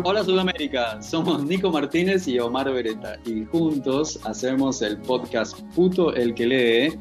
Hola 0.00 0.24
Sudamérica, 0.24 1.02
somos 1.02 1.44
Nico 1.44 1.70
Martínez 1.70 2.26
y 2.26 2.38
Omar 2.38 2.72
Beretta 2.72 3.18
y 3.26 3.44
juntos 3.44 4.18
hacemos 4.24 4.80
el 4.80 4.98
podcast 5.02 5.60
Puto 5.74 6.14
el 6.14 6.34
que 6.34 6.46
lee 6.46 7.00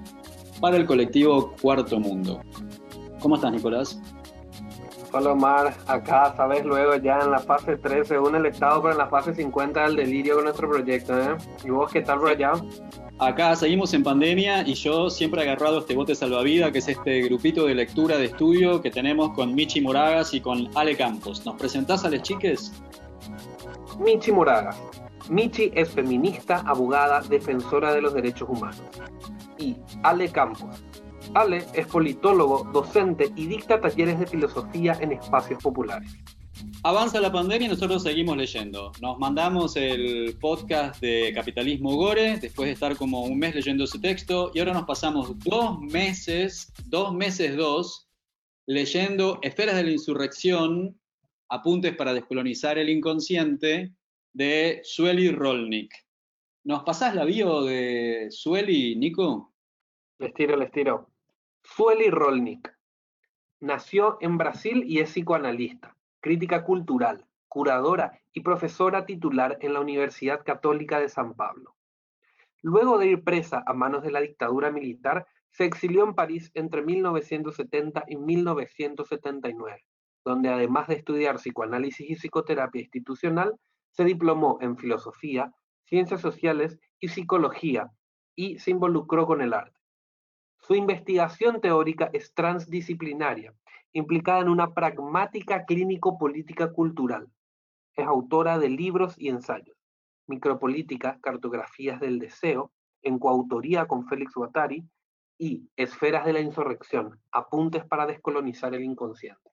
para 0.59 0.75
el 0.75 0.85
colectivo 0.85 1.55
Cuarto 1.61 2.01
Mundo. 2.01 2.41
¿Cómo 3.21 3.35
estás 3.35 3.53
Nicolás? 3.53 4.01
Hola 5.13 5.31
Omar, 5.31 5.73
acá 5.87 6.33
sabes 6.35 6.65
luego 6.65 6.95
ya 6.97 7.19
en 7.19 7.31
la 7.31 7.39
fase 7.39 7.77
3 7.77 8.09
según 8.09 8.35
el 8.35 8.45
estado, 8.45 8.81
pero 8.81 8.91
en 8.91 8.97
la 8.97 9.07
fase 9.07 9.33
50 9.33 9.83
del 9.83 9.95
delirio 9.95 10.35
con 10.35 10.43
nuestro 10.43 10.69
proyecto, 10.69 11.17
¿eh? 11.17 11.37
¿Y 11.63 11.69
vos 11.69 11.89
qué 11.91 12.01
tal 12.01 12.19
por 12.19 12.29
allá? 12.29 12.51
Acá 13.21 13.55
seguimos 13.55 13.93
en 13.93 14.01
pandemia 14.01 14.67
y 14.67 14.73
yo 14.73 15.11
siempre 15.11 15.41
he 15.41 15.43
agarrado 15.43 15.77
este 15.77 15.93
bote 15.93 16.15
salvavidas, 16.15 16.71
que 16.71 16.79
es 16.79 16.87
este 16.87 17.21
grupito 17.21 17.67
de 17.67 17.75
lectura 17.75 18.17
de 18.17 18.25
estudio 18.25 18.81
que 18.81 18.89
tenemos 18.89 19.33
con 19.33 19.53
Michi 19.53 19.79
Moragas 19.79 20.33
y 20.33 20.41
con 20.41 20.75
Ale 20.75 20.97
Campos. 20.97 21.45
¿Nos 21.45 21.55
presentás 21.55 22.03
a 22.03 22.09
las 22.09 22.23
chiques? 22.23 22.81
Michi 23.99 24.31
Moragas. 24.31 24.75
Michi 25.29 25.71
es 25.75 25.91
feminista, 25.91 26.63
abogada, 26.65 27.21
defensora 27.21 27.93
de 27.93 28.01
los 28.01 28.15
derechos 28.15 28.49
humanos. 28.49 28.81
Y 29.59 29.77
Ale 30.01 30.29
Campos, 30.29 30.83
Ale 31.35 31.63
es 31.73 31.85
politólogo, 31.85 32.71
docente 32.73 33.31
y 33.35 33.45
dicta 33.45 33.79
talleres 33.79 34.19
de 34.19 34.25
filosofía 34.25 34.97
en 34.99 35.11
espacios 35.11 35.61
populares. 35.61 36.11
Avanza 36.83 37.21
la 37.21 37.31
pandemia 37.31 37.67
y 37.67 37.69
nosotros 37.69 38.03
seguimos 38.03 38.37
leyendo. 38.37 38.91
Nos 39.01 39.19
mandamos 39.19 39.75
el 39.75 40.35
podcast 40.39 40.99
de 41.01 41.31
Capitalismo 41.33 41.95
Gore, 41.95 42.37
después 42.37 42.67
de 42.67 42.73
estar 42.73 42.95
como 42.97 43.23
un 43.23 43.37
mes 43.37 43.53
leyendo 43.53 43.83
ese 43.83 43.99
texto, 43.99 44.51
y 44.53 44.59
ahora 44.59 44.73
nos 44.73 44.85
pasamos 44.85 45.37
dos 45.39 45.79
meses, 45.79 46.73
dos 46.85 47.13
meses 47.13 47.55
dos, 47.55 48.07
leyendo 48.65 49.39
Esferas 49.41 49.75
de 49.75 49.83
la 49.83 49.91
Insurrección, 49.91 50.99
apuntes 51.49 51.95
para 51.95 52.13
descolonizar 52.13 52.77
el 52.77 52.89
inconsciente, 52.89 53.93
de 54.33 54.81
Sueli 54.83 55.31
Rolnik. 55.31 55.93
¿Nos 56.63 56.83
pasás 56.83 57.15
la 57.15 57.25
bio 57.25 57.63
de 57.63 58.27
Sueli, 58.29 58.95
Nico? 58.95 59.53
Les 60.19 60.33
tiro, 60.33 60.55
les 60.55 60.71
tiro. 60.71 61.09
Sueli 61.63 62.09
Rolnik. 62.09 62.71
Nació 63.59 64.17
en 64.21 64.37
Brasil 64.37 64.83
y 64.87 64.99
es 64.99 65.11
psicoanalista, 65.11 65.95
crítica 66.21 66.63
cultural, 66.63 67.25
curadora 67.47 68.21
y 68.31 68.41
profesora 68.41 69.05
titular 69.05 69.57
en 69.59 69.73
la 69.73 69.81
Universidad 69.81 70.43
Católica 70.45 70.99
de 70.99 71.09
San 71.09 71.33
Pablo. 71.33 71.75
Luego 72.61 72.97
de 72.97 73.07
ir 73.07 73.23
presa 73.23 73.63
a 73.65 73.73
manos 73.73 74.03
de 74.03 74.11
la 74.11 74.21
dictadura 74.21 74.71
militar, 74.71 75.27
se 75.49 75.65
exilió 75.65 76.05
en 76.05 76.15
París 76.15 76.51
entre 76.53 76.81
1970 76.81 78.05
y 78.07 78.15
1979, 78.15 79.83
donde 80.23 80.49
además 80.49 80.87
de 80.87 80.95
estudiar 80.95 81.35
psicoanálisis 81.35 82.09
y 82.09 82.15
psicoterapia 82.15 82.81
institucional, 82.81 83.55
se 83.89 84.05
diplomó 84.05 84.57
en 84.61 84.77
filosofía, 84.77 85.51
ciencias 85.83 86.21
sociales 86.21 86.79
y 86.99 87.09
psicología 87.09 87.91
y 88.35 88.59
se 88.59 88.71
involucró 88.71 89.25
con 89.25 89.41
el 89.41 89.53
arte. 89.53 89.77
Su 90.59 90.75
investigación 90.75 91.59
teórica 91.59 92.09
es 92.13 92.33
transdisciplinaria, 92.33 93.53
implicada 93.93 94.41
en 94.41 94.49
una 94.49 94.73
pragmática 94.73 95.65
clínico-política 95.65 96.71
cultural. 96.71 97.27
Es 97.95 98.07
autora 98.07 98.57
de 98.57 98.69
libros 98.69 99.15
y 99.17 99.29
ensayos, 99.29 99.77
Micropolítica, 100.27 101.19
Cartografías 101.21 101.99
del 101.99 102.19
Deseo, 102.19 102.71
en 103.01 103.19
coautoría 103.19 103.85
con 103.85 104.07
Félix 104.07 104.33
Guattari, 104.33 104.85
y 105.37 105.67
Esferas 105.75 106.23
de 106.25 106.33
la 106.33 106.39
Insurrección, 106.39 107.19
Apuntes 107.31 107.83
para 107.85 108.05
descolonizar 108.05 108.75
el 108.75 108.83
inconsciente. 108.83 109.49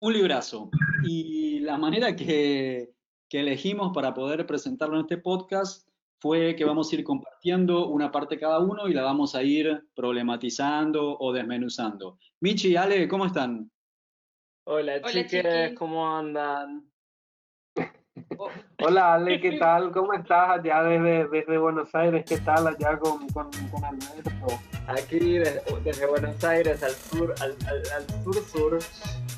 Un 0.00 0.12
librazo. 0.14 0.70
Y 1.04 1.60
la 1.60 1.78
manera 1.78 2.16
que, 2.16 2.90
que 3.28 3.40
elegimos 3.40 3.92
para 3.94 4.12
poder 4.12 4.44
presentarlo 4.46 4.96
en 4.96 5.02
este 5.02 5.18
podcast 5.18 5.89
fue 6.20 6.54
que 6.54 6.64
vamos 6.64 6.92
a 6.92 6.96
ir 6.96 7.04
compartiendo 7.04 7.88
una 7.88 8.12
parte 8.12 8.38
cada 8.38 8.60
uno 8.60 8.86
y 8.88 8.92
la 8.92 9.02
vamos 9.02 9.34
a 9.34 9.42
ir 9.42 9.88
problematizando 9.94 11.16
o 11.18 11.32
desmenuzando. 11.32 12.18
Michi 12.40 12.72
y 12.72 12.76
Ale, 12.76 13.08
¿cómo 13.08 13.26
están? 13.26 13.70
Hola, 14.66 15.00
chiques, 15.02 15.74
¿cómo 15.78 16.16
andan? 16.16 16.84
Hola 18.82 19.14
Ale, 19.14 19.40
¿qué 19.40 19.52
tal? 19.52 19.92
¿Cómo 19.92 20.12
estás 20.12 20.58
allá 20.58 20.82
desde, 20.82 21.28
desde 21.28 21.58
Buenos 21.58 21.94
Aires? 21.94 22.24
¿Qué 22.28 22.38
tal 22.38 22.66
allá 22.66 22.98
con, 22.98 23.26
con, 23.28 23.50
con 23.70 23.84
Alberto? 23.84 24.60
Aquí 24.86 25.38
desde, 25.38 26.06
Buenos 26.06 26.44
Aires 26.44 26.82
al 26.82 26.92
sur, 26.92 27.34
al, 27.40 27.56
al, 27.66 28.24
sur 28.24 28.34
sur. 28.44 28.78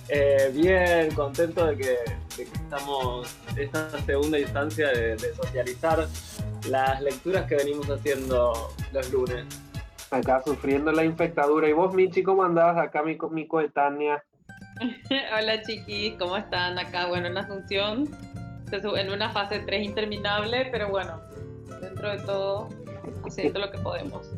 Eh, 0.09 0.51
bien, 0.53 1.15
contento 1.15 1.67
de 1.67 1.77
que, 1.77 1.97
de 2.37 2.45
que, 2.45 2.53
estamos 2.53 3.37
en 3.53 3.63
esta 3.63 3.89
segunda 4.01 4.39
instancia 4.39 4.89
de, 4.89 5.17
de 5.17 5.35
socializar 5.35 6.07
las 6.69 7.01
lecturas 7.01 7.47
que 7.47 7.57
venimos 7.57 7.89
haciendo 7.89 8.53
los 8.93 9.13
lunes. 9.13 9.45
Acá 10.11 10.43
sufriendo 10.45 10.93
la 10.93 11.05
infectadura. 11.05 11.69
¿Y 11.69 11.73
vos, 11.73 11.95
Michi, 11.95 12.23
cómo 12.23 12.45
andás? 12.45 12.77
Acá 12.77 13.03
mi, 13.03 13.17
mi 13.31 13.47
coetánea. 13.47 14.23
Hola, 15.39 15.63
chiquis, 15.63 16.15
¿cómo 16.19 16.37
están? 16.37 16.79
Acá, 16.79 17.07
bueno, 17.07 17.29
en 17.29 17.39
Asunción, 17.39 18.09
en 18.71 19.11
una 19.11 19.31
fase 19.31 19.61
3 19.61 19.85
interminable, 19.85 20.69
pero 20.71 20.89
bueno, 20.89 21.21
dentro 21.81 22.11
de 22.11 22.19
todo, 22.25 22.69
haciendo 23.27 23.61
lo 23.61 23.71
que 23.71 23.79
podemos. 23.79 24.31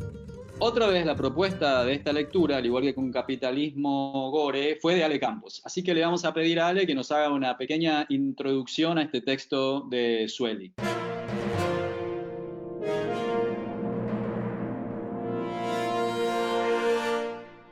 Otra 0.59 0.87
vez 0.87 1.05
la 1.05 1.15
propuesta 1.15 1.83
de 1.83 1.95
esta 1.95 2.13
lectura, 2.13 2.57
al 2.57 2.65
igual 2.65 2.83
que 2.83 2.95
con 2.95 3.11
Capitalismo 3.11 4.31
Gore, 4.31 4.77
fue 4.81 4.95
de 4.95 5.03
Ale 5.03 5.19
Campos. 5.19 5.61
Así 5.65 5.83
que 5.83 5.93
le 5.93 6.01
vamos 6.01 6.23
a 6.23 6.33
pedir 6.33 6.61
a 6.61 6.69
Ale 6.69 6.87
que 6.87 6.95
nos 6.95 7.11
haga 7.11 7.29
una 7.29 7.57
pequeña 7.57 8.05
introducción 8.07 8.97
a 8.97 9.03
este 9.03 9.19
texto 9.19 9.81
de 9.81 10.27
Sueli. 10.29 10.73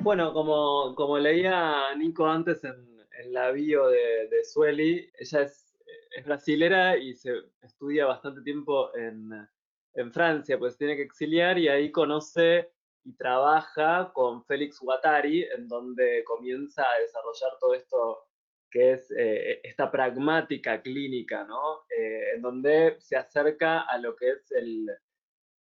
Bueno, 0.04 0.34
como, 0.34 0.94
como 0.96 1.18
leía 1.18 1.96
Nico 1.96 2.28
antes 2.28 2.62
en, 2.66 3.32
la 3.32 3.52
bio 3.52 3.88
de, 3.88 4.28
de, 4.28 4.44
Sueli, 4.44 5.10
ella 5.18 5.44
es, 5.44 5.74
es, 6.12 6.26
brasilera 6.26 6.98
y 6.98 7.16
se 7.16 7.32
estudia 7.62 8.06
bastante 8.06 8.42
tiempo 8.42 8.94
en, 8.98 9.32
en 9.94 10.12
Francia, 10.12 10.60
pues 10.60 10.78
tiene 10.78 10.98
que 10.98 11.04
exiliar 11.04 11.58
y 11.58 11.70
ahí 11.70 11.90
conoce 11.90 12.70
y 13.06 13.14
trabaja 13.16 14.12
con 14.14 14.44
Félix 14.44 14.82
Guattari, 14.82 15.44
en 15.44 15.70
donde 15.70 16.26
comienza 16.26 16.84
a 16.84 17.00
desarrollar 17.00 17.52
todo 17.62 17.74
esto 17.74 18.28
que 18.70 18.92
es 18.94 19.10
eh, 19.18 19.62
esta 19.64 19.90
pragmática 19.90 20.82
clínica, 20.82 21.46
¿no? 21.46 21.86
Eh, 21.98 22.32
en 22.36 22.42
donde 22.42 22.98
se 23.00 23.16
acerca 23.16 23.82
a 23.82 23.98
lo 24.00 24.18
que 24.18 24.32
es 24.32 24.52
el, 24.52 24.90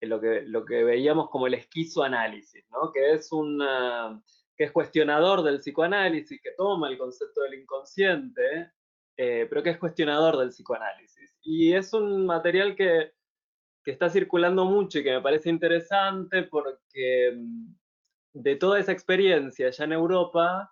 lo, 0.06 0.20
que, 0.20 0.44
lo 0.46 0.66
que 0.66 0.84
veíamos 0.84 1.30
como 1.30 1.48
el 1.48 1.54
esquizoanálisis, 1.56 2.66
¿no? 2.72 2.92
Que 2.92 3.14
es 3.14 3.32
una 3.32 4.22
que 4.56 4.66
es 4.66 4.72
cuestionador 4.72 5.44
del 5.44 5.60
psicoanálisis, 5.60 6.42
que 6.42 6.52
toma 6.56 6.90
el 6.90 6.98
concepto 6.98 7.42
del 7.42 7.56
inconsciente, 7.56 8.72
eh, 9.18 9.48
pero 9.50 9.64
que 9.64 9.72
es 9.72 9.78
cuestionador 9.78 10.38
del 10.38 10.50
psicoanálisis. 10.50 11.36
Y 11.42 11.74
es 11.74 11.94
un 11.94 12.26
material 12.26 12.76
que, 12.76 13.14
que, 13.84 13.92
está 13.92 14.10
circulando 14.10 14.66
mucho 14.66 15.00
y 15.00 15.04
que 15.04 15.12
me 15.12 15.22
parece 15.22 15.50
interesante 15.50 16.44
porque 16.44 17.34
mm, 17.36 17.74
de 18.34 18.56
toda 18.56 18.80
esa 18.80 18.92
experiencia 18.92 19.70
ya 19.70 19.84
en 19.86 19.94
Europa, 19.94 20.72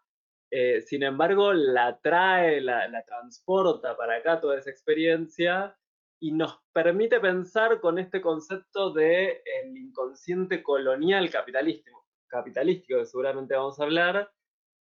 eh, 0.51 0.81
sin 0.81 1.03
embargo, 1.03 1.53
la 1.53 1.99
trae, 1.99 2.61
la, 2.61 2.87
la 2.87 3.03
transporta 3.03 3.95
para 3.97 4.17
acá 4.17 4.39
toda 4.39 4.59
esa 4.59 4.69
experiencia 4.69 5.75
y 6.21 6.31
nos 6.31 6.61
permite 6.71 7.19
pensar 7.19 7.81
con 7.81 7.97
este 7.99 8.21
concepto 8.21 8.93
de 8.93 9.41
el 9.63 9.75
inconsciente 9.75 10.61
colonial 10.61 11.29
capitalístico 11.29 12.01
capitalístico, 12.31 12.97
que 12.99 13.05
seguramente 13.05 13.55
vamos 13.55 13.79
a 13.79 13.83
hablar, 13.83 14.31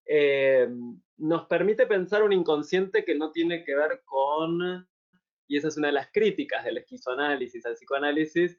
eh, 0.07 0.69
nos 1.19 1.47
permite 1.47 1.87
pensar 1.87 2.23
un 2.23 2.33
inconsciente 2.33 3.05
que 3.05 3.15
no 3.15 3.31
tiene 3.31 3.65
que 3.65 3.77
ver 3.77 4.03
con, 4.05 4.89
y 5.47 5.59
esa 5.59 5.69
es 5.69 5.77
una 5.77 5.89
de 5.89 5.93
las 5.93 6.11
críticas 6.11 6.65
del 6.65 6.79
esquizoanálisis 6.79 7.65
al 7.67 7.75
psicoanálisis, 7.75 8.59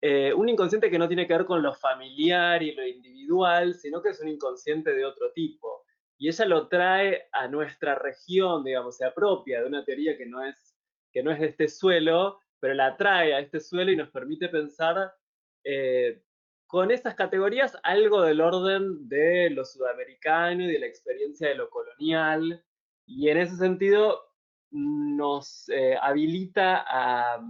eh, 0.00 0.32
un 0.32 0.48
inconsciente 0.48 0.90
que 0.90 0.98
no 0.98 1.08
tiene 1.08 1.26
que 1.26 1.36
ver 1.36 1.46
con 1.46 1.62
lo 1.62 1.74
familiar 1.74 2.62
y 2.62 2.74
lo 2.74 2.86
individual, 2.86 3.74
sino 3.74 4.00
que 4.00 4.10
es 4.10 4.20
un 4.20 4.28
inconsciente 4.28 4.94
de 4.94 5.04
otro 5.04 5.32
tipo. 5.32 5.84
Y 6.18 6.28
ella 6.28 6.46
lo 6.46 6.68
trae 6.68 7.28
a 7.32 7.48
nuestra 7.48 7.94
región, 7.94 8.64
digamos, 8.64 8.96
se 8.96 9.04
apropia 9.04 9.60
de 9.60 9.66
una 9.66 9.84
teoría 9.84 10.16
que 10.16 10.26
no 10.26 10.42
es, 10.42 10.65
que 11.16 11.22
no 11.22 11.30
es 11.30 11.40
de 11.40 11.46
este 11.46 11.66
suelo, 11.68 12.40
pero 12.60 12.74
la 12.74 12.94
trae 12.94 13.32
a 13.32 13.40
este 13.40 13.58
suelo 13.58 13.90
y 13.90 13.96
nos 13.96 14.10
permite 14.10 14.50
pensar 14.50 15.14
eh, 15.64 16.22
con 16.66 16.90
esas 16.90 17.14
categorías 17.14 17.74
algo 17.84 18.20
del 18.20 18.42
orden 18.42 19.08
de 19.08 19.48
lo 19.48 19.64
sudamericano 19.64 20.64
y 20.64 20.66
de 20.66 20.78
la 20.78 20.86
experiencia 20.86 21.48
de 21.48 21.54
lo 21.54 21.70
colonial, 21.70 22.62
y 23.06 23.30
en 23.30 23.38
ese 23.38 23.56
sentido 23.56 24.30
nos 24.70 25.66
eh, 25.70 25.96
habilita 25.98 26.84
a, 26.86 27.42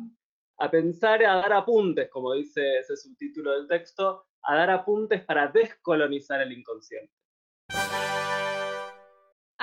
a 0.59 0.71
pensar, 0.71 1.25
a 1.25 1.35
dar 1.35 1.53
apuntes, 1.53 2.09
como 2.09 2.35
dice 2.35 2.79
ese 2.79 2.97
subtítulo 2.97 3.51
del 3.51 3.67
texto, 3.67 4.27
a 4.43 4.55
dar 4.55 4.71
apuntes 4.71 5.25
para 5.25 5.49
descolonizar 5.49 6.41
el 6.41 6.53
inconsciente. 6.53 7.16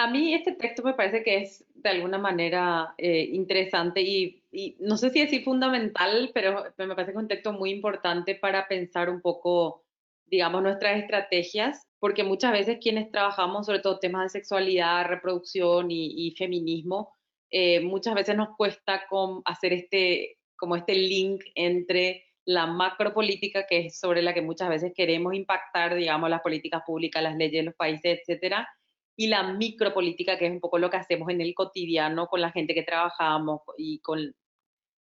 A 0.04 0.08
mí 0.08 0.34
este 0.34 0.52
texto 0.52 0.84
me 0.84 0.96
parece 0.96 1.24
que 1.24 1.38
es 1.38 1.64
de 1.76 1.90
alguna 1.90 2.18
manera 2.18 2.94
eh, 2.98 3.22
interesante 3.32 4.02
y, 4.02 4.44
no 4.80 4.98
sé 4.98 5.12
si 5.12 5.22
decir 5.22 5.46
fundamental, 5.46 6.30
pero 6.34 6.66
me 6.78 6.94
parece 6.94 7.14
que 7.14 7.18
es 7.18 7.24
un 7.24 7.30
texto 7.30 7.54
muy 7.54 7.72
importante 7.72 8.36
para 8.36 8.68
pensar 8.68 9.10
un 9.10 9.22
poco, 9.22 9.86
digamos, 10.26 10.62
nuestras 10.62 11.00
estrategias, 11.00 11.88
porque 12.00 12.26
muchas 12.26 12.52
veces 12.52 12.80
quienes 12.82 13.12
trabajamos 13.12 13.66
sobre 13.66 13.80
todo 13.80 14.00
temas 14.00 14.24
de 14.24 14.40
sexualidad, 14.40 15.08
reproducción 15.08 15.90
y, 15.90 16.28
y 16.28 16.36
feminismo, 16.36 17.14
eh, 17.50 17.80
muchas 17.80 18.14
veces 18.14 18.36
nos 18.36 18.58
cuesta 18.58 19.08
con 19.08 19.42
hacer 19.46 19.72
este, 19.72 20.38
como 20.58 20.76
este 20.76 20.96
link 20.96 21.46
entre 21.56 22.26
la 22.44 22.68
macropolítica, 22.68 23.66
que 23.68 23.86
es 23.86 23.98
sobre 23.98 24.22
la 24.22 24.34
que 24.34 24.42
muchas 24.42 24.68
veces 24.68 24.92
queremos 24.94 25.34
impactar, 25.34 25.96
digamos, 25.96 26.30
las 26.30 26.42
políticas 26.42 26.84
públicas, 26.86 27.24
las 27.24 27.38
leyes 27.38 27.62
de 27.62 27.64
los 27.64 27.76
países, 27.76 28.20
etcétera, 28.20 28.68
y 29.15 29.27
la 29.27 29.44
micropolítica, 29.54 30.38
que 30.38 30.48
es 30.48 30.51
un 30.51 30.60
poco 30.60 30.80
lo 30.80 30.89
que 30.89 30.98
hacemos 30.98 31.30
en 31.30 31.42
el 31.42 31.54
cotidiano 31.54 32.27
con 32.27 32.42
la 32.42 32.51
gente 32.51 32.74
que 32.74 32.83
trabajamos 32.83 33.62
y 33.77 34.00
con, 34.00 34.33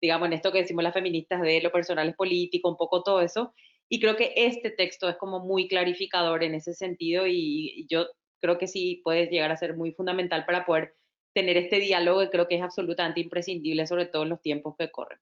digamos, 0.01 0.27
en 0.27 0.33
esto 0.33 0.51
que 0.51 0.59
decimos 0.59 0.83
las 0.83 0.93
feministas 0.93 1.41
de 1.41 1.61
lo 1.61 1.71
personal 1.71 2.09
es 2.09 2.15
político, 2.15 2.69
un 2.69 2.77
poco 2.77 3.03
todo 3.03 3.21
eso. 3.21 3.53
Y 3.87 3.99
creo 3.99 4.15
que 4.15 4.33
este 4.35 4.71
texto 4.71 5.09
es 5.09 5.17
como 5.17 5.39
muy 5.39 5.67
clarificador 5.67 6.43
en 6.43 6.55
ese 6.55 6.73
sentido 6.73 7.27
y, 7.27 7.87
yo 7.89 8.07
creo 8.41 8.57
que 8.57 8.67
sí 8.67 9.01
puede 9.03 9.27
llegar 9.27 9.51
a 9.51 9.57
ser 9.57 9.75
muy 9.75 9.91
fundamental 9.91 10.45
para 10.45 10.65
poder 10.65 10.95
tener 11.33 11.57
este 11.57 11.79
diálogo 11.79 12.21
que 12.21 12.29
creo 12.29 12.47
que 12.47 12.55
es 12.55 12.61
absolutamente 12.61 13.19
imprescindible, 13.19 13.85
sobre 13.85 14.05
todo 14.05 14.23
en 14.23 14.29
los 14.29 14.41
tiempos 14.41 14.75
que 14.77 14.89
corren. 14.89 15.19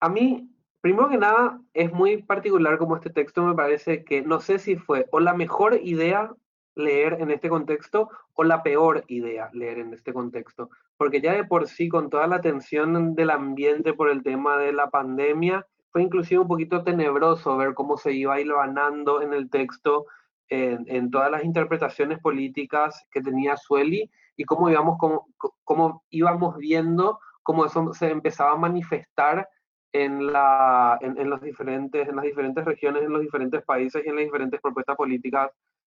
A 0.00 0.08
mí, 0.08 0.50
primero 0.80 1.08
que 1.08 1.16
nada, 1.16 1.60
es 1.72 1.92
muy 1.92 2.22
particular 2.22 2.76
como 2.76 2.96
este 2.96 3.10
texto 3.10 3.42
me 3.42 3.54
parece 3.54 4.04
que 4.04 4.22
no 4.22 4.40
sé 4.40 4.58
si 4.58 4.76
fue 4.76 5.06
o 5.10 5.20
la 5.20 5.32
mejor 5.32 5.80
idea 5.82 6.34
leer 6.76 7.16
en 7.20 7.30
este 7.30 7.48
contexto 7.48 8.10
o 8.34 8.44
la 8.44 8.62
peor 8.62 9.04
idea 9.08 9.50
leer 9.52 9.78
en 9.78 9.94
este 9.94 10.12
contexto. 10.12 10.70
Porque 10.96 11.20
ya 11.20 11.32
de 11.32 11.44
por 11.44 11.66
sí, 11.66 11.88
con 11.88 12.08
toda 12.08 12.26
la 12.28 12.40
tensión 12.40 13.14
del 13.14 13.30
ambiente 13.30 13.92
por 13.92 14.10
el 14.10 14.22
tema 14.22 14.56
de 14.58 14.72
la 14.72 14.88
pandemia, 14.90 15.66
fue 15.90 16.02
inclusive 16.02 16.42
un 16.42 16.48
poquito 16.48 16.84
tenebroso 16.84 17.56
ver 17.56 17.74
cómo 17.74 17.96
se 17.96 18.12
iba 18.12 18.40
hilvanando 18.40 19.22
en 19.22 19.32
el 19.32 19.50
texto, 19.50 20.06
en, 20.48 20.84
en 20.86 21.10
todas 21.10 21.30
las 21.30 21.44
interpretaciones 21.44 22.20
políticas 22.20 23.04
que 23.10 23.22
tenía 23.22 23.56
Sueli 23.56 24.08
y 24.36 24.44
cómo 24.44 24.70
íbamos, 24.70 24.98
cómo, 24.98 25.26
cómo 25.64 26.04
íbamos 26.10 26.56
viendo 26.58 27.18
cómo 27.46 27.64
eso 27.64 27.94
se 27.94 28.10
empezaba 28.10 28.52
a 28.52 28.56
manifestar 28.56 29.48
en, 29.92 30.26
la, 30.26 30.98
en, 31.00 31.16
en, 31.16 31.30
los 31.30 31.40
diferentes, 31.40 32.08
en 32.08 32.16
las 32.16 32.24
diferentes 32.24 32.64
regiones, 32.64 33.04
en 33.04 33.12
los 33.12 33.22
diferentes 33.22 33.62
países 33.62 34.04
y 34.04 34.08
en 34.08 34.16
las 34.16 34.24
diferentes 34.24 34.60
propuestas 34.60 34.96
políticas 34.96 35.52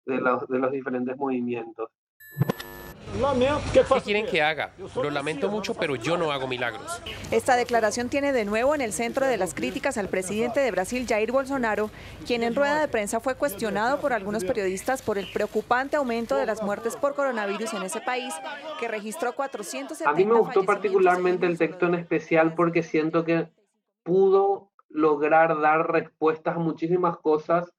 de 0.07 0.19
los, 0.19 0.49
de 0.49 0.59
los 0.59 0.73
diferentes 0.73 1.17
movimientos. 1.17 1.91
¿Qué 3.73 3.83
quieren 4.05 4.27
que 4.27 4.41
haga? 4.41 4.73
Lo 4.95 5.11
lamento 5.11 5.51
mucho, 5.51 5.75
pero 5.75 5.97
yo 5.97 6.17
no 6.17 6.31
hago 6.33 6.47
milagros. 6.47 7.03
Esta 7.31 7.57
declaración 7.57 8.09
tiene 8.09 8.33
de 8.33 8.45
nuevo 8.45 8.75
en 8.75 8.81
el 8.81 8.93
centro 8.93 9.27
de 9.27 9.37
las 9.37 9.53
críticas 9.53 9.99
al 9.99 10.09
presidente 10.09 10.61
de 10.61 10.71
Brasil, 10.71 11.07
Jair 11.09 11.33
Bolsonaro, 11.33 11.91
quien 12.27 12.43
en 12.43 12.55
rueda 12.55 12.81
de 12.81 12.89
prensa 12.89 13.21
fue 13.21 13.35
cuestionado 13.35 14.01
por 14.01 14.13
algunos 14.13 14.45
periodistas 14.45 15.03
por 15.03 15.19
el 15.19 15.31
preocupante 15.33 15.97
aumento 15.97 16.37
de 16.37 16.47
las 16.47 16.63
muertes 16.63 16.97
por 16.97 17.15
coronavirus 17.15 17.75
en 17.75 17.83
ese 17.83 18.01
país, 18.01 18.33
que 18.79 18.89
registró 18.89 19.35
470 19.35 20.09
A 20.09 20.15
mí 20.15 20.25
me 20.25 20.39
gustó 20.39 20.65
particularmente 20.65 21.47
el 21.47 21.59
texto 21.59 21.87
en 21.87 21.97
especial 21.97 22.55
porque 22.55 22.83
siento 22.83 23.25
que 23.25 23.49
pudo 24.03 24.71
lograr 24.89 25.61
dar 25.61 25.91
respuestas 25.93 26.57
a 26.57 26.59
muchísimas 26.59 27.19
cosas 27.19 27.73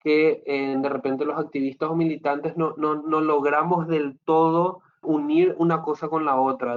que 0.00 0.42
eh, 0.46 0.76
de 0.78 0.88
repente 0.88 1.24
los 1.24 1.38
activistas 1.38 1.90
o 1.90 1.96
militantes 1.96 2.56
no, 2.56 2.74
no, 2.76 2.94
no, 2.94 3.20
logramos 3.20 3.88
del 3.88 4.18
todo 4.24 4.82
unir 5.02 5.54
una 5.58 5.82
cosa 5.82 6.08
con 6.08 6.24
la 6.24 6.40
otra, 6.40 6.76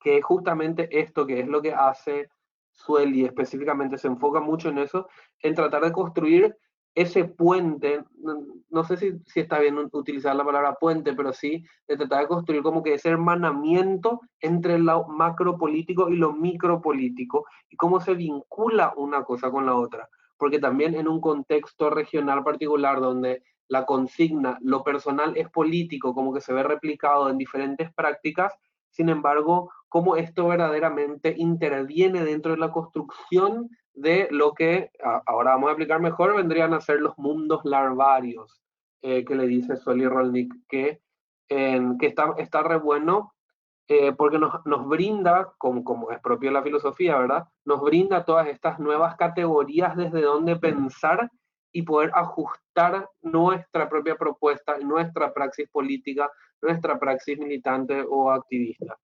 que 0.00 0.18
es 0.18 0.24
justamente 0.24 0.88
esto 0.98 1.26
que 1.26 1.40
es 1.40 1.48
lo 1.48 1.62
que 1.62 1.72
hace 1.72 2.28
Sueli, 2.70 3.24
específicamente 3.24 3.98
se 3.98 4.08
enfoca 4.08 4.40
mucho 4.40 4.68
en 4.68 4.78
eso, 4.78 5.08
en 5.40 5.54
tratar 5.54 5.84
de 5.84 5.92
construir 5.92 6.56
ese 6.94 7.24
puente, 7.24 8.04
no, 8.70 8.84
sé 8.84 8.96
si, 8.96 9.18
si, 9.26 9.40
está 9.40 9.58
bien 9.58 9.76
utilizar 9.92 10.36
la 10.36 10.44
palabra 10.44 10.74
puente, 10.74 11.12
pero 11.12 11.32
sí 11.32 11.64
de 11.88 11.96
tratar 11.96 12.22
de 12.22 12.28
construir 12.28 12.62
como 12.62 12.84
que 12.84 12.94
ese 12.94 13.08
hermanamiento 13.08 14.20
entre 14.40 14.78
lo 14.78 15.04
macropolítico 15.08 16.08
y 16.08 16.16
lo 16.16 16.32
micropolítico 16.32 17.46
y 17.68 17.76
cómo 17.76 18.00
se 18.00 18.14
vincula 18.14 18.92
una 18.96 19.24
cosa 19.24 19.50
con 19.50 19.66
la 19.66 19.74
otra 19.74 20.08
porque 20.36 20.58
también 20.58 20.94
en 20.94 21.08
un 21.08 21.20
contexto 21.20 21.90
regional 21.90 22.42
particular 22.44 23.00
donde 23.00 23.42
la 23.68 23.86
consigna, 23.86 24.58
lo 24.60 24.82
personal 24.82 25.36
es 25.36 25.48
político, 25.48 26.14
como 26.14 26.32
que 26.34 26.40
se 26.40 26.52
ve 26.52 26.62
replicado 26.62 27.30
en 27.30 27.38
diferentes 27.38 27.92
prácticas, 27.94 28.54
sin 28.90 29.08
embargo, 29.08 29.72
cómo 29.88 30.16
esto 30.16 30.46
verdaderamente 30.46 31.34
interviene 31.36 32.24
dentro 32.24 32.52
de 32.52 32.58
la 32.58 32.70
construcción 32.70 33.70
de 33.92 34.28
lo 34.30 34.52
que, 34.54 34.90
ahora 35.26 35.52
vamos 35.52 35.68
a 35.68 35.72
explicar 35.72 36.00
mejor, 36.00 36.36
vendrían 36.36 36.74
a 36.74 36.80
ser 36.80 37.00
los 37.00 37.16
mundos 37.16 37.60
larvarios, 37.64 38.60
eh, 39.02 39.24
que 39.24 39.34
le 39.34 39.46
dice 39.46 39.76
Sueli 39.76 40.06
Rolnik, 40.06 40.52
que, 40.68 41.00
que 41.48 42.06
está, 42.06 42.34
está 42.38 42.62
re 42.62 42.78
bueno 42.78 43.33
eh, 43.88 44.12
porque 44.12 44.38
nos, 44.38 44.64
nos 44.64 44.88
brinda, 44.88 45.52
como, 45.58 45.84
como, 45.84 46.10
es 46.10 46.20
propio 46.20 46.50
la 46.50 46.62
filosofía, 46.62 47.18
¿verdad? 47.18 47.44
Nos 47.64 47.82
brinda 47.82 48.24
todas 48.24 48.48
estas 48.48 48.78
nuevas 48.78 49.16
categorías 49.16 49.96
desde 49.96 50.22
donde 50.22 50.56
pensar 50.56 51.30
y 51.72 51.82
poder 51.82 52.10
ajustar 52.14 53.08
nuestra 53.20 53.88
propia 53.88 54.16
propuesta, 54.16 54.78
nuestra 54.78 55.34
praxis 55.34 55.68
política, 55.70 56.30
nuestra 56.62 56.98
praxis 56.98 57.38
militante 57.38 58.02
o 58.08 58.30
activista. 58.30 58.96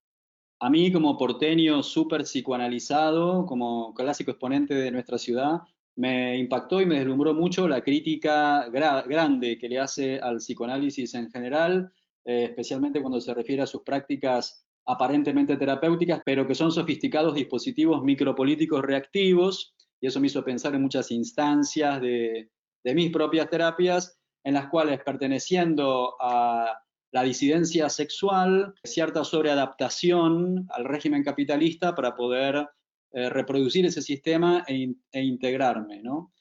A 0.60 0.70
mí 0.70 0.92
como 0.92 1.18
porteño 1.18 1.82
súper 1.82 2.22
psicoanalizado, 2.22 3.44
como 3.46 3.92
clásico 3.94 4.30
exponente 4.30 4.74
de 4.74 4.90
nuestra 4.90 5.18
ciudad, 5.18 5.62
me 5.96 6.38
impactó 6.38 6.80
y 6.80 6.86
me 6.86 6.96
deslumbró 6.96 7.34
mucho 7.34 7.66
la 7.66 7.82
crítica 7.82 8.68
gra 8.68 9.02
grande 9.02 9.58
que 9.58 9.68
le 9.68 9.78
hace 9.78 10.20
al 10.20 10.36
psicoanálisis 10.36 11.14
en 11.14 11.30
general, 11.30 11.92
eh, 12.24 12.44
especialmente 12.44 13.00
cuando 13.00 13.20
se 13.20 13.34
refiere 13.34 13.62
a 13.62 13.66
sus 13.66 13.82
prácticas 13.82 14.66
aparentemente 14.90 15.56
terapéuticas, 15.56 16.20
pero 16.24 16.46
que 16.46 16.54
son 16.54 16.72
sofisticados 16.72 17.34
dispositivos 17.34 18.02
micropolíticos 18.02 18.82
reactivos, 18.82 19.74
y 20.00 20.06
eso 20.06 20.20
me 20.20 20.28
hizo 20.28 20.44
pensar 20.44 20.74
en 20.74 20.82
muchas 20.82 21.10
instancias 21.10 22.00
de, 22.00 22.50
de 22.82 22.94
mis 22.94 23.10
propias 23.10 23.48
terapias, 23.48 24.18
en 24.44 24.54
las 24.54 24.68
cuales 24.68 25.00
perteneciendo 25.04 26.16
a 26.20 26.78
la 27.12 27.22
disidencia 27.22 27.88
sexual, 27.88 28.74
cierta 28.84 29.24
sobreadaptación 29.24 30.66
al 30.70 30.84
régimen 30.84 31.24
capitalista 31.24 31.94
para 31.94 32.14
poder 32.14 32.68
eh, 33.12 33.28
reproducir 33.28 33.84
ese 33.86 34.00
sistema 34.00 34.64
e, 34.68 34.94
e 35.10 35.22
integrarme. 35.22 36.00
¿no? 36.02 36.32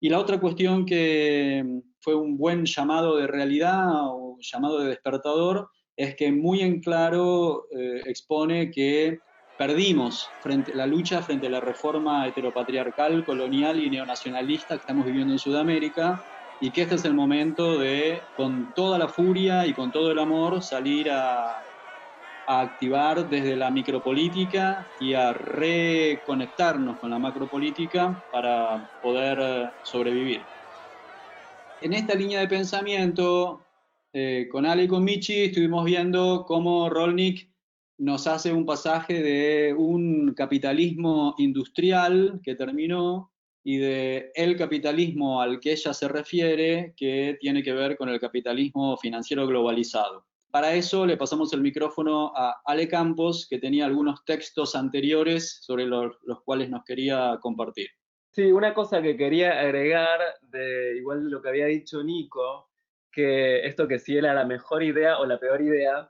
Y 0.00 0.08
la 0.08 0.18
otra 0.18 0.40
cuestión 0.40 0.84
que 0.84 1.82
fue 2.00 2.14
un 2.14 2.36
buen 2.36 2.64
llamado 2.64 3.16
de 3.16 3.26
realidad 3.26 3.86
o 4.06 4.36
llamado 4.40 4.80
de 4.80 4.88
despertador 4.88 5.70
es 5.98 6.14
que 6.14 6.30
muy 6.30 6.60
en 6.60 6.80
claro 6.80 7.66
eh, 7.76 8.02
expone 8.06 8.70
que 8.70 9.22
perdimos 9.56 10.36
frente, 10.40 10.72
la 10.72 10.86
lucha 10.86 11.22
frente 11.22 11.48
a 11.48 11.50
la 11.50 11.60
reforma 11.60 12.24
heteropatriarcal, 12.28 13.24
colonial 13.24 13.80
y 13.82 13.90
neonacionalista 13.90 14.74
que 14.76 14.80
estamos 14.80 15.04
viviendo 15.06 15.32
en 15.34 15.40
Sudamérica 15.40 16.24
y 16.60 16.70
que 16.70 16.82
este 16.82 16.94
es 16.94 17.04
el 17.04 17.14
momento 17.14 17.78
de, 17.78 18.28
con 18.32 18.72
toda 18.72 18.96
la 18.96 19.08
furia 19.08 19.66
y 19.66 19.74
con 19.74 19.90
todo 19.90 20.12
el 20.12 20.20
amor, 20.20 20.62
salir 20.62 21.10
a, 21.10 21.50
a 22.46 22.60
activar 22.60 23.28
desde 23.28 23.56
la 23.56 23.72
micropolítica 23.72 24.92
y 24.98 25.14
a 25.14 25.32
reconectarnos 25.32 27.00
con 27.00 27.10
la 27.10 27.18
macropolítica 27.18 28.22
para 28.30 28.88
poder 29.00 29.38
eh, 29.40 29.70
sobrevivir. 29.82 30.48
En 31.80 31.92
esta 31.92 32.14
línea 32.14 32.38
de 32.40 32.48
pensamiento, 32.48 33.67
eh, 34.12 34.48
con 34.50 34.66
Ale 34.66 34.84
y 34.84 34.88
con 34.88 35.04
Michi 35.04 35.44
estuvimos 35.44 35.84
viendo 35.84 36.44
cómo 36.46 36.88
Rolnik 36.88 37.50
nos 37.98 38.26
hace 38.26 38.52
un 38.52 38.64
pasaje 38.64 39.22
de 39.22 39.74
un 39.74 40.32
capitalismo 40.34 41.34
industrial 41.38 42.40
que 42.42 42.54
terminó 42.54 43.32
y 43.64 43.76
de 43.78 44.30
el 44.34 44.56
capitalismo 44.56 45.42
al 45.42 45.60
que 45.60 45.72
ella 45.72 45.92
se 45.92 46.08
refiere, 46.08 46.94
que 46.96 47.36
tiene 47.40 47.62
que 47.62 47.72
ver 47.72 47.96
con 47.96 48.08
el 48.08 48.20
capitalismo 48.20 48.96
financiero 48.96 49.46
globalizado. 49.46 50.24
Para 50.50 50.74
eso 50.74 51.04
le 51.04 51.18
pasamos 51.18 51.52
el 51.52 51.60
micrófono 51.60 52.32
a 52.34 52.62
Ale 52.64 52.88
Campos, 52.88 53.46
que 53.50 53.58
tenía 53.58 53.84
algunos 53.84 54.24
textos 54.24 54.74
anteriores 54.74 55.58
sobre 55.60 55.84
los, 55.84 56.16
cuales 56.44 56.70
nos 56.70 56.84
quería 56.84 57.38
compartir. 57.42 57.88
Sí, 58.30 58.44
una 58.44 58.72
cosa 58.72 59.02
que 59.02 59.16
quería 59.16 59.60
agregar, 59.60 60.20
de 60.42 60.96
igual 60.96 61.24
de 61.24 61.30
lo 61.30 61.42
que 61.42 61.48
había 61.50 61.66
dicho 61.66 62.02
Nico, 62.02 62.67
que 63.18 63.66
esto 63.66 63.88
que 63.88 63.98
si 63.98 64.16
era 64.16 64.32
la 64.32 64.44
mejor 64.44 64.84
idea 64.84 65.18
o 65.18 65.26
la 65.26 65.40
peor 65.40 65.60
idea, 65.60 66.08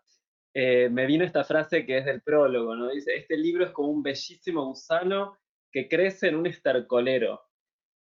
eh, 0.52 0.90
me 0.90 1.06
vino 1.06 1.24
esta 1.24 1.42
frase 1.42 1.86
que 1.86 1.96
es 1.96 2.04
del 2.04 2.20
prólogo, 2.20 2.76
¿no? 2.76 2.90
Dice, 2.90 3.16
este 3.16 3.38
libro 3.38 3.64
es 3.64 3.70
como 3.70 3.88
un 3.88 4.02
bellísimo 4.02 4.66
gusano 4.66 5.38
que 5.72 5.88
crece 5.88 6.28
en 6.28 6.36
un 6.36 6.46
estercolero 6.46 7.40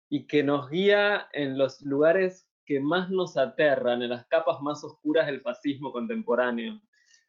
y 0.08 0.26
que 0.26 0.42
nos 0.42 0.70
guía 0.70 1.28
en 1.34 1.58
los 1.58 1.82
lugares 1.82 2.48
que 2.64 2.80
más 2.80 3.10
nos 3.10 3.36
aterran, 3.36 4.00
en 4.00 4.08
las 4.08 4.26
capas 4.28 4.62
más 4.62 4.82
oscuras 4.82 5.26
del 5.26 5.42
fascismo 5.42 5.92
contemporáneo. 5.92 6.80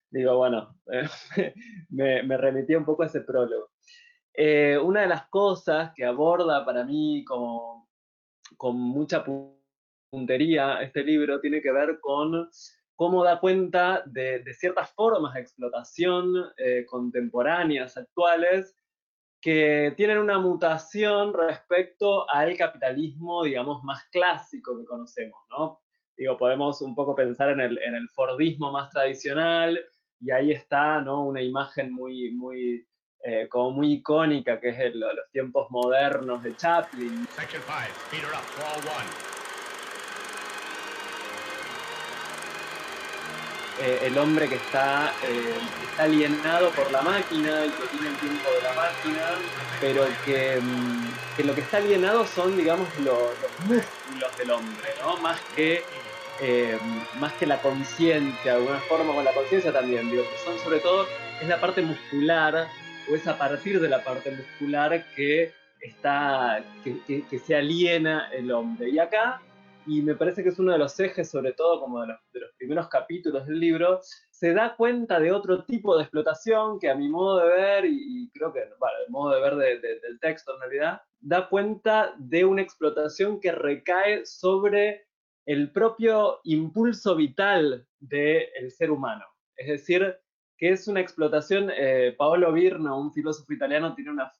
Digo, 0.09 0.37
bueno, 0.37 0.73
me, 1.89 2.23
me 2.23 2.37
remití 2.37 2.75
un 2.75 2.85
poco 2.85 3.03
a 3.03 3.07
ese 3.07 3.19
prólogo. 3.19 3.71
Eh, 4.33 4.77
una 4.81 5.01
de 5.01 5.07
las 5.07 5.27
cosas 5.27 5.91
que 5.93 6.05
aborda 6.05 6.63
para 6.63 6.85
mí 6.85 7.25
como, 7.25 7.89
con 8.55 8.79
mucha 8.79 9.25
puntería 10.09 10.81
este 10.81 11.03
libro 11.03 11.39
tiene 11.39 11.61
que 11.61 11.71
ver 11.71 11.99
con 11.99 12.49
cómo 12.95 13.23
da 13.23 13.39
cuenta 13.39 14.03
de, 14.05 14.43
ciertas 14.53 14.91
formas 14.93 15.35
de 15.35 15.41
explotación 15.41 16.33
eh, 16.57 16.85
contemporáneas, 16.85 17.95
actuales, 17.97 18.75
que 19.39 19.93
tienen 19.95 20.17
una 20.17 20.39
mutación 20.39 21.33
respecto 21.33 22.29
al 22.29 22.57
capitalismo, 22.57 23.43
digamos, 23.43 23.83
más 23.83 24.03
clásico 24.11 24.77
que 24.77 24.85
conocemos, 24.85 25.39
¿no? 25.51 25.79
Digo, 26.17 26.35
podemos 26.37 26.81
un 26.81 26.95
poco 26.95 27.13
pensar 27.13 27.49
en 27.51 27.59
el, 27.59 27.77
en 27.77 27.93
el 27.93 28.09
Fordismo 28.09 28.71
más 28.71 28.89
tradicional, 28.89 29.79
y 30.19 30.31
ahí 30.31 30.51
está, 30.51 30.99
¿no? 31.01 31.23
Una 31.23 31.41
imagen 31.41 31.93
muy, 31.93 32.31
muy 32.31 32.87
eh, 33.23 33.47
como 33.49 33.71
muy 33.71 33.93
icónica, 33.93 34.59
que 34.59 34.69
es 34.69 34.95
los 34.95 35.11
tiempos 35.31 35.69
modernos 35.69 36.41
de 36.43 36.55
Chaplin. 36.55 37.27
Eh, 43.79 43.99
el 44.05 44.17
hombre 44.17 44.49
que 44.49 44.55
está, 44.55 45.13
eh, 45.23 45.55
está, 45.91 46.03
alienado 46.03 46.71
por 46.71 46.91
la 46.91 47.01
máquina 47.01 47.65
y 47.65 47.69
que 47.69 47.87
tiene 47.91 48.07
el 48.09 48.15
tiempo 48.17 48.49
de 48.49 48.61
la 48.63 48.73
máquina, 48.73 49.21
pero 49.79 50.05
que, 50.25 50.59
mm, 50.59 51.35
que 51.35 51.43
lo 51.43 51.53
que 51.53 51.61
está 51.61 51.77
alienado 51.77 52.25
son, 52.25 52.57
digamos, 52.57 52.87
los 52.99 53.33
músculos 53.67 54.37
del 54.37 54.51
hombre, 54.51 54.89
¿no? 55.01 55.17
Más 55.17 55.39
que, 55.55 55.83
más 57.19 57.33
que 57.33 57.45
la 57.45 57.59
conciencia, 57.61 58.53
de 58.53 58.57
alguna 58.57 58.79
forma, 58.81 59.11
o 59.13 59.23
la 59.23 59.33
conciencia 59.33 59.71
también, 59.71 60.09
digo, 60.09 60.23
que 60.23 60.37
son 60.43 60.57
sobre 60.59 60.79
todo, 60.79 61.07
es 61.41 61.47
la 61.47 61.59
parte 61.59 61.81
muscular 61.81 62.67
o 63.09 63.15
es 63.15 63.27
a 63.27 63.37
partir 63.37 63.79
de 63.79 63.89
la 63.89 64.03
parte 64.03 64.31
muscular 64.31 65.05
que, 65.15 65.53
está, 65.81 66.63
que, 66.83 67.39
se 67.39 67.55
aliena 67.55 68.29
el 68.33 68.51
hombre. 68.51 68.89
Y 68.89 68.99
acá, 68.99 69.41
y 69.87 70.01
me 70.01 70.15
parece 70.15 70.43
que 70.43 70.49
es 70.49 70.59
uno 70.59 70.73
de 70.73 70.77
los 70.77 70.99
ejes, 70.99 71.29
sobre 71.29 71.53
todo 71.53 71.79
como 71.79 72.01
de 72.01 72.07
los, 72.07 72.19
primeros 72.57 72.89
capítulos 72.89 73.45
del 73.45 73.59
libro, 73.59 73.99
se 74.31 74.53
da 74.53 74.75
cuenta 74.75 75.19
de 75.19 75.31
otro 75.31 75.63
tipo 75.63 75.95
de 75.95 76.03
explotación 76.03 76.79
que 76.79 76.89
a 76.89 76.95
mi 76.95 77.07
modo 77.07 77.39
de 77.39 77.47
ver, 77.47 77.85
y, 77.85 78.29
creo 78.33 78.51
que, 78.51 78.61
bueno, 78.79 78.95
el 79.05 79.11
modo 79.11 79.35
de 79.35 79.41
ver 79.41 79.79
del 79.81 80.19
texto 80.19 80.53
en 80.55 80.61
realidad, 80.61 81.01
da 81.19 81.47
cuenta 81.49 82.13
de 82.17 82.45
una 82.45 82.61
explotación 82.61 83.39
que 83.39 83.51
recae 83.51 84.25
sobre 84.25 85.07
el 85.45 85.71
propio 85.71 86.41
impulso 86.43 87.15
vital 87.15 87.87
del 87.99 88.71
ser 88.71 88.91
humano. 88.91 89.25
Es 89.55 89.67
decir, 89.67 90.17
que 90.57 90.71
es 90.71 90.87
una 90.87 90.99
explotación. 90.99 91.71
Eh, 91.73 92.13
Paolo 92.17 92.51
Virno, 92.51 92.99
un 92.99 93.13
filósofo 93.13 93.53
italiano, 93.53 93.95
tiene 93.95 94.11
una, 94.11 94.31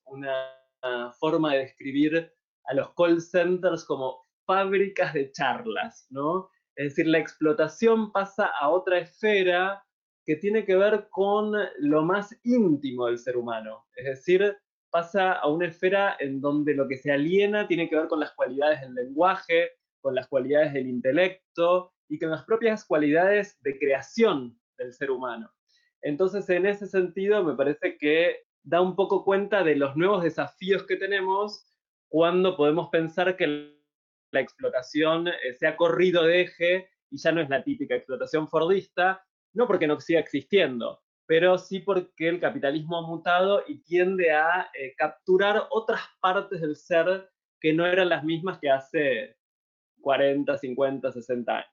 forma 1.20 1.54
de 1.54 1.60
describir 1.60 2.32
a 2.66 2.74
los 2.74 2.94
call 2.94 3.20
centers 3.20 3.84
como 3.84 4.22
fábricas 4.48 5.14
de 5.14 5.32
charlas, 5.32 6.08
¿no? 6.10 6.50
Es 6.76 6.96
decir, 6.96 7.08
la 7.08 7.20
explotación 7.20 8.12
pasa 8.12 8.50
a 8.60 8.70
otra 8.70 8.98
esfera 9.00 9.84
que 10.26 10.36
tiene 10.36 10.66
que 10.66 10.76
ver 10.76 11.08
con 11.10 11.54
lo 11.80 12.04
más 12.04 12.36
íntimo 12.44 13.06
del 13.06 13.18
ser 13.18 13.38
humano. 13.38 13.86
Es 13.96 14.06
decir, 14.06 14.58
pasa 14.90 15.34
a 15.34 15.48
una 15.48 15.68
esfera 15.68 16.18
en 16.20 16.42
donde 16.42 16.74
lo 16.74 16.88
que 16.88 16.98
se 16.98 17.12
aliena 17.12 17.68
tiene 17.68 17.90
que 17.90 17.96
ver 17.96 18.08
con 18.08 18.20
las 18.20 18.34
cualidades 18.34 18.82
del 18.82 18.94
lenguaje, 18.94 19.72
con 20.02 20.16
las 20.16 20.28
cualidades 20.28 20.74
del 20.74 20.88
intelecto 20.88 21.94
y 22.10 22.20
con 22.20 22.30
las 22.30 22.44
propias 22.44 22.86
cualidades 22.86 23.58
de 23.62 23.78
creación 23.78 24.60
del 24.78 24.94
ser 24.94 25.12
humano. 25.12 25.52
Entonces, 26.02 26.50
en 26.50 26.66
ese 26.66 26.88
sentido, 26.88 27.44
me 27.44 27.56
parece 27.56 27.98
que 27.98 28.44
da 28.64 28.82
un 28.82 28.96
poco 28.96 29.24
cuenta 29.24 29.64
de 29.64 29.76
los 29.76 29.96
nuevos 29.96 30.24
desafíos 30.24 30.84
que 30.84 30.96
tenemos 30.96 31.66
cuando 32.10 32.56
podemos 32.56 32.90
pensar 32.90 33.36
que 33.36 33.77
la 34.38 34.42
explotación 34.42 35.28
eh, 35.28 35.54
se 35.60 35.68
ha 35.68 35.76
corrido 35.76 36.24
de 36.24 36.42
eje 36.42 36.90
y 37.10 37.18
ya 37.18 37.32
no 37.32 37.42
es 37.42 37.50
la 37.50 37.64
típica 37.64 37.96
explotación 37.96 38.48
fordista, 38.48 39.26
no 39.54 39.66
porque 39.66 39.88
no 39.88 40.00
siga 40.00 40.20
existiendo, 40.20 41.02
pero 41.26 41.58
sí 41.58 41.80
porque 41.80 42.30
el 42.30 42.40
capitalismo 42.40 42.98
ha 42.98 43.08
mutado 43.08 43.64
y 43.68 43.80
tiende 43.84 44.32
a 44.32 44.70
eh, 44.74 44.94
capturar 44.96 45.64
otras 45.72 46.02
partes 46.22 46.62
del 46.62 46.76
ser 46.76 47.30
que 47.60 47.74
no 47.74 47.86
eran 47.86 48.10
las 48.10 48.24
mismas 48.24 48.60
que 48.60 48.70
hace 48.70 49.38
40, 50.02 50.56
50, 50.56 51.12
60 51.12 51.52
años. 51.52 51.72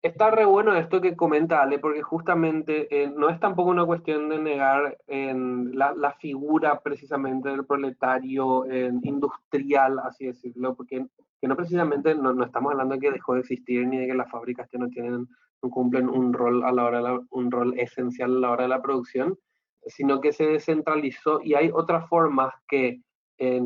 Está 0.00 0.30
re 0.30 0.44
bueno 0.44 0.74
esto 0.76 1.00
que 1.00 1.16
comenta 1.16 1.60
Ale, 1.60 1.80
porque 1.80 2.02
justamente 2.02 2.86
eh, 2.90 3.12
no 3.14 3.28
es 3.28 3.40
tampoco 3.40 3.70
una 3.70 3.84
cuestión 3.84 4.28
de 4.28 4.38
negar 4.38 4.96
en 5.08 5.76
la, 5.76 6.16
figura 6.20 6.80
precisamente 6.80 7.48
del 7.48 7.66
proletario 7.66 8.64
industrial, 9.02 9.98
así 9.98 10.26
decirlo, 10.26 10.76
porque 10.76 11.04
que 11.40 11.48
no 11.48 11.56
precisamente 11.56 12.14
no, 12.14 12.42
estamos 12.44 12.72
hablando 12.72 12.94
de 12.94 13.00
que 13.00 13.10
dejó 13.12 13.34
de 13.34 13.40
existir 13.40 13.86
ni 13.86 13.98
de 13.98 14.06
que 14.06 14.14
las 14.14 14.30
fábricas 14.30 14.68
ya 14.72 14.78
no 14.78 14.88
tienen, 14.88 15.26
no 15.62 15.70
cumplen 15.70 16.08
un 16.08 16.32
rol 16.32 16.64
a 16.64 16.72
la 16.72 16.84
hora 16.84 17.20
un 17.30 17.50
rol 17.50 17.78
esencial 17.78 18.36
a 18.36 18.40
la 18.40 18.50
hora 18.50 18.62
de 18.64 18.68
la 18.68 18.82
producción, 18.82 19.38
sino 19.86 20.20
que 20.20 20.32
se 20.32 20.46
descentralizó 20.46 21.40
y 21.42 21.54
hay 21.54 21.70
otras 21.72 22.08
formas 22.08 22.52
que 22.68 23.00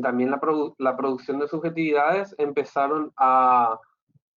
también 0.03 0.29
la, 0.29 0.39
la 0.77 0.95
producción 0.95 1.39
de 1.39 1.47
subjetividades 1.47 2.35
empezaron 2.37 3.11
a 3.17 3.79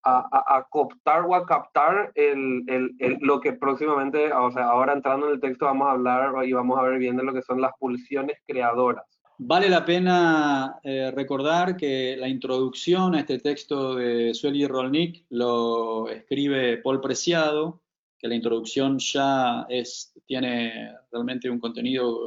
a, 0.07 0.67
cooptar 0.71 1.23
o 1.23 1.35
a 1.35 1.45
captar 1.47 2.13
el, 2.15 2.63
el, 2.69 3.19
lo 3.21 3.41
que 3.41 3.53
próximamente, 3.53 4.33
o 4.33 4.51
sea, 4.51 4.69
ahora 4.69 4.93
entrando 4.93 5.27
en 5.27 5.35
el 5.35 5.41
texto 5.41 5.67
vamos 5.67 5.89
a 5.89 5.93
hablar 5.93 6.33
y 6.45 6.53
vamos 6.53 6.79
a 6.79 6.83
ver 6.83 6.99
bien 6.99 7.17
de 7.17 7.25
lo 7.25 7.33
que 7.33 7.43
son 7.43 7.61
las 7.61 7.73
pulsiones 7.79 8.39
creadoras. 8.47 9.16
Vale 9.39 9.69
la 9.69 9.85
pena 9.85 10.81
eh, 10.83 11.11
recordar 11.11 11.77
que 11.77 12.17
la 12.17 12.27
introducción 12.27 13.15
a 13.15 13.21
este 13.21 13.39
texto 13.39 13.95
de 13.95 14.33
Sueli 14.33 14.67
Rolnik 14.67 15.27
lo 15.29 16.09
escribe 16.09 16.79
Paul 16.79 17.03
Preciado, 17.03 17.83
que 18.19 18.29
la 18.29 18.35
introducción 18.35 18.99
ya 18.99 19.67
es, 19.69 20.15
tiene 20.25 20.91
realmente 21.13 21.51
un 21.51 21.61
contenido 21.61 22.19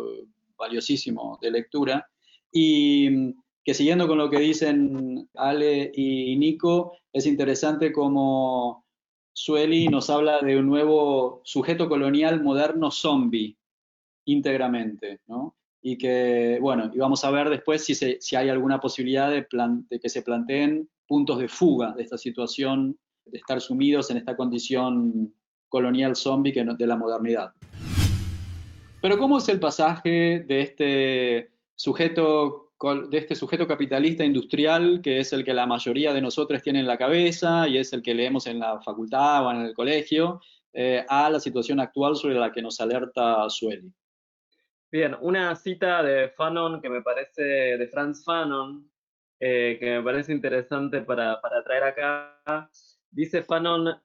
valiosísimo 0.55 1.39
de 1.41 1.49
lectura. 1.49 2.07
Y 2.51 3.33
que 3.63 3.73
siguiendo 3.73 4.07
con 4.07 4.19
lo 4.19 4.29
que 4.29 4.39
dicen 4.39 5.27
Ale 5.33 5.91
y 5.95 6.35
Nico, 6.35 6.97
es 7.11 7.25
interesante 7.25 7.91
como 7.91 8.85
Sueli 9.33 9.87
nos 9.87 10.11
habla 10.11 10.41
de 10.41 10.57
un 10.57 10.67
nuevo 10.67 11.41
sujeto 11.43 11.89
colonial 11.89 12.43
moderno 12.43 12.91
zombie 12.91 13.57
íntegramente, 14.25 15.21
¿no? 15.25 15.55
Y 15.81 15.97
que, 15.97 16.57
bueno, 16.61 16.91
y 16.93 16.97
vamos 16.97 17.23
a 17.23 17.31
ver 17.31 17.49
después 17.49 17.85
si, 17.85 17.95
si 17.95 18.35
hay 18.35 18.49
alguna 18.49 18.79
posibilidad 18.79 19.29
de, 19.29 19.47
de, 19.89 19.99
que 19.99 20.09
se 20.09 20.21
planteen 20.21 20.89
puntos 21.07 21.39
de 21.39 21.47
fuga 21.47 21.93
de 21.93 22.03
esta 22.03 22.17
situación, 22.17 22.97
de 23.25 23.37
estar 23.37 23.61
sumidos 23.61 24.11
en 24.11 24.17
esta 24.17 24.35
condición 24.35 25.33
colonial 25.69 26.15
zombie 26.15 26.51
que 26.51 26.63
de 26.63 26.87
la 26.87 26.97
modernidad. 26.97 27.53
Pero 29.01 29.17
¿cómo 29.17 29.37
es 29.37 29.47
el 29.47 29.59
pasaje 29.59 30.43
de 30.45 30.61
este 30.61 31.51
sujeto 31.75 32.69
de 33.09 33.17
este 33.17 33.35
sujeto 33.35 33.67
capitalista 33.67 34.23
industrial, 34.23 35.01
que 35.01 35.19
es 35.19 35.33
el 35.33 35.43
que 35.43 35.53
la 35.53 35.65
mayoría 35.65 36.13
de 36.13 36.21
nosotros 36.21 36.61
tiene 36.63 36.79
en 36.79 36.87
la 36.87 36.97
cabeza 36.97 37.67
y 37.67 37.77
es 37.77 37.91
el 37.91 38.01
que 38.01 38.13
leemos 38.13 38.47
en 38.47 38.59
la 38.59 38.79
facultad 38.79 39.45
o 39.45 39.51
en 39.51 39.61
el 39.61 39.73
colegio, 39.73 40.39
eh, 40.71 41.03
a 41.09 41.29
la 41.29 41.41
situación 41.41 41.81
actual 41.81 42.15
sobre 42.15 42.35
la 42.35 42.53
que 42.53 42.61
nos 42.61 42.79
alerta 42.79 43.49
Sueli. 43.49 43.91
Bien, 44.91 45.15
una 45.21 45.55
cita 45.55 46.01
de 46.01 46.29
Fanon 46.29 46.81
que 46.81 46.89
me 46.89 47.03
parece, 47.03 47.43
de 47.43 47.87
Franz 47.89 48.23
Fanon, 48.23 48.89
eh, 49.39 49.77
que 49.79 49.97
me 49.97 50.03
parece 50.03 50.33
interesante 50.33 51.01
para, 51.01 51.39
para 51.41 51.63
traer 51.63 51.83
acá. 51.83 52.41
Dice 53.11 53.43
Fanon, 53.43 54.01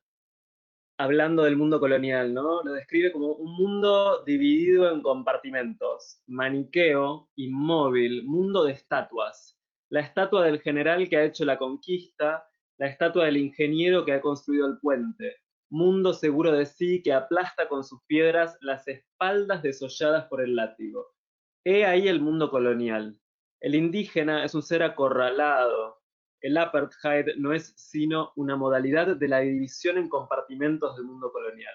hablando 0.99 1.45
del 1.45 1.57
mundo 1.57 1.81
colonial, 1.81 2.35
¿no? 2.35 2.63
Lo 2.63 2.73
describe 2.73 3.13
como 3.13 3.33
un 3.33 3.57
mundo 3.57 4.23
dividido 4.25 4.93
en 4.93 5.01
compartimentos, 5.01 6.21
maniqueo, 6.27 7.31
inmóvil, 7.37 8.25
mundo 8.25 8.65
de 8.65 8.73
estatuas. 8.73 9.59
La 9.89 10.01
estatua 10.01 10.45
del 10.45 10.61
general 10.61 11.09
que 11.09 11.17
ha 11.17 11.25
hecho 11.25 11.47
la 11.47 11.57
conquista, 11.57 12.47
la 12.77 12.89
estatua 12.89 13.25
del 13.25 13.39
ingeniero 13.39 14.05
que 14.05 14.13
ha 14.13 14.21
construido 14.21 14.67
el 14.67 14.79
puente, 14.81 15.37
mundo 15.75 16.15
seguro 16.15 16.53
de 16.53 16.67
sí 16.67 17.03
que 17.03 17.13
aplasta 17.13 17.69
con 17.69 17.85
sus 17.85 18.01
piedras 18.07 18.57
las 18.61 18.87
espaldas 18.89 19.63
desolladas 19.63 20.27
por 20.27 20.41
el 20.41 20.55
látigo. 20.57 21.15
He 21.65 21.85
ahí 21.85 22.09
el 22.09 22.21
mundo 22.21 22.51
colonial. 22.51 23.19
El 23.61 23.75
indígena 23.75 24.45
es 24.45 24.55
un 24.55 24.63
ser 24.63 24.83
acorralado, 24.83 25.99
el 26.45 26.59
apartheid 26.59 27.37
no 27.39 27.55
es 27.55 27.73
sino 27.75 28.33
una 28.37 28.55
modalidad 28.55 29.17
de 29.17 29.29
la 29.29 29.41
división 29.41 29.97
en 29.97 30.11
compartimentos 30.11 30.95
del 30.95 31.07
mundo 31.07 31.33
colonial. 31.33 31.75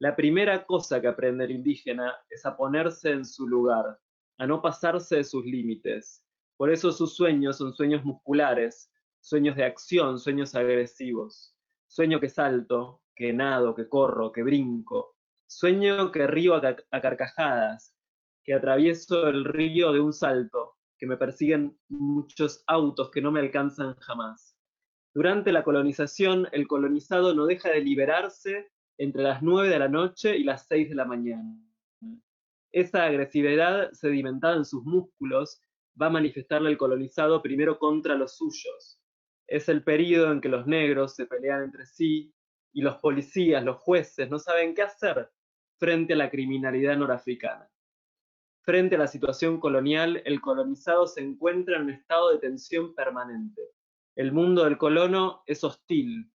la 0.00 0.16
primera 0.16 0.64
cosa 0.64 1.00
que 1.00 1.08
aprende 1.08 1.44
el 1.44 1.50
indígena 1.50 2.16
es 2.30 2.46
a 2.46 2.56
ponerse 2.56 3.10
en 3.10 3.24
su 3.24 3.46
lugar, 3.46 3.98
a 4.38 4.46
no 4.46 4.62
pasarse 4.62 5.16
de 5.16 5.24
sus 5.24 5.44
límites. 5.44 6.24
Por 6.56 6.70
eso 6.70 6.90
sus 6.90 7.16
sueños 7.16 7.58
son 7.58 7.74
sueños 7.74 8.02
musculares, 8.04 8.90
sueños 9.20 9.56
de 9.56 9.64
acción, 9.64 10.18
sueños 10.18 10.54
agresivos. 10.54 11.54
Sueño 11.88 12.18
que 12.20 12.28
salto, 12.28 13.02
que 13.18 13.32
nado, 13.32 13.74
que 13.74 13.88
corro, 13.88 14.30
que 14.30 14.44
brinco. 14.44 15.16
Sueño 15.48 16.12
que 16.12 16.28
río 16.28 16.54
a, 16.54 16.76
carcajadas, 17.00 17.96
que 18.44 18.54
atravieso 18.54 19.26
el 19.26 19.44
río 19.44 19.92
de 19.92 19.98
un 19.98 20.12
salto, 20.12 20.76
que 20.96 21.06
me 21.06 21.16
persiguen 21.16 21.76
muchos 21.88 22.62
autos 22.68 23.10
que 23.10 23.20
no 23.20 23.32
me 23.32 23.40
alcanzan 23.40 23.96
jamás. 23.96 24.56
Durante 25.12 25.50
la 25.50 25.64
colonización, 25.64 26.46
el 26.52 26.68
colonizado 26.68 27.34
no 27.34 27.46
deja 27.46 27.70
de 27.70 27.80
liberarse 27.80 28.70
entre 28.98 29.24
las 29.24 29.42
9 29.42 29.68
de 29.68 29.78
la 29.80 29.88
noche 29.88 30.36
y 30.36 30.44
las 30.44 30.68
6 30.68 30.90
de 30.90 30.94
la 30.94 31.04
mañana. 31.04 31.60
Esa 32.70 33.04
agresividad 33.04 33.90
sedimentada 33.92 34.56
en 34.56 34.64
sus 34.64 34.84
músculos 34.84 35.60
va 36.00 36.06
a 36.06 36.10
manifestarle 36.10 36.70
el 36.70 36.78
colonizado 36.78 37.42
primero 37.42 37.80
contra 37.80 38.14
los 38.14 38.36
suyos. 38.36 39.00
Es 39.48 39.68
el 39.68 39.82
periodo 39.82 40.30
en 40.30 40.40
que 40.40 40.48
los 40.48 40.68
negros 40.68 41.16
se 41.16 41.26
pelean 41.26 41.64
entre 41.64 41.84
sí 41.86 42.32
y 42.72 42.82
los 42.82 42.96
policías, 42.98 43.64
los 43.64 43.78
jueces, 43.78 44.30
no 44.30 44.38
saben 44.38 44.74
qué 44.74 44.82
hacer 44.82 45.30
frente 45.78 46.12
a 46.12 46.16
la 46.16 46.30
criminalidad 46.30 46.96
norafricana. 46.96 47.68
Frente 48.62 48.96
a 48.96 48.98
la 48.98 49.06
situación 49.06 49.60
colonial, 49.60 50.22
el 50.26 50.40
colonizado 50.40 51.06
se 51.06 51.22
encuentra 51.22 51.76
en 51.76 51.84
un 51.84 51.90
estado 51.90 52.30
de 52.30 52.38
tensión 52.38 52.94
permanente. 52.94 53.62
El 54.14 54.32
mundo 54.32 54.64
del 54.64 54.76
colono 54.76 55.42
es 55.46 55.64
hostil, 55.64 56.30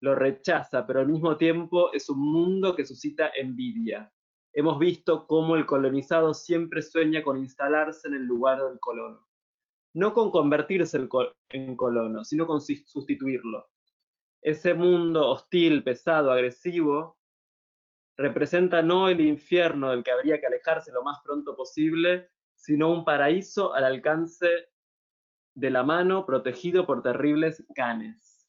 lo 0.00 0.14
rechaza, 0.14 0.86
pero 0.86 1.00
al 1.00 1.08
mismo 1.08 1.36
tiempo 1.36 1.92
es 1.92 2.08
un 2.10 2.20
mundo 2.20 2.76
que 2.76 2.84
suscita 2.84 3.30
envidia. 3.34 4.12
Hemos 4.52 4.78
visto 4.78 5.26
cómo 5.26 5.56
el 5.56 5.66
colonizado 5.66 6.32
siempre 6.32 6.82
sueña 6.82 7.22
con 7.22 7.38
instalarse 7.38 8.06
en 8.06 8.14
el 8.14 8.24
lugar 8.24 8.62
del 8.62 8.78
colono. 8.78 9.26
No 9.94 10.12
con 10.12 10.30
convertirse 10.30 10.98
en 11.48 11.76
colono, 11.76 12.24
sino 12.24 12.46
con 12.46 12.60
sustituirlo. 12.60 13.66
Ese 14.44 14.74
mundo 14.74 15.30
hostil, 15.30 15.82
pesado, 15.82 16.30
agresivo, 16.30 17.16
representa 18.14 18.82
no 18.82 19.08
el 19.08 19.22
infierno 19.22 19.90
del 19.90 20.04
que 20.04 20.10
habría 20.10 20.38
que 20.38 20.46
alejarse 20.46 20.92
lo 20.92 21.02
más 21.02 21.22
pronto 21.24 21.56
posible, 21.56 22.28
sino 22.54 22.92
un 22.92 23.06
paraíso 23.06 23.72
al 23.72 23.84
alcance 23.84 24.68
de 25.54 25.70
la 25.70 25.82
mano 25.82 26.26
protegido 26.26 26.84
por 26.84 27.02
terribles 27.02 27.64
canes. 27.74 28.46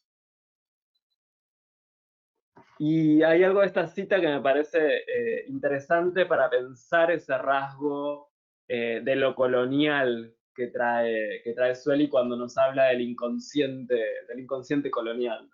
Y 2.78 3.24
hay 3.24 3.46
algo 3.46 3.62
de 3.62 3.68
esta 3.68 3.88
cita 3.88 4.20
que 4.20 4.28
me 4.28 4.42
parece 4.42 4.98
eh, 4.98 5.46
interesante 5.48 6.25
para 6.25 6.50
pensar 6.50 7.10
ese 7.10 7.38
rasgo 7.38 8.34
eh, 8.68 9.00
de 9.02 9.16
lo 9.16 9.34
colonial 9.34 10.36
que 10.54 10.68
trae, 10.68 11.42
que 11.42 11.54
trae 11.54 11.74
Sueli 11.74 12.10
cuando 12.10 12.36
nos 12.36 12.58
habla 12.58 12.88
del 12.88 13.00
inconsciente, 13.00 13.96
del 14.28 14.42
inconsciente 14.42 14.92
colonial. 14.92 15.50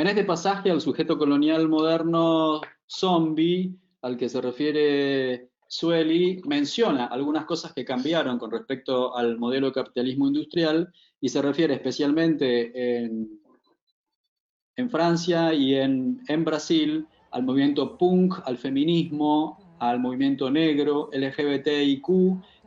En 0.00 0.06
este 0.06 0.24
pasaje, 0.24 0.70
al 0.70 0.80
sujeto 0.80 1.18
colonial 1.18 1.68
moderno 1.68 2.62
zombie, 2.86 3.76
al 4.00 4.16
que 4.16 4.30
se 4.30 4.40
refiere 4.40 5.50
Sueli, 5.68 6.40
menciona 6.46 7.04
algunas 7.04 7.44
cosas 7.44 7.74
que 7.74 7.84
cambiaron 7.84 8.38
con 8.38 8.50
respecto 8.50 9.14
al 9.14 9.36
modelo 9.36 9.66
de 9.66 9.74
capitalismo 9.74 10.26
industrial 10.26 10.90
y 11.20 11.28
se 11.28 11.42
refiere 11.42 11.74
especialmente 11.74 13.04
en 14.74 14.88
Francia 14.88 15.52
y 15.52 15.74
en, 15.74 16.18
Brasil 16.46 17.06
al 17.30 17.42
movimiento 17.42 17.98
punk, 17.98 18.36
al 18.46 18.56
feminismo, 18.56 19.76
al 19.80 20.00
movimiento 20.00 20.50
negro, 20.50 21.10
LGBTIQ 21.12 22.08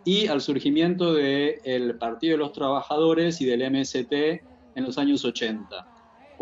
y 0.05 0.27
al 0.27 0.39
surgimiento 0.39 1.15
del 1.15 1.97
Partido 1.97 2.33
de 2.33 2.43
los 2.43 2.53
Trabajadores 2.53 3.41
y 3.41 3.45
del 3.45 3.71
MST 3.71 4.13
en 4.13 4.83
los 4.83 4.99
años 4.99 5.25
80. 5.25 5.92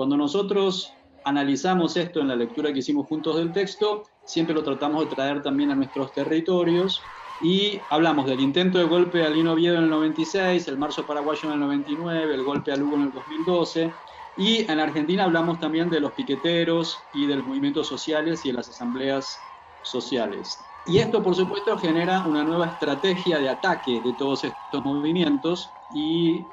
Cuando 0.01 0.17
nosotros 0.17 0.99
analizamos 1.23 1.95
esto 1.95 2.21
en 2.21 2.29
la 2.29 2.35
lectura 2.35 2.73
que 2.73 2.79
hicimos 2.79 3.05
juntos 3.05 3.37
del 3.37 3.51
texto, 3.51 4.01
siempre 4.23 4.55
lo 4.55 4.63
tratamos 4.63 5.03
de 5.03 5.15
traer 5.15 5.43
también 5.43 5.69
a 5.69 5.75
nuestros 5.75 6.11
territorios 6.11 7.13
y 7.39 7.85
hablamos 7.87 8.25
del 8.25 8.39
intento 8.39 8.79
de 8.79 8.85
golpe 8.85 9.23
a 9.23 9.29
Lino 9.29 9.53
Oviedo 9.53 9.75
en 9.77 9.83
el 9.83 9.89
96, 9.91 10.67
el 10.69 10.79
marzo 10.79 11.05
paraguayo 11.05 11.49
en 11.49 11.53
el 11.53 11.59
99, 11.59 12.33
el 12.33 12.43
golpe 12.43 12.71
a 12.71 12.77
Lugo 12.77 12.97
en 12.97 13.03
el 13.03 13.11
2012, 13.11 13.99
y 14.35 14.71
en 14.71 14.79
Argentina 14.79 15.25
hablamos 15.25 15.59
también 15.59 15.87
de 15.87 15.99
los 15.99 16.13
piqueteros 16.13 17.07
y 17.11 17.27
de 17.27 17.35
los 17.35 17.45
movimientos 17.45 17.87
sociales 17.87 18.43
y 18.43 18.47
de 18.47 18.55
las 18.55 18.69
asambleas 18.69 19.53
sociales. 19.81 20.73
Y 20.83 20.97
esto, 20.97 21.21
por 21.21 21.35
supuesto, 21.35 21.77
genera 21.77 22.25
una 22.25 22.43
nueva 22.43 22.65
estrategia 22.65 23.37
de 23.37 23.49
ataque 23.49 24.01
de 24.01 24.13
todos 24.13 24.45
estos 24.45 24.83
movimientos 24.83 25.77
y 25.87 26.49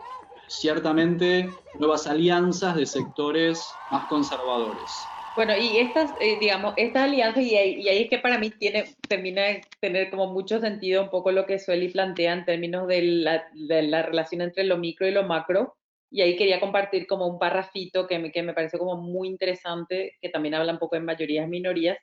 ciertamente 0.48 1.50
nuevas 1.74 2.06
alianzas 2.06 2.76
de 2.76 2.86
sectores 2.86 3.80
más 3.90 4.06
conservadores. 4.06 4.90
Bueno, 5.36 5.56
y 5.56 5.76
estas, 5.76 6.12
eh, 6.18 6.38
digamos, 6.40 6.74
estas 6.76 7.04
alianzas, 7.04 7.44
y 7.44 7.54
ahí, 7.54 7.86
es 7.86 8.10
que 8.10 8.18
para 8.18 8.38
mí 8.38 8.50
tiene, 8.50 8.96
termina 9.08 9.42
de 9.42 9.60
tener 9.80 10.10
como 10.10 10.32
mucho 10.32 10.58
sentido 10.58 11.04
un 11.04 11.10
poco 11.10 11.30
lo 11.30 11.46
que 11.46 11.60
Sueli 11.60 11.90
plantea 11.90 12.32
en 12.32 12.44
términos 12.44 12.88
de 12.88 13.02
la, 13.02 13.44
de 13.54 13.82
la 13.82 14.02
relación 14.02 14.40
entre 14.40 14.64
lo 14.64 14.78
micro 14.78 15.06
y 15.06 15.12
lo 15.12 15.22
macro, 15.22 15.76
y 16.10 16.22
ahí 16.22 16.36
quería 16.36 16.58
compartir 16.58 17.06
como 17.06 17.28
un 17.28 17.38
parrafito 17.38 18.08
que 18.08 18.18
me, 18.18 18.32
que 18.32 18.42
me 18.42 18.52
parece 18.52 18.78
como 18.78 18.96
muy 18.96 19.28
interesante, 19.28 20.16
que 20.20 20.28
también 20.28 20.54
habla 20.56 20.72
un 20.72 20.78
poco 20.80 20.96
en 20.96 21.04
mayorías 21.04 21.48
minorías, 21.48 21.98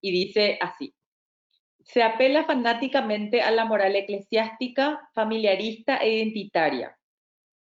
y 0.00 0.12
dice 0.12 0.56
así. 0.60 0.94
Se 1.80 2.04
apela 2.04 2.44
fanáticamente 2.44 3.42
a 3.42 3.50
la 3.50 3.64
moral 3.64 3.96
eclesiástica, 3.96 5.08
familiarista 5.12 5.96
e 5.96 6.18
identitaria, 6.18 6.96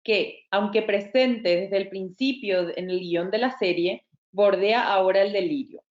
que, 0.03 0.47
aunque 0.51 0.81
presente 0.81 1.55
desde 1.55 1.77
el 1.77 1.89
principio 1.89 2.75
en 2.75 2.89
el 2.89 2.99
guion 2.99 3.31
de 3.31 3.37
la 3.37 3.57
serie, 3.57 4.05
bordea 4.31 4.91
ahora 4.91 5.21
el 5.21 5.33
delirio. 5.33 5.83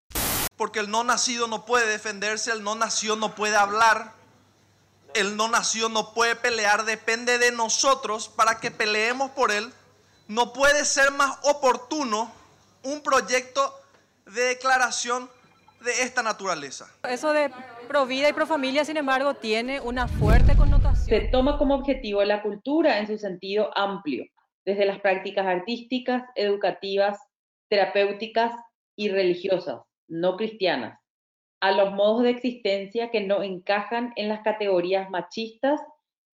Porque 0.57 0.81
el 0.81 0.91
no 0.91 1.05
nacido 1.05 1.47
no 1.47 1.65
puede 1.65 1.91
defenderse, 1.91 2.53
el 2.53 2.63
no 2.63 2.75
nacido 2.75 3.17
no 3.17 3.35
puede 3.35 3.57
hablar, 3.57 4.13
él 5.15 5.37
no 5.37 5.49
nació, 5.49 5.89
no 5.89 6.13
puede 6.13 6.37
pelear, 6.37 6.85
depende 6.85 7.39
de 7.39 7.53
nosotros 7.53 8.29
para 8.29 8.61
que 8.61 8.71
peleemos 8.71 9.31
por 9.31 9.51
Él. 9.51 9.73
No 10.29 10.53
puede 10.53 10.85
ser 10.85 11.11
más 11.11 11.39
oportuno 11.43 12.33
un 12.83 13.03
proyecto 13.03 13.75
de 14.27 14.43
declaración 14.43 15.29
de 15.81 16.03
esta 16.03 16.23
naturaleza. 16.23 16.89
Eso 17.03 17.33
de 17.33 17.51
pro 17.89 18.07
vida 18.07 18.29
y 18.29 18.33
pro 18.33 18.47
familia, 18.47 18.85
sin 18.85 18.97
embargo, 18.97 19.35
tiene 19.35 19.81
una 19.81 20.07
fuerte 20.07 20.57
connotación. 20.57 20.70
Se 21.11 21.21
toma 21.23 21.59
como 21.59 21.75
objetivo 21.75 22.25
la 22.25 22.41
cultura 22.41 22.99
en 23.01 23.07
su 23.09 23.19
sentido 23.19 23.77
amplio, 23.77 24.25
desde 24.65 24.87
las 24.87 25.01
prácticas 25.01 25.45
artísticas, 25.45 26.23
educativas, 26.37 27.19
terapéuticas 27.69 28.55
y 28.97 29.09
religiosas, 29.09 29.83
no 30.09 30.37
cristianas 30.37 31.01
a 31.61 31.73
los 31.73 31.93
modos 31.93 32.23
de 32.23 32.31
existencia 32.31 33.11
que 33.11 33.21
no 33.21 33.43
encajan 33.43 34.13
en 34.17 34.29
las 34.29 34.43
categorías 34.43 35.11
machistas, 35.11 35.81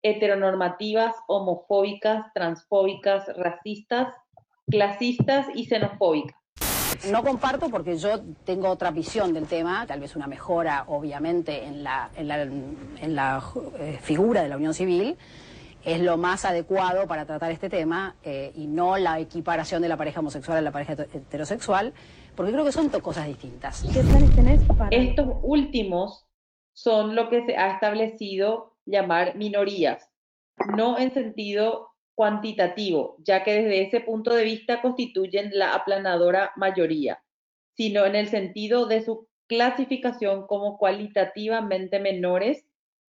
heteronormativas, 0.03 1.15
homofóbicas, 1.27 2.25
transfóbicas, 2.33 3.25
racistas, 3.37 4.13
clasistas 4.69 5.47
y 5.55 5.65
xenofóbicas. 5.65 6.37
No 7.11 7.23
comparto 7.23 7.69
porque 7.69 7.97
yo 7.97 8.21
tengo 8.43 8.69
otra 8.69 8.91
visión 8.91 9.33
del 9.33 9.47
tema, 9.47 9.85
tal 9.85 9.99
vez 9.99 10.15
una 10.15 10.27
mejora 10.27 10.85
obviamente 10.87 11.63
en 11.63 11.83
la, 11.83 12.09
en 12.15 12.27
la, 13.15 13.43
eh, 13.79 13.99
figura 14.01 14.41
de 14.41 14.49
la 14.49 14.57
unión 14.57 14.73
civil, 14.73 15.17
es 15.83 15.99
lo 16.01 16.17
más 16.17 16.45
adecuado 16.45 17.07
para 17.07 17.25
tratar 17.25 17.51
este 17.51 17.69
tema 17.69 18.15
eh, 18.23 18.51
y 18.55 18.65
no 18.65 18.97
la 18.97 19.19
equiparación 19.19 19.81
de 19.81 19.89
la 19.89 19.97
pareja 19.97 20.19
homosexual 20.19 20.57
a 20.57 20.61
la 20.61 20.71
pareja 20.71 20.93
heterosexual 20.93 21.93
porque 22.35 22.51
creo 22.51 22.65
que 22.65 22.71
son 22.71 22.89
cosas 22.89 23.27
distintas. 23.27 23.85
¿Qué 23.93 24.01
planes 24.01 24.35
tenés 24.35 24.61
para... 24.63 24.89
Estos 24.89 25.27
últimos 25.43 26.25
son 26.73 27.15
lo 27.15 27.29
que 27.29 27.45
se 27.45 27.55
ha 27.55 27.73
establecido 27.73 28.75
llamar 28.85 29.35
minorías, 29.35 30.09
no 30.75 30.97
en 30.97 31.13
sentido 31.13 31.94
cuantitativo, 32.15 33.17
ya 33.19 33.43
que 33.43 33.53
desde 33.53 33.81
ese 33.81 33.99
punto 33.99 34.33
de 34.33 34.45
vista 34.45 34.81
constituyen 34.81 35.51
la 35.53 35.73
aplanadora 35.73 36.51
mayoría, 36.55 37.21
sino 37.75 38.05
en 38.05 38.15
el 38.15 38.29
sentido 38.29 38.87
de 38.87 39.03
su 39.03 39.27
clasificación 39.47 40.47
como 40.47 40.77
cualitativamente 40.77 41.99
menores 41.99 42.65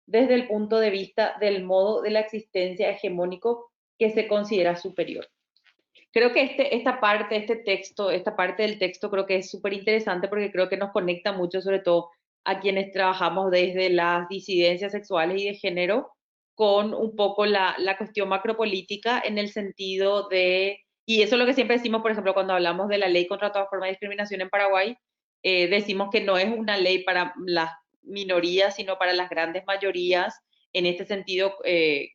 desde 0.08 0.36
el 0.36 0.48
punto 0.48 0.80
de 0.80 0.90
vista 0.90 1.36
del 1.40 1.64
modo 1.64 2.02
de 2.02 2.12
la 2.12 2.20
existencia 2.20 2.90
hegemónico 2.90 3.72
que 3.98 4.12
se 4.12 4.28
considera 4.28 4.76
superior. 4.76 5.28
Creo 6.12 6.32
que 6.32 6.44
este, 6.44 6.76
esta 6.76 7.00
parte, 7.00 7.36
este 7.36 7.58
texto, 7.58 8.10
esta 8.10 8.36
parte 8.36 8.64
del 8.64 8.80
texto 8.80 9.10
creo 9.10 9.26
que 9.26 9.38
es 9.38 9.50
súper 9.52 9.74
interesante 9.74 10.28
porque 10.28 10.52
creo 10.52 10.70
que 10.70 10.78
nos 10.78 10.92
conecta 10.92 11.32
mucho, 11.32 11.62
sobre 11.62 11.80
todo 11.80 12.10
a 12.46 12.60
quienes 12.60 12.92
trabajamos 12.92 13.52
desde 13.52 13.90
las 13.90 14.28
disidencias 14.30 14.92
sexuales 14.92 15.42
y 15.42 15.46
de 15.46 15.56
género, 15.56 16.15
con 16.56 16.94
un 16.94 17.16
poco 17.16 17.46
la, 17.46 17.76
la 17.78 17.98
cuestión 17.98 18.30
macropolítica 18.30 19.22
en 19.24 19.38
el 19.38 19.50
sentido 19.50 20.28
de, 20.30 20.80
y 21.06 21.22
eso 21.22 21.36
es 21.36 21.40
lo 21.40 21.46
que 21.46 21.54
siempre 21.54 21.78
decimos, 21.78 22.02
por 22.02 22.12
ejemplo, 22.12 22.34
cuando 22.34 22.54
hablamos 22.54 22.88
de 22.88 22.98
la 22.98 23.10
ley 23.10 23.28
contra 23.28 23.52
toda 23.52 23.68
forma 23.68 23.86
de 23.86 23.92
discriminación 23.92 24.42
en 24.42 24.50
Paraguay, 24.50 24.96
eh, 25.44 25.68
decimos 25.68 26.10
que 26.12 26.22
no 26.22 26.38
es 26.38 26.48
una 26.48 26.78
ley 26.78 27.04
para 27.04 27.34
las 27.46 27.72
minorías, 28.02 28.76
sino 28.76 28.98
para 28.98 29.14
las 29.14 29.30
grandes 29.30 29.64
mayorías, 29.68 30.40
en 30.74 30.86
este 30.86 31.06
sentido 31.06 31.56
eh, 31.64 32.10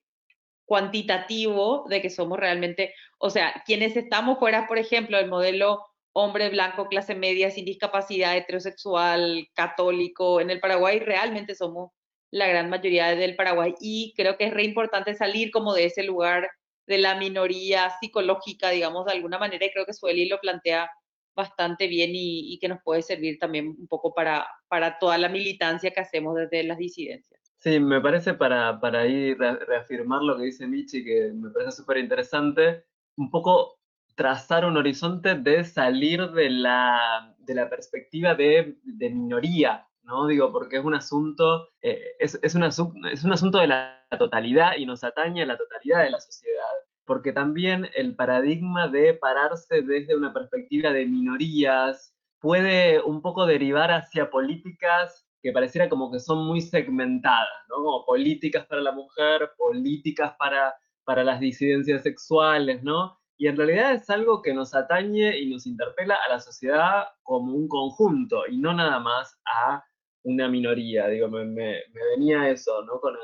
cuantitativo 0.65 1.85
de 1.89 2.01
que 2.03 2.11
somos 2.11 2.39
realmente, 2.39 2.95
o 3.19 3.31
sea, 3.31 3.63
quienes 3.67 3.97
estamos 3.97 4.39
fuera, 4.39 4.67
por 4.67 4.79
ejemplo, 4.79 5.17
del 5.17 5.29
modelo 5.29 5.85
hombre 6.13 6.49
blanco, 6.51 6.89
clase 6.89 7.15
media, 7.15 7.51
sin 7.51 7.65
discapacidad, 7.65 8.37
heterosexual, 8.37 9.49
católico, 9.55 10.41
en 10.41 10.51
el 10.51 10.61
Paraguay 10.61 10.99
realmente 10.99 11.55
somos 11.55 11.93
la 12.31 12.47
gran 12.47 12.71
mayoría 12.71 13.15
del 13.15 13.37
Paraguay 13.37 13.75
y 13.81 14.15
creo 14.17 14.37
que 14.37 14.45
es 14.45 14.55
re 14.55 14.65
importante 14.65 15.15
salir 15.15 15.51
como 15.51 15.75
de 15.75 15.87
ese 15.87 16.05
lugar 16.05 16.49
de 16.87 16.99
la 16.99 17.17
minoría 17.17 17.91
psicológica, 18.01 18.71
digamos, 18.71 19.07
de 19.07 19.13
alguna 19.13 19.39
manera, 19.39 19.65
y 19.65 19.71
creo 19.71 19.87
que 19.87 19.93
Sueli 19.93 20.29
lo 20.29 20.41
plantea 20.41 20.91
bastante 21.37 21.87
bien 21.87 22.11
y, 22.13 22.59
que 22.61 22.69
nos 22.69 22.81
puede 22.83 23.03
servir 23.03 23.39
también 23.39 23.69
un 23.69 23.87
poco 23.87 24.13
para, 24.13 24.47
para 24.69 24.99
toda 24.99 25.17
la 25.17 25.29
militancia 25.29 25.93
que 25.93 26.01
hacemos 26.01 26.35
desde 26.35 26.65
las 26.65 26.79
disidencias. 26.79 27.41
Sí, 27.59 27.79
me 27.79 28.01
parece 28.01 28.35
para, 28.35 28.81
para 28.81 29.07
ir 29.07 29.39
reafirmar 29.39 30.23
lo 30.23 30.37
que 30.37 30.45
dice 30.45 30.67
Michi, 30.67 31.05
que 31.05 31.31
me 31.35 31.51
parece 31.51 31.73
súper 31.73 31.99
interesante, 31.99 32.85
un 33.17 33.31
poco 33.31 33.79
trazar 34.15 34.65
un 34.65 34.77
horizonte 34.77 35.35
de 35.35 35.65
salir 35.65 36.31
de 36.31 36.51
la, 36.51 37.35
de 37.39 37.55
la 37.55 37.71
perspectiva 37.71 38.35
de, 38.35 38.77
de, 38.83 39.11
minoría, 39.11 39.87
¿no? 40.03 40.27
Digo, 40.27 40.53
porque 40.53 40.79
es 40.79 40.85
un 40.85 40.95
asunto, 40.95 41.69
eh, 41.83 42.17
es, 42.19 42.39
es, 42.43 42.55
un 42.55 42.65
es 42.65 43.25
un 43.25 43.33
asunto 43.33 43.59
de 43.59 43.67
la 43.69 44.07
totalidad 44.19 44.73
y 44.77 44.87
nos 44.87 45.05
atañe 45.05 45.43
a 45.43 45.47
la 45.47 45.57
totalidad 45.57 46.03
de 46.05 46.11
la 46.11 46.21
sociedad 46.21 46.65
porque 47.11 47.33
también 47.33 47.91
el 47.97 48.15
paradigma 48.15 48.87
de 48.87 49.15
pararse 49.15 49.83
desde 49.83 50.15
una 50.15 50.33
perspectiva 50.33 50.93
de 50.93 51.07
minorías 51.07 52.15
puede 52.39 53.01
un 53.01 53.21
poco 53.21 53.47
derivar 53.47 53.91
hacia 53.91 54.31
políticas 54.31 55.27
que 55.43 55.51
pareciera 55.51 55.89
como 55.89 56.13
que 56.13 56.21
son 56.21 56.47
muy 56.47 56.61
segmentadas, 56.61 57.49
¿no? 57.69 57.83
Como 57.83 58.07
políticas 58.07 58.65
para 58.67 58.81
la 58.81 58.93
mujer, 58.93 59.51
políticas 59.59 60.37
para, 60.39 60.73
para 61.05 61.25
las 61.25 61.41
disidencias 61.41 62.05
sexuales, 62.05 62.81
¿no? 62.85 63.19
Y 63.37 63.49
en 63.49 63.57
realidad 63.57 63.93
es 63.93 64.09
algo 64.09 64.41
que 64.41 64.55
nos 64.55 64.73
atañe 64.73 65.37
y 65.37 65.51
nos 65.51 65.67
interpela 65.67 66.17
a 66.25 66.31
la 66.31 66.39
sociedad 66.39 67.09
como 67.25 67.55
un 67.55 67.67
conjunto 67.67 68.47
y 68.49 68.57
no 68.59 68.73
nada 68.73 69.01
más 69.01 69.37
a 69.47 69.83
una 70.25 70.49
minoría. 70.49 71.09
Digo, 71.09 71.29
me, 71.29 71.45
me, 71.45 71.83
venía 72.17 72.49
eso, 72.49 72.83
¿no? 72.85 73.01
Con, 73.01 73.15
el, 73.15 73.21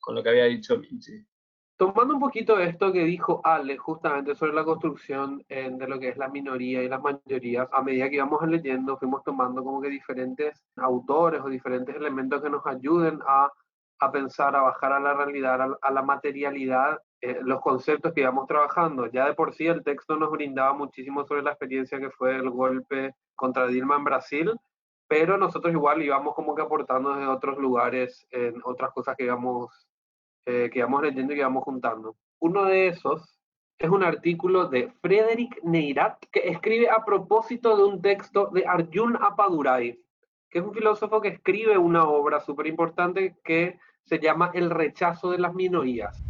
con 0.00 0.14
lo 0.14 0.22
que 0.22 0.30
había 0.30 0.44
dicho 0.44 0.78
Minchi. 0.78 1.24
Tomando 1.76 2.12
un 2.12 2.20
poquito 2.20 2.58
esto 2.58 2.92
que 2.92 3.04
dijo 3.04 3.40
Ale 3.42 3.78
justamente 3.78 4.34
sobre 4.34 4.52
la 4.52 4.64
construcción 4.64 5.42
de 5.48 5.88
lo 5.88 5.98
que 5.98 6.10
es 6.10 6.18
la 6.18 6.28
minoría 6.28 6.82
y 6.82 6.90
las 6.90 7.00
mayorías, 7.00 7.68
a 7.72 7.80
medida 7.80 8.10
que 8.10 8.16
íbamos 8.16 8.46
leyendo, 8.46 8.98
fuimos 8.98 9.24
tomando 9.24 9.64
como 9.64 9.80
que 9.80 9.88
diferentes 9.88 10.62
autores 10.76 11.40
o 11.42 11.48
diferentes 11.48 11.96
elementos 11.96 12.42
que 12.42 12.50
nos 12.50 12.66
ayuden 12.66 13.18
a, 13.26 13.50
a 14.00 14.12
pensar, 14.12 14.54
a 14.56 14.60
bajar 14.60 14.92
a 14.92 15.00
la 15.00 15.14
realidad, 15.14 15.58
a, 15.80 15.90
la 15.90 16.02
materialidad, 16.02 16.98
eh, 17.22 17.38
los 17.42 17.62
conceptos 17.62 18.12
que 18.12 18.22
íbamos 18.22 18.46
trabajando. 18.46 19.06
Ya 19.06 19.26
de 19.26 19.34
por 19.34 19.54
sí 19.54 19.66
el 19.66 19.82
texto 19.82 20.16
nos 20.16 20.30
brindaba 20.30 20.74
muchísimo 20.74 21.24
sobre 21.26 21.42
la 21.42 21.52
experiencia 21.52 21.98
que 21.98 22.10
fue 22.10 22.36
el 22.36 22.50
golpe 22.50 23.14
contra 23.34 23.66
Dilma 23.66 23.96
en 23.96 24.04
Brasil, 24.04 24.52
pero 25.10 25.36
nosotros 25.36 25.72
igual 25.72 26.00
íbamos 26.00 26.36
como 26.36 26.54
que 26.54 26.62
aportando 26.62 27.12
desde 27.12 27.26
otros 27.26 27.58
lugares, 27.58 28.24
en 28.30 28.60
otras 28.62 28.92
cosas 28.92 29.16
que 29.16 29.24
íbamos 29.24 29.88
eh, 30.46 30.70
que 30.72 30.84
vamos 30.84 31.02
leyendo 31.02 31.32
y 31.32 31.36
que 31.36 31.42
vamos 31.42 31.64
juntando. 31.64 32.14
Uno 32.38 32.64
de 32.66 32.86
esos 32.86 33.36
es 33.76 33.90
un 33.90 34.04
artículo 34.04 34.68
de 34.68 34.92
Frederick 35.02 35.64
Neirat 35.64 36.24
que 36.30 36.48
escribe 36.48 36.88
a 36.90 37.04
propósito 37.04 37.76
de 37.76 37.84
un 37.86 38.00
texto 38.00 38.50
de 38.52 38.64
Arjun 38.64 39.18
Appadurai, 39.20 39.98
que 40.48 40.60
es 40.60 40.64
un 40.64 40.72
filósofo 40.72 41.20
que 41.20 41.30
escribe 41.30 41.76
una 41.76 42.04
obra 42.04 42.38
súper 42.38 42.68
importante 42.68 43.34
que 43.42 43.80
se 44.04 44.20
llama 44.20 44.52
El 44.54 44.70
rechazo 44.70 45.32
de 45.32 45.38
las 45.38 45.54
minorías. 45.54 46.22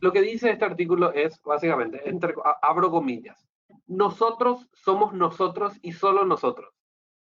Lo 0.00 0.10
que 0.12 0.22
dice 0.22 0.50
este 0.50 0.64
artículo 0.64 1.12
es, 1.12 1.40
básicamente, 1.40 2.08
entre, 2.08 2.34
abro 2.62 2.90
comillas, 2.90 3.47
nosotros 3.88 4.68
somos 4.72 5.12
nosotros 5.12 5.74
y 5.82 5.92
solo 5.92 6.24
nosotros. 6.24 6.72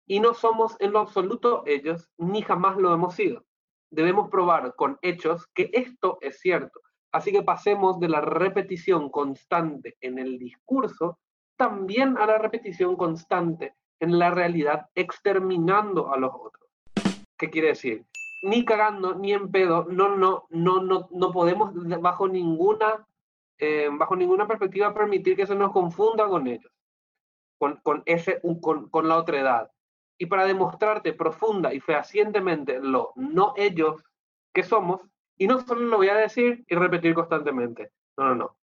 Y 0.06 0.20
no 0.20 0.36
somos 0.36 0.76
en 0.80 0.92
lo 0.92 1.00
absoluto 1.00 1.64
ellos, 1.66 2.10
ni 2.18 2.44
jamás 2.44 2.78
lo 2.78 2.94
hemos 2.94 3.16
sido 3.16 3.48
debemos 3.90 4.30
probar 4.30 4.76
con 4.76 4.98
hechos 5.02 5.48
que 5.54 5.70
esto 5.74 6.18
es 6.22 6.40
cierto. 6.40 6.82
Así 7.12 7.32
que 7.32 7.42
pasemos 7.42 8.00
de 8.00 8.10
la 8.10 8.22
repetición 8.22 9.10
constante 9.10 9.96
en 10.02 10.20
el 10.20 10.38
discurso 10.38 11.20
también 11.56 12.18
a 12.18 12.26
la 12.26 12.38
repetición 12.38 12.96
constante 12.96 13.74
en 14.00 14.20
la 14.20 14.30
realidad, 14.30 14.88
exterminando 14.94 16.14
a 16.14 16.18
los 16.18 16.32
otros. 16.32 16.70
¿Qué 17.36 17.50
quiere 17.50 17.70
decir? 17.70 18.06
Ni 18.44 18.64
cagando, 18.64 19.16
ni 19.16 19.34
en 19.34 19.50
pedo, 19.50 19.86
no, 19.90 20.16
no, 20.16 20.46
no, 20.52 20.84
no, 20.84 21.08
no 21.10 21.32
podemos 21.32 21.72
bajo 22.00 22.28
ninguna, 22.28 23.08
eh, 23.60 23.90
bajo 23.92 24.16
ninguna 24.16 24.48
perspectiva 24.48 24.94
permitir 24.94 25.36
que 25.36 25.48
se 25.48 25.56
nos 25.56 25.72
confunda 25.72 26.28
con 26.28 26.48
ellos, 26.48 26.72
con, 27.58 27.78
con, 27.78 28.04
ese, 28.06 28.42
con, 28.62 28.90
con 28.90 29.08
la 29.08 29.24
edad 29.28 29.72
y 30.18 30.26
para 30.26 30.46
demostrarte 30.46 31.14
profunda 31.14 31.74
y 31.74 31.80
fehacientemente 31.80 32.80
lo 32.80 33.14
no 33.16 33.54
ellos 33.56 34.04
que 34.54 34.64
somos, 34.64 35.02
y 35.38 35.48
no 35.48 35.60
solo 35.62 35.82
lo 35.82 35.98
voy 35.98 36.10
a 36.10 36.16
decir 36.16 36.66
y 36.68 36.76
repetir 36.76 37.14
constantemente, 37.14 37.92
no, 38.18 38.30
no, 38.30 38.36
no. 38.36 38.58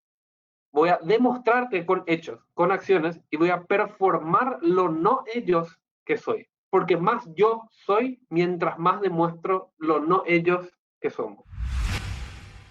Voy 0.73 0.89
a 0.89 0.99
demostrarte 1.01 1.87
con 1.87 2.03
hechos, 2.07 2.41
con 2.53 2.73
acciones, 2.73 3.21
y 3.31 3.37
voy 3.37 3.51
a 3.51 3.63
performar 3.63 4.59
lo 4.61 4.89
no 4.89 5.23
ellos 5.33 5.81
que 6.05 6.17
soy. 6.17 6.49
Porque 6.69 6.97
más 6.97 7.25
yo 7.37 7.69
soy 7.71 8.21
mientras 8.29 8.77
más 8.77 9.01
demuestro 9.01 9.73
lo 9.79 10.01
no 10.01 10.25
ellos 10.27 10.77
que 11.01 11.11
somos. 11.11 11.45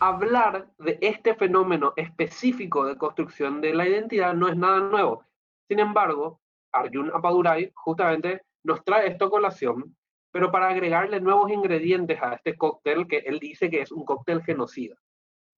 Hablar 0.05 0.67
de 0.79 0.97
este 0.99 1.33
fenómeno 1.33 1.93
específico 1.95 2.83
de 2.83 2.97
construcción 2.97 3.61
de 3.61 3.73
la 3.73 3.87
identidad 3.87 4.33
no 4.33 4.49
es 4.49 4.57
nada 4.57 4.81
nuevo. 4.81 5.23
Sin 5.69 5.79
embargo, 5.79 6.41
Arjun 6.73 7.09
Apadurai 7.13 7.71
justamente 7.73 8.41
nos 8.65 8.83
trae 8.83 9.07
esto 9.07 9.27
a 9.27 9.29
colación, 9.29 9.95
pero 10.29 10.51
para 10.51 10.67
agregarle 10.67 11.21
nuevos 11.21 11.49
ingredientes 11.49 12.21
a 12.21 12.33
este 12.33 12.57
cóctel 12.57 13.07
que 13.07 13.19
él 13.19 13.39
dice 13.39 13.69
que 13.69 13.79
es 13.79 13.93
un 13.93 14.03
cóctel 14.03 14.43
genocida, 14.43 14.97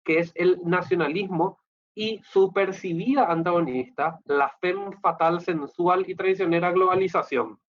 que 0.04 0.20
es 0.20 0.32
el 0.36 0.60
nacionalismo 0.64 1.58
y 1.96 2.22
su 2.24 2.54
percibida 2.54 3.32
antagonista, 3.32 4.20
la 4.26 4.56
fem 4.62 4.92
fatal, 5.02 5.42
sensual 5.42 6.08
y 6.08 6.14
traicionera 6.14 6.72
globalización. 6.72 7.60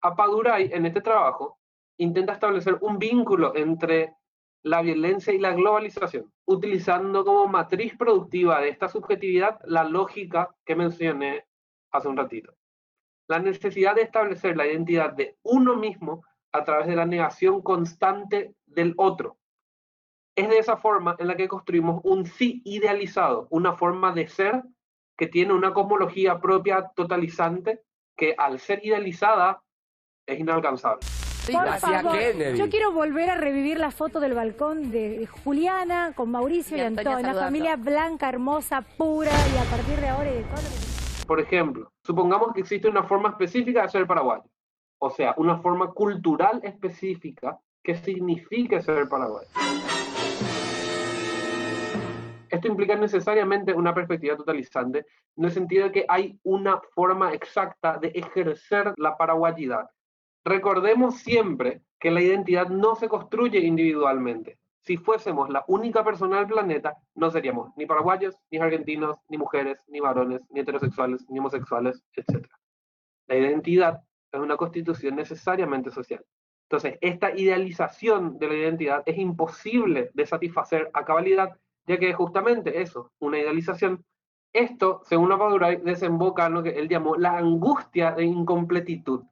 Apadurai 0.00 0.70
en 0.72 0.86
este 0.86 1.02
trabajo 1.02 1.58
intenta 1.98 2.32
establecer 2.32 2.78
un 2.80 2.98
vínculo 2.98 3.54
entre 3.54 4.14
la 4.62 4.82
violencia 4.82 5.32
y 5.32 5.38
la 5.38 5.52
globalización, 5.52 6.32
utilizando 6.44 7.24
como 7.24 7.46
matriz 7.48 7.96
productiva 7.96 8.60
de 8.60 8.68
esta 8.68 8.88
subjetividad 8.88 9.60
la 9.64 9.84
lógica 9.84 10.54
que 10.64 10.76
mencioné 10.76 11.46
hace 11.90 12.08
un 12.08 12.16
ratito 12.16 12.54
la 13.32 13.38
necesidad 13.38 13.94
de 13.94 14.02
establecer 14.02 14.56
la 14.56 14.66
identidad 14.66 15.12
de 15.12 15.38
uno 15.42 15.76
mismo 15.76 16.22
a 16.52 16.64
través 16.64 16.86
de 16.86 16.96
la 16.96 17.06
negación 17.06 17.62
constante 17.62 18.54
del 18.66 18.94
otro. 18.98 19.38
Es 20.36 20.50
de 20.50 20.58
esa 20.58 20.76
forma 20.76 21.16
en 21.18 21.28
la 21.28 21.36
que 21.36 21.48
construimos 21.48 22.02
un 22.04 22.26
sí 22.26 22.60
idealizado, 22.64 23.46
una 23.50 23.74
forma 23.74 24.12
de 24.12 24.28
ser 24.28 24.62
que 25.16 25.28
tiene 25.28 25.54
una 25.54 25.72
cosmología 25.72 26.40
propia 26.40 26.90
totalizante 26.94 27.80
que 28.16 28.34
al 28.36 28.58
ser 28.58 28.84
idealizada 28.84 29.62
es 30.26 30.38
inalcanzable. 30.38 31.21
Yo 32.56 32.68
quiero 32.70 32.92
volver 32.92 33.30
a 33.30 33.34
revivir 33.34 33.78
la 33.78 33.90
foto 33.90 34.20
del 34.20 34.34
balcón 34.34 34.90
de 34.90 35.26
Juliana 35.26 36.12
con 36.14 36.30
Mauricio 36.30 36.76
y, 36.76 36.80
Antonio, 36.80 37.18
una 37.18 37.34
familia 37.34 37.76
blanca, 37.76 38.28
hermosa, 38.28 38.82
pura 38.82 39.30
y 39.30 39.58
a 39.58 39.70
partir 39.70 40.00
de 40.00 40.08
ahora 40.08 40.30
y 40.30 40.34
de 40.34 40.42
todo 40.44 40.92
por 41.26 41.40
ejemplo, 41.40 41.90
supongamos 42.04 42.52
que 42.52 42.60
existe 42.60 42.88
una 42.88 43.04
forma 43.04 43.30
específica 43.30 43.82
de 43.82 43.88
ser 43.88 44.06
paraguayo, 44.06 44.44
o 44.98 45.10
sea, 45.10 45.34
una 45.38 45.58
forma 45.58 45.90
cultural 45.92 46.60
específica 46.62 47.58
que 47.82 47.94
significa 47.94 48.80
ser 48.82 49.08
paraguayo. 49.08 49.48
Esto 52.50 52.68
implica 52.68 52.96
necesariamente 52.96 53.72
una 53.72 53.94
perspectiva 53.94 54.36
totalizante, 54.36 55.06
en 55.36 55.44
el 55.44 55.52
sentido 55.52 55.84
de 55.84 55.92
que 55.92 56.04
hay 56.06 56.38
una 56.42 56.80
forma 56.94 57.32
exacta 57.32 57.96
de 57.96 58.08
ejercer 58.08 58.92
la 58.98 59.16
paraguayidad. 59.16 59.88
Recordemos 60.44 61.18
siempre 61.18 61.82
que 62.00 62.10
la 62.10 62.20
identidad 62.20 62.68
no 62.68 62.96
se 62.96 63.08
construye 63.08 63.60
individualmente, 63.60 64.58
si 64.82 64.96
fuésemos 64.96 65.48
la 65.48 65.64
única 65.68 66.02
persona 66.02 66.38
del 66.38 66.48
planeta, 66.48 66.96
no 67.14 67.30
seríamos 67.30 67.70
ni 67.76 67.86
paraguayos, 67.86 68.36
ni 68.50 68.58
argentinos, 68.58 69.16
ni 69.28 69.38
mujeres, 69.38 69.78
ni 69.86 70.00
varones, 70.00 70.40
ni 70.50 70.60
heterosexuales, 70.60 71.24
ni 71.30 71.38
homosexuales, 71.38 72.02
etc. 72.16 72.46
La 73.28 73.36
identidad 73.36 74.02
es 74.32 74.40
una 74.40 74.56
constitución 74.56 75.14
necesariamente 75.14 75.92
social. 75.92 76.24
Entonces, 76.68 76.98
esta 77.00 77.30
idealización 77.30 78.38
de 78.38 78.48
la 78.48 78.54
identidad 78.54 79.02
es 79.06 79.18
imposible 79.18 80.10
de 80.14 80.26
satisfacer 80.26 80.90
a 80.94 81.04
cabalidad, 81.04 81.56
ya 81.86 81.98
que 81.98 82.10
es 82.10 82.16
justamente 82.16 82.80
eso, 82.80 83.12
una 83.20 83.38
idealización 83.38 84.04
Esto, 84.54 85.00
según 85.04 85.32
Apaduray, 85.32 85.76
desemboca 85.76 86.46
en 86.46 86.52
lo 86.52 86.62
que 86.62 86.70
él 86.70 86.88
llamó 86.88 87.16
la 87.16 87.38
angustia 87.38 88.12
de 88.12 88.24
incompletitud. 88.24 89.22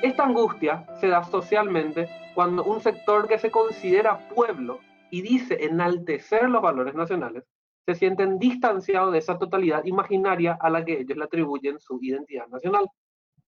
Esta 0.00 0.24
angustia 0.24 0.86
se 1.00 1.08
da 1.08 1.24
socialmente 1.24 2.08
cuando 2.32 2.62
un 2.62 2.80
sector 2.80 3.26
que 3.26 3.36
se 3.36 3.50
considera 3.50 4.28
pueblo 4.28 4.78
y 5.10 5.22
dice 5.22 5.64
enaltecer 5.64 6.48
los 6.48 6.62
valores 6.62 6.94
nacionales, 6.94 7.42
se 7.84 7.96
sienten 7.96 8.38
distanciados 8.38 9.12
de 9.12 9.18
esa 9.18 9.38
totalidad 9.38 9.84
imaginaria 9.86 10.56
a 10.60 10.70
la 10.70 10.84
que 10.84 11.00
ellos 11.00 11.18
le 11.18 11.24
atribuyen 11.24 11.80
su 11.80 11.98
identidad 12.00 12.46
nacional. 12.46 12.88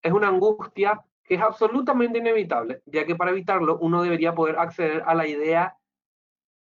Es 0.02 0.12
una 0.12 0.26
angustia 0.26 1.00
que 1.22 1.36
es 1.36 1.40
absolutamente 1.40 2.18
inevitable, 2.18 2.82
ya 2.84 3.06
que 3.06 3.14
para 3.14 3.30
evitarlo 3.30 3.78
uno 3.80 4.02
debería 4.02 4.34
poder 4.34 4.58
acceder 4.58 5.04
a 5.06 5.14
la 5.14 5.28
idea, 5.28 5.76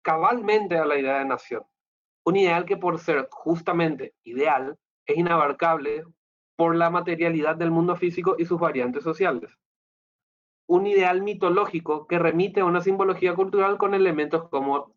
cabalmente 0.02 0.78
a 0.78 0.84
la 0.84 0.98
idea 0.98 1.18
de 1.18 1.26
nación. 1.26 1.62
Un 2.24 2.34
ideal 2.34 2.64
que 2.64 2.76
por 2.76 2.98
ser 2.98 3.28
justamente 3.30 4.14
ideal 4.24 4.76
es 5.04 5.16
inabarcable 5.16 6.02
por 6.56 6.74
la 6.74 6.90
materialidad 6.90 7.54
del 7.54 7.70
mundo 7.70 7.94
físico 7.94 8.34
y 8.36 8.46
sus 8.46 8.58
variantes 8.58 9.04
sociales 9.04 9.56
un 10.66 10.86
ideal 10.86 11.22
mitológico 11.22 12.06
que 12.06 12.18
remite 12.18 12.60
a 12.60 12.64
una 12.64 12.80
simbología 12.80 13.34
cultural 13.34 13.78
con 13.78 13.94
elementos 13.94 14.48
como 14.48 14.94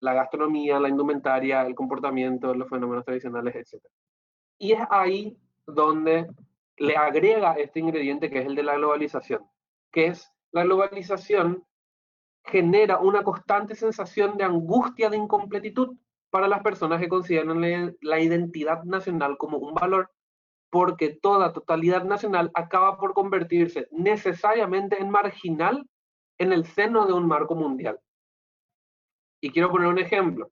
la 0.00 0.14
gastronomía, 0.14 0.80
la 0.80 0.88
indumentaria, 0.88 1.62
el 1.62 1.74
comportamiento, 1.74 2.54
los 2.54 2.68
fenómenos 2.68 3.04
tradicionales, 3.04 3.54
etc. 3.54 3.84
Y 4.58 4.72
es 4.72 4.80
ahí 4.90 5.36
donde 5.66 6.28
le 6.76 6.96
agrega 6.96 7.54
este 7.54 7.80
ingrediente 7.80 8.30
que 8.30 8.40
es 8.40 8.46
el 8.46 8.54
de 8.54 8.62
la 8.62 8.76
globalización, 8.76 9.46
que 9.90 10.08
es 10.08 10.32
la 10.52 10.64
globalización 10.64 11.64
genera 12.44 12.98
una 12.98 13.22
constante 13.22 13.74
sensación 13.74 14.36
de 14.36 14.44
angustia 14.44 15.10
de 15.10 15.16
incompletitud 15.16 15.96
para 16.30 16.48
las 16.48 16.62
personas 16.62 17.00
que 17.00 17.08
consideran 17.08 17.96
la 18.00 18.20
identidad 18.20 18.84
nacional 18.84 19.36
como 19.36 19.58
un 19.58 19.74
valor 19.74 20.10
porque 20.76 21.08
toda 21.08 21.54
totalidad 21.54 22.04
nacional 22.04 22.50
acaba 22.52 22.98
por 22.98 23.14
convertirse 23.14 23.88
necesariamente 23.92 25.00
en 25.00 25.08
marginal 25.08 25.88
en 26.36 26.52
el 26.52 26.66
seno 26.66 27.06
de 27.06 27.14
un 27.14 27.26
marco 27.26 27.54
mundial. 27.54 27.98
Y 29.40 29.52
quiero 29.52 29.70
poner 29.70 29.88
un 29.88 29.98
ejemplo. 29.98 30.50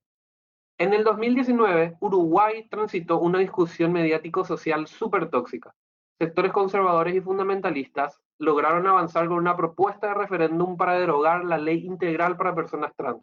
En 0.79 0.95
el 0.95 1.05
2019, 1.05 1.99
Uruguay 2.01 2.67
transitó 2.71 3.19
una 3.19 3.39
discusión 3.39 3.93
mediático-social 3.93 4.87
súper 4.87 5.29
tóxica. 5.29 5.75
Sectores 6.19 6.53
conservadores 6.53 7.15
y 7.15 7.21
fundamentalistas 7.21 8.19
lograron 8.39 8.87
avanzar 8.87 9.29
con 9.29 9.37
una 9.37 9.59
propuesta 9.59 10.07
de 10.07 10.15
referéndum 10.15 10.79
para 10.79 10.99
derogar 10.99 11.45
la 11.45 11.59
ley 11.59 11.85
integral 11.85 12.39
para 12.39 12.55
personas 12.55 12.95
trans 12.97 13.21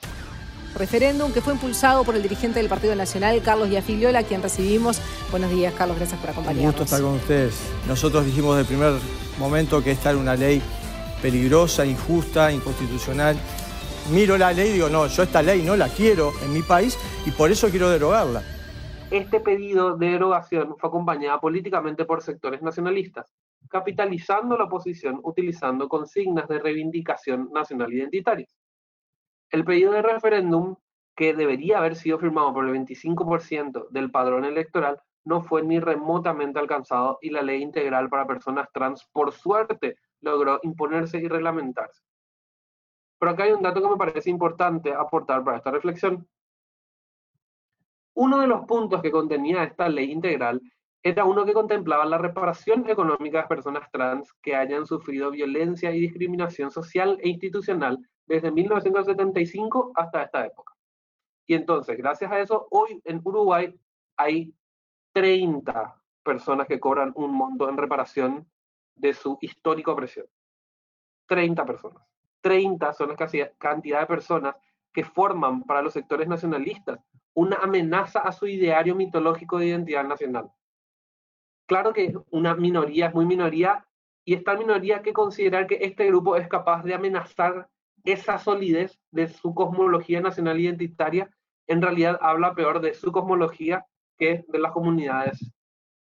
referéndum 0.75 1.31
que 1.31 1.41
fue 1.41 1.53
impulsado 1.53 2.03
por 2.03 2.15
el 2.15 2.23
dirigente 2.23 2.59
del 2.59 2.69
Partido 2.69 2.95
Nacional, 2.95 3.41
Carlos 3.41 3.69
Yafiliola, 3.69 4.19
a 4.19 4.23
quien 4.23 4.41
recibimos. 4.41 5.01
Buenos 5.29 5.51
días, 5.51 5.73
Carlos, 5.73 5.97
gracias 5.97 6.19
por 6.19 6.29
acompañarnos. 6.29 6.65
Un 6.65 6.71
gusto 6.71 6.83
estar 6.83 7.01
con 7.01 7.15
ustedes. 7.15 7.59
Nosotros 7.87 8.25
dijimos 8.25 8.57
desde 8.57 8.73
el 8.73 8.79
primer 8.79 9.01
momento 9.39 9.83
que 9.83 9.91
esta 9.91 10.11
era 10.11 10.19
una 10.19 10.35
ley 10.35 10.61
peligrosa, 11.21 11.85
injusta, 11.85 12.51
inconstitucional. 12.51 13.37
Miro 14.11 14.37
la 14.37 14.51
ley 14.51 14.69
y 14.69 14.73
digo, 14.73 14.89
no, 14.89 15.07
yo 15.07 15.23
esta 15.23 15.41
ley 15.41 15.61
no 15.61 15.75
la 15.75 15.87
quiero 15.87 16.31
en 16.43 16.53
mi 16.53 16.63
país 16.63 16.97
y 17.25 17.31
por 17.31 17.51
eso 17.51 17.69
quiero 17.69 17.89
derogarla. 17.89 18.41
Este 19.11 19.41
pedido 19.41 19.97
de 19.97 20.07
derogación 20.07 20.75
fue 20.77 20.87
acompañado 20.87 21.39
políticamente 21.39 22.05
por 22.05 22.23
sectores 22.23 22.61
nacionalistas, 22.61 23.31
capitalizando 23.69 24.57
la 24.57 24.63
oposición 24.63 25.19
utilizando 25.23 25.87
consignas 25.87 26.47
de 26.47 26.59
reivindicación 26.59 27.49
nacional 27.53 27.93
identitaria. 27.93 28.47
El 29.51 29.65
pedido 29.65 29.91
de 29.91 30.01
referéndum, 30.01 30.77
que 31.15 31.33
debería 31.33 31.77
haber 31.77 31.95
sido 31.95 32.17
firmado 32.17 32.53
por 32.53 32.65
el 32.65 32.73
25% 32.73 33.89
del 33.89 34.09
padrón 34.09 34.45
electoral, 34.45 35.01
no 35.25 35.41
fue 35.41 35.61
ni 35.61 35.79
remotamente 35.79 36.57
alcanzado 36.57 37.19
y 37.21 37.29
la 37.29 37.41
ley 37.41 37.61
integral 37.61 38.09
para 38.09 38.25
personas 38.25 38.69
trans, 38.71 39.07
por 39.11 39.33
suerte, 39.33 39.97
logró 40.21 40.59
imponerse 40.63 41.17
y 41.17 41.27
reglamentarse. 41.27 42.01
Pero 43.19 43.31
acá 43.31 43.43
hay 43.43 43.51
un 43.51 43.61
dato 43.61 43.81
que 43.81 43.89
me 43.89 43.97
parece 43.97 44.29
importante 44.29 44.93
aportar 44.93 45.43
para 45.43 45.57
esta 45.57 45.69
reflexión. 45.69 46.27
Uno 48.15 48.39
de 48.39 48.47
los 48.47 48.65
puntos 48.65 49.01
que 49.01 49.11
contenía 49.11 49.63
esta 49.63 49.89
ley 49.89 50.11
integral 50.11 50.61
era 51.03 51.25
uno 51.25 51.45
que 51.45 51.53
contemplaba 51.53 52.05
la 52.05 52.17
reparación 52.17 52.87
económica 52.89 53.41
de 53.41 53.47
personas 53.47 53.89
trans 53.91 54.31
que 54.41 54.55
hayan 54.55 54.85
sufrido 54.85 55.31
violencia 55.31 55.91
y 55.91 55.99
discriminación 55.99 56.69
social 56.71 57.17
e 57.21 57.29
institucional 57.29 57.99
desde 58.27 58.51
1975 58.51 59.93
hasta 59.95 60.23
esta 60.23 60.45
época. 60.45 60.73
Y 61.47 61.55
entonces, 61.55 61.97
gracias 61.97 62.31
a 62.31 62.39
eso, 62.39 62.67
hoy 62.69 63.01
en 63.03 63.19
Uruguay 63.23 63.73
hay 64.15 64.53
30 65.13 66.01
personas 66.23 66.67
que 66.67 66.79
cobran 66.79 67.11
un 67.15 67.33
monto 67.33 67.67
en 67.67 67.77
reparación 67.77 68.47
de 68.95 69.13
su 69.13 69.37
histórica 69.41 69.91
opresión. 69.91 70.27
30 71.25 71.65
personas. 71.65 72.03
30 72.41 72.93
son 72.93 73.09
la 73.09 73.15
cantidad 73.57 74.01
de 74.01 74.05
personas 74.05 74.55
que 74.93 75.03
forman 75.03 75.63
para 75.63 75.81
los 75.81 75.93
sectores 75.93 76.27
nacionalistas 76.27 76.99
una 77.33 77.57
amenaza 77.57 78.19
a 78.19 78.31
su 78.31 78.45
ideario 78.47 78.95
mitológico 78.95 79.57
de 79.57 79.67
identidad 79.67 80.03
nacional. 80.03 80.51
Claro 81.71 81.93
que 81.93 82.13
una 82.31 82.53
minoría 82.53 83.07
es 83.07 83.13
muy 83.13 83.25
minoría 83.25 83.87
y 84.25 84.33
esta 84.33 84.57
minoría 84.57 85.01
que 85.01 85.13
considerar 85.13 85.67
que 85.67 85.77
este 85.79 86.05
grupo 86.07 86.35
es 86.35 86.49
capaz 86.49 86.83
de 86.83 86.93
amenazar 86.93 87.69
esa 88.03 88.37
solidez 88.39 88.99
de 89.09 89.29
su 89.29 89.55
cosmología 89.55 90.19
nacional 90.19 90.59
identitaria 90.59 91.33
en 91.67 91.81
realidad 91.81 92.19
habla 92.21 92.55
peor 92.55 92.81
de 92.81 92.93
su 92.93 93.13
cosmología 93.13 93.85
que 94.17 94.43
de 94.49 94.59
las 94.59 94.73
comunidades 94.73 95.49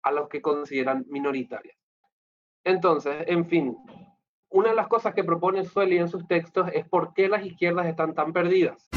a 0.03 0.11
los 0.11 0.29
que 0.29 0.41
consideran 0.41 1.05
minoritarias. 1.09 1.77
Entonces, 2.63 3.25
en 3.27 3.45
fin, 3.45 3.77
una 4.47 4.69
de 4.69 4.75
las 4.75 4.87
cosas 4.87 5.13
que 5.13 5.25
propone 5.25 5.65
Sueli 5.65 5.97
en 5.97 6.07
sus 6.07 6.25
textos 6.29 6.69
es 6.71 6.87
por 6.87 7.13
qué 7.13 7.27
las 7.27 7.45
izquierdas 7.45 7.87
están 7.87 8.15
tan 8.15 8.31
perdidas. 8.31 8.87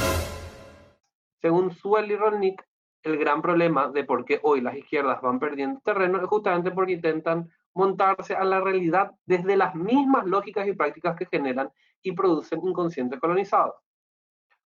Según 1.41 1.73
Sueli 1.73 2.15
Rolnik, 2.15 2.63
el 3.03 3.17
gran 3.17 3.41
problema 3.41 3.89
de 3.89 4.05
por 4.05 4.25
qué 4.25 4.41
hoy 4.43 4.61
las 4.61 4.77
izquierdas 4.77 5.21
van 5.23 5.39
perdiendo 5.39 5.81
terreno 5.81 6.19
es 6.19 6.27
justamente 6.27 6.71
porque 6.71 6.93
intentan 6.93 7.51
montarse 7.75 8.35
a 8.35 8.45
la 8.45 8.61
realidad 8.61 9.13
desde 9.25 9.57
las 9.57 9.75
mismas 9.75 10.27
lógicas 10.27 10.67
y 10.67 10.73
prácticas 10.73 11.17
que 11.17 11.27
generan 11.27 11.71
y 12.03 12.13
producen 12.13 12.61
inconscientes 12.67 13.21
colonizados. 13.21 13.75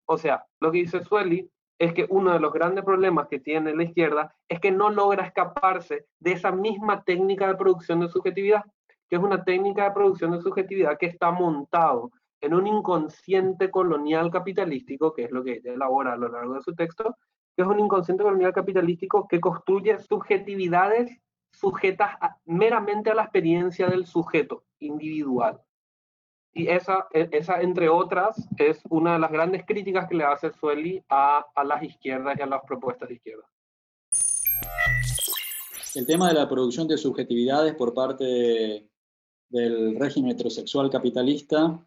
O 0.06 0.18
sea, 0.18 0.44
lo 0.60 0.70
que 0.72 0.78
dice 0.78 1.02
Sueli 1.02 1.48
es 1.78 1.92
que 1.92 2.06
uno 2.08 2.32
de 2.32 2.40
los 2.40 2.52
grandes 2.52 2.84
problemas 2.84 3.28
que 3.28 3.40
tiene 3.40 3.74
la 3.74 3.84
izquierda 3.84 4.34
es 4.48 4.60
que 4.60 4.70
no 4.70 4.90
logra 4.90 5.26
escaparse 5.26 6.06
de 6.18 6.32
esa 6.32 6.52
misma 6.52 7.02
técnica 7.02 7.48
de 7.48 7.56
producción 7.56 8.00
de 8.00 8.08
subjetividad, 8.08 8.64
que 9.08 9.16
es 9.16 9.22
una 9.22 9.44
técnica 9.44 9.84
de 9.84 9.90
producción 9.92 10.32
de 10.32 10.40
subjetividad 10.40 10.98
que 10.98 11.06
está 11.06 11.30
montado 11.30 12.10
en 12.40 12.54
un 12.54 12.66
inconsciente 12.66 13.70
colonial 13.70 14.30
capitalístico, 14.30 15.12
que 15.12 15.24
es 15.24 15.30
lo 15.30 15.42
que 15.42 15.54
ella 15.54 15.72
elabora 15.72 16.12
a 16.12 16.16
lo 16.16 16.28
largo 16.28 16.54
de 16.54 16.62
su 16.62 16.74
texto, 16.74 17.16
que 17.56 17.62
es 17.62 17.68
un 17.68 17.80
inconsciente 17.80 18.22
colonial 18.22 18.52
capitalístico 18.52 19.26
que 19.28 19.40
construye 19.40 19.98
subjetividades 19.98 21.10
sujetas 21.52 22.16
meramente 22.44 23.10
a 23.10 23.14
la 23.14 23.22
experiencia 23.22 23.86
del 23.88 24.06
sujeto 24.06 24.64
individual. 24.80 25.60
Y 26.52 26.68
esa, 26.68 27.06
e, 27.12 27.28
esa, 27.32 27.60
entre 27.60 27.88
otras, 27.88 28.36
es 28.58 28.80
una 28.88 29.14
de 29.14 29.18
las 29.18 29.30
grandes 29.30 29.64
críticas 29.66 30.08
que 30.08 30.16
le 30.16 30.24
hace 30.24 30.52
Sueli 30.52 31.04
a 31.08 31.44
las 31.64 31.82
izquierdas 31.82 32.36
y 32.38 32.42
a 32.42 32.46
las 32.46 32.62
propuestas 32.64 33.08
de 33.08 33.14
izquierda. 33.14 33.44
El 35.94 36.06
tema 36.06 36.28
de 36.28 36.34
la 36.34 36.48
producción 36.48 36.88
de 36.88 36.98
subjetividades 36.98 37.74
por 37.74 37.94
parte 37.94 38.88
del 39.48 39.96
régimen 39.98 40.32
heterosexual 40.32 40.90
capitalista 40.90 41.78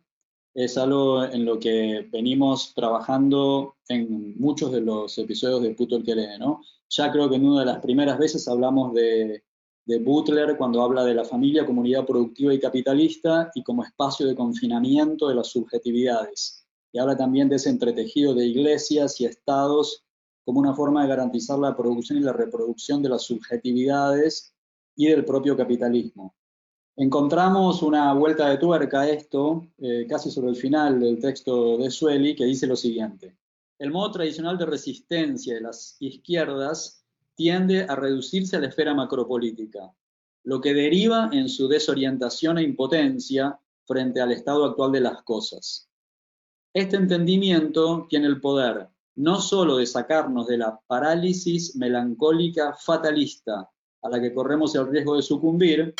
es 0.58 0.78
algo 0.78 1.24
en 1.24 1.46
lo 1.46 1.60
que 1.60 2.08
venimos 2.12 2.74
trabajando 2.74 3.76
en 3.88 4.38
muchos 4.40 4.72
de 4.72 4.82
los 4.82 5.18
episodios 5.18 5.62
de 5.62 5.76
Puto 5.76 5.98
el 5.98 6.04
que 6.04 6.16
¿no? 6.40 6.62
Ya 6.90 7.12
creo 7.12 7.30
que 7.30 7.36
en 7.36 7.46
una 7.46 7.60
de 7.62 7.66
las 7.68 7.80
primeras 7.80 8.18
veces 8.18 8.48
hablamos 8.48 8.94
de 8.94 9.44
de 9.88 10.00
Butler 10.00 10.58
cuando 10.58 10.84
habla 10.84 11.06
de 11.06 11.14
la 11.14 11.24
familia 11.24 11.66
como 11.66 11.80
unidad 11.80 12.06
productiva 12.06 12.54
y 12.54 12.60
capitalista 12.60 13.50
y 13.56 13.64
como 13.64 13.86
espacio 13.86 14.28
de 14.28 14.36
confinamiento 14.36 15.30
de 15.30 15.36
las 15.36 15.48
subjetividades. 15.48 16.68
Y 16.92 17.00
habla 17.00 17.16
también 17.16 17.48
de 17.48 17.56
ese 17.56 17.70
entretejido 17.70 18.34
de 18.36 18.46
iglesias 18.46 19.20
y 19.22 19.26
estados 19.26 20.04
como 20.44 20.60
una 20.60 20.76
forma 20.76 21.04
de 21.04 21.08
garantizar 21.08 21.58
la 21.58 21.76
producción 21.76 22.20
y 22.20 22.22
la 22.22 22.34
reproducción 22.34 23.02
de 23.02 23.10
las 23.10 23.24
subjetividades 23.24 24.54
y 24.98 25.08
del 25.08 25.24
propio 25.24 25.56
capitalismo. 25.56 26.36
Encontramos 27.00 27.84
una 27.84 28.12
vuelta 28.14 28.50
de 28.50 28.58
tuerca 28.58 29.02
a 29.02 29.10
esto, 29.10 29.68
eh, 29.78 30.08
casi 30.10 30.32
sobre 30.32 30.50
el 30.50 30.56
final 30.56 31.00
del 31.00 31.20
texto 31.20 31.78
de 31.78 31.92
Sueli, 31.92 32.36
que 32.36 32.46
dice 32.46 32.66
lo 32.66 32.76
siguiente. 32.76 33.38
El 33.78 33.92
modo 33.92 34.14
tradicional 34.14 34.58
de 34.58 34.66
resistencia 34.66 35.54
de 35.54 35.62
las 35.62 35.96
izquierdas 36.00 37.06
tiende 37.36 37.84
a 37.84 37.96
reducirse 37.96 38.56
a 38.56 38.60
la 38.60 38.70
esfera 38.70 38.96
macropolítica, 38.96 39.94
lo 40.44 40.60
que 40.60 40.74
deriva 40.74 41.30
en 41.32 41.50
su 41.50 41.68
desorientación 41.68 42.58
e 42.58 42.64
impotencia 42.64 43.60
frente 43.86 44.20
al 44.20 44.32
estado 44.32 44.66
actual 44.66 44.92
de 44.92 45.02
las 45.02 45.22
cosas. 45.22 45.88
Este 46.74 46.96
entendimiento 46.96 48.08
tiene 48.10 48.26
el 48.26 48.42
poder 48.42 48.90
no 49.18 49.40
solo 49.40 49.78
de 49.78 49.86
sacarnos 49.86 50.48
de 50.48 50.58
la 50.58 50.80
parálisis 50.88 51.76
melancólica 51.76 52.74
fatalista 52.74 53.70
a 54.02 54.10
la 54.10 54.20
que 54.20 54.34
corremos 54.34 54.74
el 54.74 54.88
riesgo 54.88 55.16
de 55.16 55.22
sucumbir, 55.22 55.96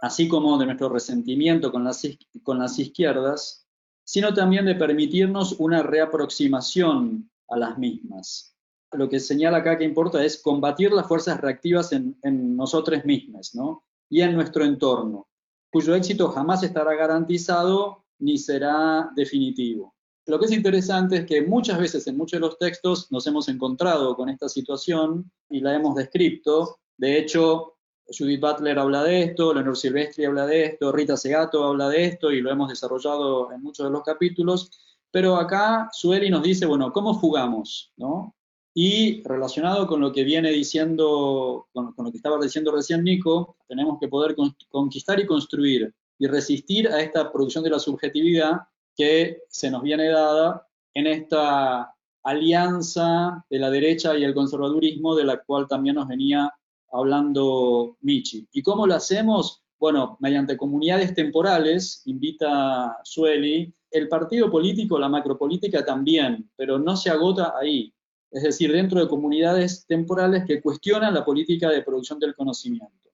así 0.00 0.28
como 0.28 0.58
de 0.58 0.66
nuestro 0.66 0.88
resentimiento 0.88 1.70
con 1.70 1.84
las, 1.84 2.06
con 2.42 2.58
las 2.58 2.78
izquierdas, 2.78 3.66
sino 4.04 4.34
también 4.34 4.64
de 4.64 4.74
permitirnos 4.74 5.56
una 5.58 5.82
reaproximación 5.82 7.30
a 7.48 7.56
las 7.56 7.78
mismas. 7.78 8.56
Lo 8.92 9.08
que 9.08 9.20
señala 9.20 9.58
acá 9.58 9.78
que 9.78 9.84
importa 9.84 10.24
es 10.24 10.42
combatir 10.42 10.92
las 10.92 11.06
fuerzas 11.06 11.40
reactivas 11.40 11.92
en, 11.92 12.18
en 12.22 12.56
nosotros 12.56 13.04
mismos 13.04 13.54
¿no? 13.54 13.84
y 14.08 14.22
en 14.22 14.34
nuestro 14.34 14.64
entorno, 14.64 15.28
cuyo 15.70 15.94
éxito 15.94 16.28
jamás 16.28 16.62
estará 16.64 16.94
garantizado 16.94 18.04
ni 18.18 18.36
será 18.36 19.10
definitivo. 19.14 19.94
Lo 20.26 20.38
que 20.38 20.46
es 20.46 20.52
interesante 20.52 21.16
es 21.18 21.26
que 21.26 21.42
muchas 21.42 21.78
veces 21.78 22.06
en 22.06 22.16
muchos 22.16 22.40
de 22.40 22.46
los 22.46 22.58
textos 22.58 23.10
nos 23.10 23.26
hemos 23.26 23.48
encontrado 23.48 24.14
con 24.14 24.28
esta 24.28 24.48
situación 24.48 25.30
y 25.48 25.60
la 25.60 25.74
hemos 25.74 25.94
descrito. 25.94 26.78
De 26.96 27.18
hecho, 27.18 27.78
Judith 28.16 28.40
Butler 28.40 28.78
habla 28.78 29.02
de 29.04 29.22
esto, 29.22 29.54
Leonor 29.54 29.76
Silvestri 29.76 30.24
habla 30.24 30.46
de 30.46 30.64
esto, 30.64 30.92
Rita 30.92 31.16
Segato 31.16 31.64
habla 31.64 31.88
de 31.88 32.04
esto 32.04 32.30
y 32.30 32.40
lo 32.40 32.50
hemos 32.50 32.68
desarrollado 32.68 33.52
en 33.52 33.62
muchos 33.62 33.86
de 33.86 33.92
los 33.92 34.02
capítulos. 34.02 34.70
Pero 35.10 35.36
acá 35.36 35.88
Sueli 35.92 36.30
nos 36.30 36.42
dice, 36.42 36.66
bueno, 36.66 36.92
¿cómo 36.92 37.18
fugamos? 37.18 37.92
¿no? 37.96 38.34
Y 38.74 39.22
relacionado 39.24 39.86
con 39.86 40.00
lo 40.00 40.12
que 40.12 40.24
viene 40.24 40.50
diciendo, 40.50 41.68
con, 41.72 41.94
lo 41.96 42.10
que 42.10 42.16
estaba 42.16 42.38
diciendo 42.40 42.72
recién 42.72 43.02
Nico, 43.02 43.56
tenemos 43.66 43.98
que 43.98 44.08
poder 44.08 44.36
conquistar 44.68 45.18
y 45.18 45.26
construir 45.26 45.92
y 46.18 46.26
resistir 46.26 46.88
a 46.88 47.00
esta 47.00 47.32
producción 47.32 47.64
de 47.64 47.70
la 47.70 47.78
subjetividad 47.78 48.60
que 48.96 49.42
se 49.48 49.70
nos 49.70 49.82
viene 49.82 50.08
dada 50.08 50.66
en 50.94 51.06
esta 51.06 51.94
alianza 52.22 53.44
de 53.48 53.58
la 53.58 53.70
derecha 53.70 54.16
y 54.16 54.24
el 54.24 54.34
conservadurismo 54.34 55.16
de 55.16 55.24
la 55.24 55.38
cual 55.42 55.66
también 55.66 55.96
nos 55.96 56.06
venía 56.06 56.52
hablando 56.92 57.96
Michi. 58.00 58.48
¿Y 58.52 58.62
cómo 58.62 58.86
lo 58.86 58.94
hacemos? 58.94 59.62
Bueno, 59.78 60.18
mediante 60.20 60.56
comunidades 60.56 61.14
temporales, 61.14 62.02
invita 62.04 62.98
Sueli, 63.02 63.72
el 63.90 64.08
partido 64.08 64.50
político, 64.50 64.98
la 64.98 65.08
macropolítica 65.08 65.84
también, 65.84 66.50
pero 66.56 66.78
no 66.78 66.96
se 66.96 67.10
agota 67.10 67.54
ahí. 67.58 67.92
Es 68.30 68.42
decir, 68.44 68.70
dentro 68.72 69.00
de 69.00 69.08
comunidades 69.08 69.86
temporales 69.86 70.44
que 70.46 70.62
cuestionan 70.62 71.14
la 71.14 71.24
política 71.24 71.68
de 71.70 71.82
producción 71.82 72.18
del 72.20 72.34
conocimiento. 72.34 73.10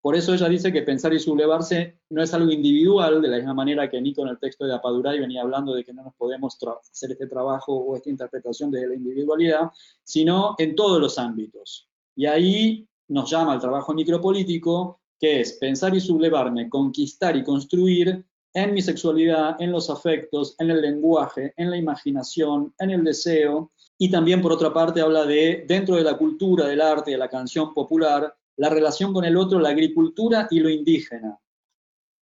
Por 0.00 0.14
eso 0.14 0.34
ella 0.34 0.48
dice 0.50 0.70
que 0.70 0.82
pensar 0.82 1.14
y 1.14 1.18
sublevarse 1.18 1.98
no 2.10 2.22
es 2.22 2.34
algo 2.34 2.50
individual, 2.50 3.22
de 3.22 3.28
la 3.28 3.36
misma 3.38 3.54
manera 3.54 3.88
que 3.88 4.00
Nico 4.00 4.22
en 4.22 4.28
el 4.28 4.38
texto 4.38 4.66
de 4.66 4.74
Apaduray 4.74 5.18
venía 5.18 5.40
hablando 5.40 5.74
de 5.74 5.82
que 5.82 5.94
no 5.94 6.02
nos 6.02 6.14
podemos 6.14 6.58
hacer 6.90 7.12
este 7.12 7.26
trabajo 7.26 7.74
o 7.74 7.96
esta 7.96 8.10
interpretación 8.10 8.70
desde 8.70 8.88
la 8.88 8.94
individualidad, 8.96 9.70
sino 10.02 10.56
en 10.58 10.74
todos 10.74 11.00
los 11.00 11.18
ámbitos. 11.18 11.88
Y 12.14 12.26
ahí 12.26 12.86
nos 13.08 13.30
llama 13.30 13.54
el 13.54 13.60
trabajo 13.60 13.92
micropolítico, 13.94 15.00
que 15.18 15.40
es 15.40 15.54
pensar 15.54 15.94
y 15.94 16.00
sublevarme, 16.00 16.68
conquistar 16.68 17.36
y 17.36 17.44
construir 17.44 18.24
en 18.52 18.72
mi 18.72 18.82
sexualidad, 18.82 19.60
en 19.60 19.72
los 19.72 19.90
afectos, 19.90 20.54
en 20.58 20.70
el 20.70 20.80
lenguaje, 20.80 21.52
en 21.56 21.70
la 21.70 21.76
imaginación, 21.76 22.72
en 22.78 22.90
el 22.90 23.04
deseo, 23.04 23.72
y 23.98 24.10
también 24.10 24.40
por 24.40 24.52
otra 24.52 24.72
parte 24.72 25.00
habla 25.00 25.24
de, 25.24 25.64
dentro 25.66 25.96
de 25.96 26.02
la 26.02 26.16
cultura, 26.16 26.66
del 26.66 26.80
arte, 26.80 27.12
de 27.12 27.18
la 27.18 27.28
canción 27.28 27.74
popular, 27.74 28.34
la 28.56 28.70
relación 28.70 29.12
con 29.12 29.24
el 29.24 29.36
otro, 29.36 29.58
la 29.58 29.70
agricultura 29.70 30.46
y 30.50 30.60
lo 30.60 30.68
indígena. 30.68 31.38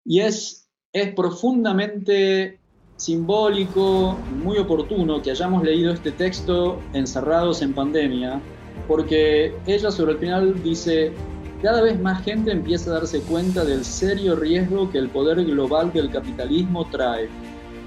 Y 0.04 0.20
es, 0.20 0.70
es 0.92 1.14
profundamente 1.14 2.60
simbólico, 2.98 4.18
muy 4.44 4.58
oportuno 4.58 5.22
que 5.22 5.32
hayamos 5.32 5.64
leído 5.64 5.94
este 5.94 6.12
texto 6.12 6.82
encerrados 6.94 7.62
en 7.62 7.74
pandemia, 7.74 8.42
porque 8.88 9.54
ella 9.66 9.92
sobre 9.92 10.14
el 10.14 10.18
final 10.20 10.64
dice, 10.64 11.14
cada 11.62 11.82
vez 11.82 12.00
más 12.00 12.24
gente 12.24 12.52
empieza 12.52 12.92
a 12.92 12.96
darse 12.96 13.22
cuenta 13.22 13.66
del 13.66 13.84
serio 13.84 14.36
riesgo 14.36 14.90
que 14.90 15.00
el 15.00 15.10
poder 15.10 15.44
global 15.44 15.92
del 15.92 16.10
capitalismo 16.12 16.88
trae, 16.90 17.30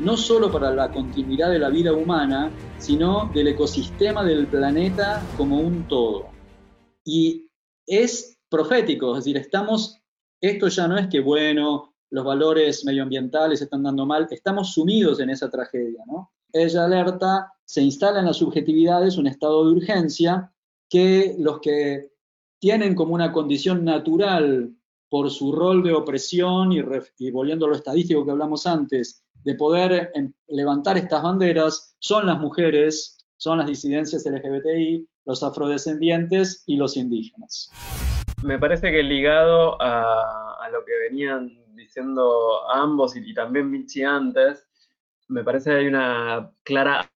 no 0.00 0.16
solo 0.16 0.50
para 0.50 0.72
la 0.72 0.90
continuidad 0.90 1.50
de 1.50 1.58
la 1.58 1.68
vida 1.68 1.92
humana, 1.92 2.50
sino 2.78 3.30
del 3.32 3.48
ecosistema 3.48 4.24
del 4.24 4.46
planeta 4.46 5.22
como 5.36 5.60
un 5.60 5.86
todo. 5.86 6.28
Y 7.04 7.48
es 7.86 8.38
profético, 8.48 9.16
es 9.16 9.24
decir, 9.24 9.36
estamos, 9.36 10.00
esto 10.40 10.68
ya 10.68 10.88
no 10.88 10.98
es 10.98 11.06
que, 11.08 11.20
bueno, 11.20 11.94
los 12.10 12.24
valores 12.24 12.84
medioambientales 12.84 13.62
están 13.62 13.84
dando 13.84 14.04
mal, 14.04 14.26
estamos 14.30 14.72
sumidos 14.72 15.20
en 15.20 15.30
esa 15.30 15.48
tragedia, 15.48 16.02
¿no? 16.06 16.32
Ella 16.52 16.84
alerta, 16.84 17.52
se 17.64 17.82
instala 17.82 18.18
en 18.18 18.26
las 18.26 18.38
subjetividades 18.38 19.16
un 19.16 19.28
estado 19.28 19.64
de 19.64 19.72
urgencia 19.76 20.52
que 20.90 21.36
los 21.38 21.60
que 21.60 22.10
tienen 22.58 22.94
como 22.94 23.14
una 23.14 23.32
condición 23.32 23.84
natural 23.84 24.74
por 25.08 25.30
su 25.30 25.52
rol 25.52 25.82
de 25.82 25.94
opresión 25.94 26.72
y, 26.72 26.82
y 27.18 27.30
volviendo 27.30 27.64
a 27.64 27.70
lo 27.70 27.76
estadístico 27.76 28.24
que 28.24 28.30
hablamos 28.32 28.66
antes, 28.66 29.24
de 29.44 29.54
poder 29.54 30.12
levantar 30.48 30.98
estas 30.98 31.22
banderas, 31.22 31.96
son 31.98 32.26
las 32.26 32.38
mujeres, 32.38 33.26
son 33.36 33.58
las 33.58 33.66
disidencias 33.66 34.26
LGBTI, 34.26 35.08
los 35.24 35.42
afrodescendientes 35.42 36.62
y 36.66 36.76
los 36.76 36.96
indígenas. 36.96 37.70
Me 38.42 38.58
parece 38.58 38.90
que 38.90 39.02
ligado 39.02 39.80
a, 39.80 40.68
lo 40.72 40.84
que 40.84 40.92
venían 41.08 41.50
diciendo 41.74 42.70
ambos 42.70 43.16
y, 43.16 43.34
también 43.34 43.70
Michi 43.70 44.02
antes, 44.02 44.68
me 45.28 45.42
parece 45.42 45.70
que 45.70 45.76
hay 45.76 45.86
una 45.86 46.52
clara 46.62 47.10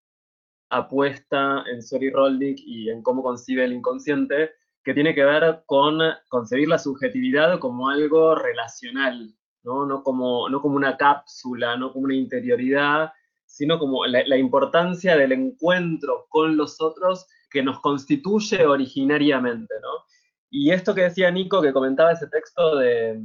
apuesta 0.77 1.65
en 1.71 1.83
Sori 1.83 2.11
Roldick 2.11 2.59
y 2.59 2.91
en 2.91 3.03
cómo 3.03 3.23
concibe 3.23 3.65
el 3.65 3.73
inconsciente, 3.73 4.53
que 4.83 4.95
tiene 4.95 5.15
que 5.15 5.25
ver 5.25 5.63
con 5.67 5.99
concebir 6.29 6.69
la 6.69 6.79
subjetividad 6.79 7.59
como 7.59 7.89
algo 7.89 8.35
relacional, 8.35 9.35
¿no? 9.63 9.87
No, 9.87 10.03
como, 10.03 10.49
no 10.49 10.61
como 10.61 10.77
una 10.77 10.97
cápsula, 10.97 11.77
no 11.77 11.93
como 11.93 12.05
una 12.05 12.15
interioridad, 12.17 13.13
sino 13.47 13.79
como 13.79 14.05
la 14.07 14.37
importancia 14.37 15.17
del 15.17 15.33
encuentro 15.33 16.27
con 16.29 16.57
los 16.57 16.81
otros 16.81 17.27
que 17.51 17.63
nos 17.63 17.81
constituye 17.81 18.67
originariamente, 18.67 19.75
¿no? 19.81 20.05
Y 20.51 20.71
esto 20.71 20.95
que 20.95 21.03
decía 21.03 21.31
Nico, 21.31 21.63
que 21.63 21.73
comentaba 21.73 22.13
ese 22.13 22.29
texto 22.29 22.77
de, 22.77 23.21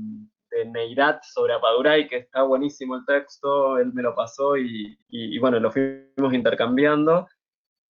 de 0.52 0.66
Neirat 0.66 1.24
sobre 1.24 1.54
Apaduray, 1.54 2.08
que 2.08 2.18
está 2.18 2.44
buenísimo 2.44 2.96
el 2.96 3.06
texto, 3.06 3.78
él 3.78 3.94
me 3.94 4.02
lo 4.02 4.16
pasó 4.16 4.58
y, 4.58 4.98
bueno, 5.40 5.60
lo 5.60 5.72
fuimos 5.72 6.34
intercambiando. 6.34 7.28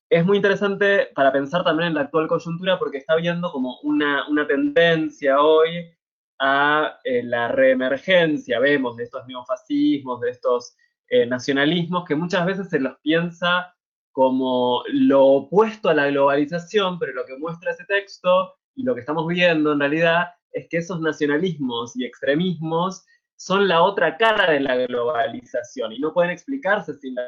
Es 0.10 0.26
muy 0.26 0.38
interesante 0.38 1.10
para 1.13 1.32
pensar 1.32 1.63
también 1.63 1.89
en 1.89 1.93
la 1.93 2.02
actual 2.02 2.28
coyuntura 2.28 2.80
porque 2.80 2.98
está 2.98 3.15
viendo 3.15 3.52
como 3.52 3.80
una, 3.84 4.26
tendencia 4.48 5.39
hoy 5.39 5.91
a 6.39 7.00
eh, 7.04 7.22
la 7.22 7.50
reemergencia, 7.50 8.60
vemos, 8.60 8.98
de 8.98 9.04
estos 9.04 9.28
neofascismos, 9.28 10.19
de 10.22 10.32
estos 10.32 10.76
eh, 11.10 11.28
nacionalismos, 11.28 12.06
que 12.06 12.15
muchas 12.15 12.43
veces 12.48 12.69
se 12.69 12.80
los 12.80 12.98
piensa 13.02 13.76
como 14.12 14.84
lo 14.88 15.26
opuesto 15.26 15.89
a 15.89 15.93
la 15.93 16.08
globalización, 16.08 16.98
pero 16.98 17.13
lo 17.13 17.26
que 17.26 17.38
muestra 17.38 17.72
ese 17.72 17.86
texto 17.86 18.56
y 18.74 18.84
lo 18.84 18.95
que 18.95 19.02
estamos 19.02 19.28
viendo 19.28 19.74
en 19.74 19.80
realidad 19.80 20.30
es 20.52 20.67
que 20.69 20.78
esos 20.78 21.00
nacionalismos 21.02 21.95
y 21.95 22.06
extremismos 22.06 23.06
son 23.36 23.67
la 23.67 23.84
otra 23.84 24.17
cara 24.17 24.52
de 24.52 24.60
la 24.60 24.76
globalización 24.76 25.93
y 25.93 26.00
no 26.00 26.13
pueden 26.13 26.32
explicarse 26.32 26.95
sin 26.95 27.13
la 27.13 27.22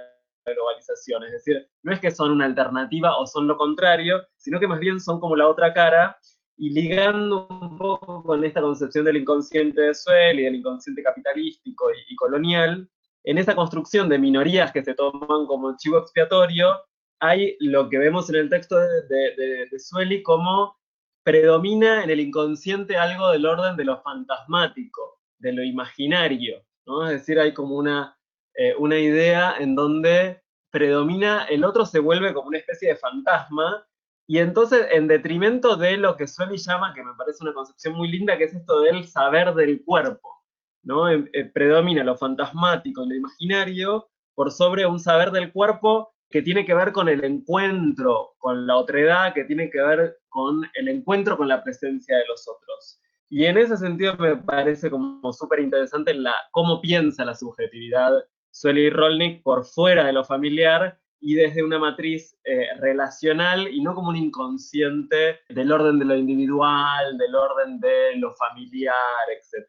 globalización. 0.45 1.23
Es 1.23 1.31
decir, 1.31 1.67
no 1.83 1.93
es 1.93 1.99
que 1.99 2.11
son 2.11 2.31
una 2.31 2.45
alternativa 2.45 3.17
o 3.17 3.27
son 3.27 3.47
lo 3.47 3.57
contrario, 3.57 4.25
sino 4.37 4.59
que 4.59 4.67
más 4.67 4.79
bien 4.79 4.99
son 4.99 5.19
como 5.19 5.35
la 5.35 5.47
otra 5.47 5.73
cara 5.73 6.17
y 6.57 6.69
ligando 6.71 7.47
un 7.49 7.77
poco 7.77 8.23
con 8.23 8.43
esta 8.43 8.61
concepción 8.61 9.05
del 9.05 9.17
inconsciente 9.17 9.81
de 9.81 9.95
Suel 9.95 10.39
y 10.39 10.43
del 10.43 10.55
inconsciente 10.55 11.01
capitalístico 11.01 11.89
y 12.07 12.15
colonial, 12.15 12.87
en 13.23 13.37
esa 13.37 13.55
construcción 13.55 14.09
de 14.09 14.19
minorías 14.19 14.71
que 14.71 14.83
se 14.83 14.93
toman 14.93 15.45
como 15.45 15.75
chivo 15.77 15.99
expiatorio, 15.99 16.81
hay 17.19 17.55
lo 17.59 17.89
que 17.89 17.99
vemos 17.99 18.29
en 18.29 18.35
el 18.35 18.49
texto 18.49 18.77
de, 18.77 19.67
de, 19.69 19.79
Sueli 19.79 20.23
como 20.23 20.77
predomina 21.23 22.03
en 22.03 22.09
el 22.09 22.19
inconsciente 22.19 22.97
algo 22.97 23.29
del 23.31 23.45
orden 23.45 23.77
de 23.77 23.85
lo 23.85 24.01
fantasmático, 24.01 25.19
de 25.37 25.53
lo 25.53 25.63
imaginario, 25.63 26.63
¿no? 26.87 27.05
Es 27.05 27.19
decir, 27.19 27.39
hay 27.39 27.53
como 27.53 27.75
una, 27.75 28.17
eh, 28.55 28.75
una 28.77 28.97
idea 28.97 29.55
en 29.57 29.75
donde 29.75 30.41
predomina, 30.71 31.45
el 31.45 31.63
otro 31.63 31.85
se 31.85 31.99
vuelve 31.99 32.33
como 32.33 32.47
una 32.47 32.57
especie 32.57 32.89
de 32.89 32.95
fantasma, 32.95 33.85
y 34.27 34.37
entonces 34.39 34.87
en 34.91 35.07
detrimento 35.07 35.75
de 35.75 35.97
lo 35.97 36.15
que 36.15 36.27
Sueli 36.27 36.57
llama, 36.57 36.93
que 36.93 37.03
me 37.03 37.13
parece 37.17 37.43
una 37.43 37.53
concepción 37.53 37.95
muy 37.95 38.09
linda, 38.09 38.37
que 38.37 38.45
es 38.45 38.53
esto 38.53 38.81
del 38.81 39.05
saber 39.05 39.53
del 39.53 39.83
cuerpo, 39.83 40.43
¿no? 40.83 41.09
Eh, 41.09 41.29
eh, 41.33 41.45
predomina 41.45 42.03
lo 42.03 42.15
fantasmático, 42.15 43.05
lo 43.05 43.13
imaginario, 43.13 44.09
por 44.33 44.51
sobre 44.51 44.85
un 44.85 44.99
saber 44.99 45.31
del 45.31 45.51
cuerpo 45.51 46.13
que 46.29 46.41
tiene 46.41 46.65
que 46.65 46.73
ver 46.73 46.93
con 46.93 47.09
el 47.09 47.23
encuentro 47.25 48.35
con 48.37 48.65
la 48.65 48.77
otredad, 48.77 49.33
que 49.33 49.43
tiene 49.43 49.69
que 49.69 49.81
ver 49.81 50.17
con 50.29 50.61
el 50.75 50.87
encuentro 50.87 51.35
con 51.35 51.49
la 51.49 51.61
presencia 51.61 52.17
de 52.17 52.25
los 52.27 52.47
otros. 52.47 53.01
Y 53.29 53.45
en 53.45 53.57
ese 53.57 53.77
sentido 53.77 54.15
me 54.17 54.37
parece 54.37 54.89
como 54.89 55.31
súper 55.33 55.59
interesante 55.59 56.15
cómo 56.51 56.81
piensa 56.81 57.25
la 57.25 57.35
subjetividad 57.35 58.13
Sueli 58.51 58.89
Rolnik 58.89 59.41
por 59.43 59.65
fuera 59.65 60.05
de 60.05 60.13
lo 60.13 60.23
familiar 60.23 60.99
y 61.21 61.35
desde 61.35 61.63
una 61.63 61.79
matriz 61.79 62.37
eh, 62.43 62.67
relacional 62.79 63.67
y 63.67 63.81
no 63.81 63.93
como 63.93 64.09
un 64.09 64.17
inconsciente 64.17 65.39
del 65.49 65.71
orden 65.71 65.99
de 65.99 66.05
lo 66.05 66.15
individual, 66.15 67.17
del 67.17 67.35
orden 67.35 67.79
de 67.79 68.15
lo 68.17 68.33
familiar, 68.33 68.95
etc. 69.29 69.67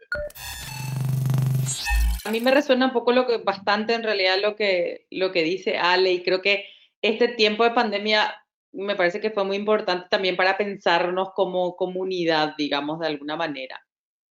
A 2.25 2.31
mí 2.31 2.41
me 2.41 2.51
resuena 2.51 2.87
un 2.87 2.93
poco 2.93 3.13
lo 3.13 3.27
que, 3.27 3.39
bastante 3.39 3.95
en 3.95 4.03
realidad 4.03 4.39
lo 4.41 4.57
que, 4.57 5.07
lo 5.11 5.31
que 5.31 5.43
dice 5.43 5.77
Ale 5.77 6.13
y 6.13 6.23
creo 6.23 6.41
que 6.41 6.67
este 7.03 7.29
tiempo 7.29 7.65
de 7.65 7.73
pandemia 7.73 8.35
me 8.73 8.97
parece 8.97 9.21
que 9.21 9.31
fue 9.31 9.45
muy 9.45 9.57
importante 9.57 10.07
también 10.11 10.37
para 10.37 10.57
pensarnos 10.57 11.31
como 11.35 11.77
comunidad, 11.77 12.55
digamos, 12.57 12.99
de 13.01 13.09
alguna 13.09 13.37
manera. 13.37 13.81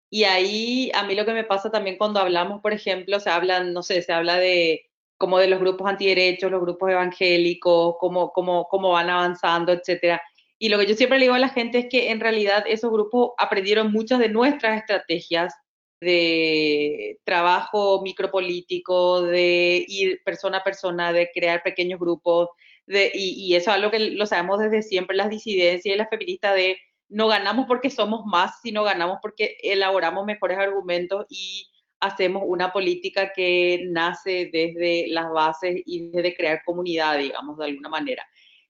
Y 0.09 0.23
ahí 0.23 0.91
a 0.93 1.03
mí 1.03 1.15
lo 1.15 1.25
que 1.25 1.33
me 1.33 1.43
pasa 1.43 1.71
también 1.71 1.97
cuando 1.97 2.19
hablamos, 2.19 2.61
por 2.61 2.73
ejemplo, 2.73 3.19
se 3.19 3.29
habla, 3.29 3.63
no 3.63 3.83
sé, 3.83 4.01
se 4.01 4.13
habla 4.13 4.37
de 4.37 4.85
como 5.17 5.39
de 5.39 5.47
los 5.47 5.59
grupos 5.59 5.89
antiderechos, 5.89 6.51
los 6.51 6.61
grupos 6.61 6.91
evangélicos, 6.91 7.95
cómo, 7.99 8.31
cómo, 8.31 8.67
cómo 8.69 8.91
van 8.91 9.09
avanzando, 9.09 9.71
etcétera. 9.73 10.21
Y 10.59 10.69
lo 10.69 10.79
que 10.79 10.87
yo 10.87 10.95
siempre 10.95 11.19
le 11.19 11.25
digo 11.25 11.35
a 11.35 11.39
la 11.39 11.49
gente 11.49 11.79
es 11.79 11.87
que 11.89 12.11
en 12.11 12.19
realidad 12.19 12.63
esos 12.67 12.91
grupos 12.91 13.31
aprendieron 13.37 13.91
muchas 13.91 14.19
de 14.19 14.29
nuestras 14.29 14.79
estrategias 14.79 15.53
de 15.99 17.19
trabajo 17.23 18.01
micropolítico, 18.03 19.23
de 19.23 19.85
ir 19.87 20.21
persona 20.23 20.59
a 20.59 20.63
persona, 20.63 21.11
de 21.13 21.29
crear 21.33 21.63
pequeños 21.63 21.99
grupos, 21.99 22.49
de, 22.85 23.11
y, 23.13 23.55
eso 23.55 23.71
es 23.71 23.75
algo 23.75 23.91
que 23.91 23.99
lo 23.99 24.25
sabemos 24.25 24.59
desde 24.59 24.81
siempre, 24.83 25.15
las 25.17 25.29
disidencias 25.29 25.93
y 25.93 25.97
las 25.97 26.09
feministas, 26.09 26.55
de 26.55 26.77
no 27.09 27.27
ganamos 27.27 27.65
porque 27.67 27.89
somos 27.89 28.25
más, 28.25 28.59
sino 28.61 28.83
ganamos 28.83 29.19
porque 29.21 29.57
elaboramos 29.63 30.25
mejores 30.25 30.57
argumentos 30.57 31.25
y 31.29 31.67
hacemos 31.99 32.43
una 32.45 32.71
política 32.71 33.31
que 33.33 33.85
nace 33.89 34.49
desde 34.51 35.07
las 35.09 35.31
bases 35.31 35.81
y 35.85 36.09
desde 36.09 36.35
crear 36.35 36.61
comunidad, 36.65 37.17
digamos, 37.17 37.57
de 37.57 37.65
alguna 37.65 37.89
manera. 37.89 38.23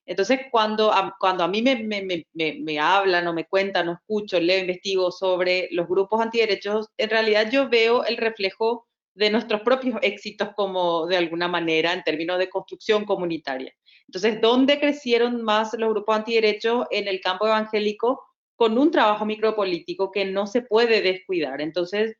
Entonces, 0.06 0.40
cuando 0.50 0.90
a, 0.90 1.14
cuando 1.20 1.44
a 1.44 1.48
mí 1.48 1.60
me, 1.60 1.76
me, 1.82 2.26
me, 2.32 2.80
hablan 2.80 3.26
o 3.26 3.34
me 3.34 3.44
cuentan 3.44 3.90
o 3.90 3.92
escucho, 3.92 4.40
leo, 4.40 4.58
investigo 4.58 5.10
sobre 5.12 5.68
los 5.70 5.86
grupos 5.86 6.22
antiderechos, 6.22 6.88
en 6.96 7.10
realidad 7.10 7.50
yo 7.50 7.68
veo 7.68 8.04
el 8.04 8.16
reflejo 8.16 8.86
de 9.12 9.28
nuestros 9.28 9.60
propios 9.60 9.98
éxitos 10.00 10.50
como 10.56 11.06
de 11.06 11.18
alguna 11.18 11.46
manera 11.46 11.92
en 11.92 12.04
términos 12.04 12.38
de 12.38 12.48
construcción 12.48 13.04
comunitaria. 13.04 13.74
Entonces, 14.06 14.40
¿dónde 14.40 14.80
crecieron 14.80 15.42
más 15.42 15.74
los 15.74 15.90
grupos 15.90 16.16
antiderechos? 16.16 16.86
En 16.90 17.06
el 17.06 17.20
campo 17.20 17.46
evangélico, 17.46 18.27
con 18.58 18.76
un 18.76 18.90
trabajo 18.90 19.24
micropolítico 19.24 20.10
que 20.10 20.24
no 20.24 20.48
se 20.48 20.62
puede 20.62 21.00
descuidar. 21.00 21.60
Entonces, 21.60 22.16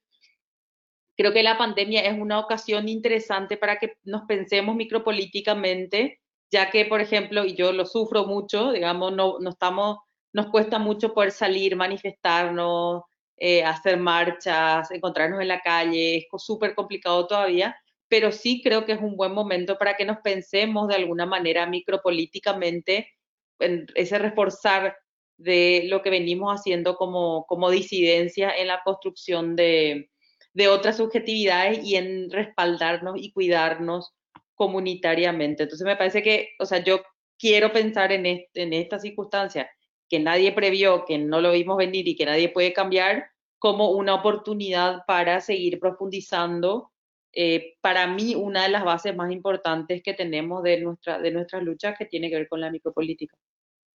creo 1.17 1.33
que 1.33 1.43
la 1.43 1.59
pandemia 1.59 2.03
es 2.03 2.17
una 2.17 2.39
ocasión 2.39 2.89
interesante 2.89 3.57
para 3.57 3.79
que 3.79 3.95
nos 4.05 4.23
pensemos 4.23 4.77
micropolíticamente 4.77 6.21
ya 6.51 6.71
que, 6.71 6.85
por 6.87 7.01
ejemplo, 7.01 7.45
y 7.45 7.55
yo 7.55 7.73
lo 7.73 7.87
sufro 7.87 8.25
mucho, 8.25 8.73
digamos, 8.73 9.13
no, 9.13 9.39
no 9.41 9.51
estamos, 9.51 9.99
nos 10.33 10.47
cuesta 10.47 10.79
mucho 10.79 11.13
poder 11.13 11.33
salir, 11.33 11.77
manifestarnos, 11.77 13.03
eh, 13.37 13.65
hacer 13.65 13.99
marchas, 13.99 14.91
encontrarnos 14.91 15.41
en 15.41 15.49
la 15.49 15.61
calle, 15.61 16.17
es 16.19 16.27
súper 16.39 16.75
complicado 16.75 17.27
todavía, 17.27 17.77
pero 18.09 18.33
sí 18.33 18.63
creo 18.63 18.87
que 18.87 18.93
es 18.93 19.01
un 19.01 19.17
buen 19.17 19.33
momento 19.33 19.77
para 19.77 19.97
que 19.97 20.07
nos 20.07 20.19
pensemos 20.19 20.89
de 20.89 20.95
alguna 20.95 21.27
manera 21.27 21.67
micropolíticamente 21.67 23.13
en 23.59 23.87
ese 23.95 24.19
reforzar 24.19 24.97
de 25.39 25.85
lo 25.87 26.03
que 26.03 26.11
venimos 26.11 26.53
haciendo 26.53 26.97
como, 26.97 27.47
como 27.47 27.71
disidencia 27.71 28.51
en 28.55 28.67
la 28.69 28.83
construcción 28.85 29.57
de, 29.57 30.11
de 30.53 30.69
otras 30.69 30.97
subjetividades 30.97 31.85
y 31.85 31.97
en 31.97 32.31
respaldarnos 32.31 33.17
y 33.19 33.33
cuidarnos 33.33 34.15
comunitariamente. 34.55 35.63
Entonces 35.63 35.87
me 35.87 35.97
parece 35.97 36.23
que, 36.23 36.51
o 36.59 36.67
sea, 36.67 36.83
yo 36.83 37.01
quiero 37.39 37.73
pensar 37.73 38.13
en, 38.13 38.27
en 38.27 38.73
esta 38.73 38.99
circunstancia 38.99 39.71
que 40.09 40.19
nadie 40.19 40.53
previó, 40.53 41.05
que 41.05 41.19
no 41.19 41.41
lo 41.41 41.53
vimos 41.53 41.77
venir 41.77 42.09
y 42.09 42.17
que 42.17 42.27
nadie 42.27 42.49
puede 42.49 42.73
cambiar, 42.73 43.31
como 43.59 43.91
una 43.91 44.15
oportunidad 44.15 45.03
para 45.07 45.41
seguir 45.41 45.79
profundizando. 45.79 46.91
Eh, 47.33 47.77
para 47.81 48.07
mí, 48.07 48.35
una 48.35 48.65
de 48.65 48.71
las 48.71 48.85
bases 48.85 49.15
más 49.15 49.31
importantes 49.31 50.03
que 50.03 50.15
tenemos 50.15 50.63
de, 50.63 50.81
nuestra, 50.81 51.19
de 51.19 51.31
nuestras 51.31 51.63
luchas 51.63 51.97
que 51.99 52.07
tiene 52.07 52.31
que 52.31 52.37
ver 52.37 52.49
con 52.49 52.61
la 52.61 52.71
micropolítica. 52.71 53.37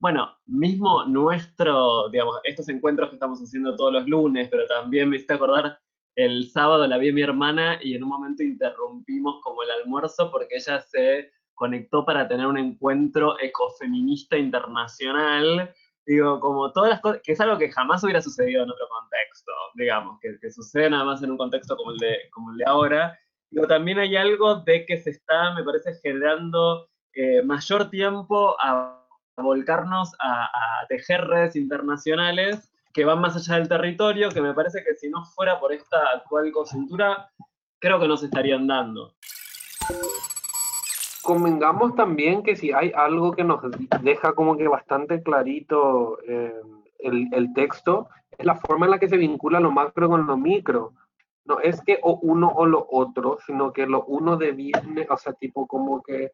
Bueno, 0.03 0.35
mismo 0.47 1.05
nuestro, 1.05 2.09
digamos, 2.09 2.35
estos 2.43 2.67
encuentros 2.67 3.07
que 3.07 3.15
estamos 3.15 3.39
haciendo 3.39 3.73
todos 3.77 3.93
los 3.93 4.05
lunes, 4.05 4.49
pero 4.51 4.67
también 4.67 5.07
me 5.07 5.15
hiciste 5.15 5.35
acordar 5.35 5.79
el 6.17 6.49
sábado 6.49 6.85
la 6.87 6.97
vi 6.97 7.11
a 7.11 7.13
mi 7.13 7.21
hermana 7.21 7.79
y 7.81 7.95
en 7.95 8.03
un 8.03 8.09
momento 8.09 8.43
interrumpimos 8.43 9.39
como 9.41 9.63
el 9.63 9.71
almuerzo 9.71 10.29
porque 10.29 10.57
ella 10.57 10.81
se 10.81 11.31
conectó 11.53 12.03
para 12.03 12.27
tener 12.27 12.47
un 12.47 12.57
encuentro 12.57 13.39
ecofeminista 13.39 14.37
internacional. 14.37 15.73
Digo, 16.05 16.37
como 16.41 16.73
todas 16.73 16.89
las 16.89 16.99
cosas, 16.99 17.21
que 17.23 17.31
es 17.31 17.39
algo 17.39 17.57
que 17.57 17.71
jamás 17.71 18.03
hubiera 18.03 18.21
sucedido 18.21 18.63
en 18.63 18.71
otro 18.71 18.89
contexto, 18.89 19.53
digamos, 19.75 20.19
que, 20.19 20.51
sucede 20.51 20.89
nada 20.89 21.05
más 21.05 21.23
en 21.23 21.31
un 21.31 21.37
contexto 21.37 21.77
como 21.77 21.91
el 21.91 21.97
de, 21.99 22.17
como 22.29 22.51
el 22.51 22.57
de 22.57 22.65
ahora. 22.67 23.17
Digo, 23.49 23.67
también 23.67 23.99
hay 23.99 24.17
algo 24.17 24.55
de 24.55 24.85
que 24.85 24.97
se 24.97 25.11
está, 25.11 25.53
me 25.53 25.63
parece, 25.63 25.93
generando 26.03 26.89
eh, 27.13 27.41
mayor 27.41 27.89
tiempo 27.89 28.57
a, 28.59 28.99
volcarnos 29.37 30.13
a, 30.19 30.45
a 30.45 30.87
tejer 30.87 31.25
redes 31.25 31.55
internacionales 31.55 32.69
que 32.93 33.05
van 33.05 33.19
más 33.19 33.35
allá 33.35 33.55
del 33.55 33.67
territorio, 33.67 34.29
que 34.29 34.41
me 34.41 34.53
parece 34.53 34.83
que 34.83 34.93
si 34.95 35.09
no 35.09 35.25
fuera 35.25 35.59
por 35.59 35.73
esta 35.73 35.97
actual 36.15 36.51
coyuntura, 36.51 37.31
creo 37.79 37.99
que 37.99 38.07
no 38.07 38.15
se 38.15 38.27
estarían 38.27 38.67
dando. 38.67 39.15
Convengamos 41.23 41.95
también 41.95 42.43
que 42.43 42.55
si 42.55 42.71
hay 42.71 42.91
algo 42.95 43.31
que 43.31 43.43
nos 43.43 43.61
deja 44.01 44.33
como 44.33 44.57
que 44.57 44.67
bastante 44.67 45.23
clarito 45.23 46.19
eh, 46.27 46.53
el, 46.99 47.29
el, 47.31 47.53
texto, 47.53 48.09
es 48.37 48.45
la 48.45 48.55
forma 48.55 48.85
en 48.85 48.91
la 48.91 48.99
que 48.99 49.09
se 49.09 49.17
vincula 49.17 49.59
lo 49.59 49.71
macro 49.71 50.09
con 50.09 50.27
lo 50.27 50.37
micro. 50.37 50.93
No 51.45 51.59
es 51.59 51.81
que 51.81 51.99
o 52.03 52.19
uno 52.21 52.51
o 52.55 52.65
lo 52.65 52.85
otro, 52.91 53.39
sino 53.45 53.73
que 53.73 53.87
lo 53.87 54.03
uno 54.05 54.37
deviene, 54.37 55.07
o 55.09 55.17
sea, 55.17 55.33
tipo 55.33 55.65
como 55.65 56.03
que 56.03 56.31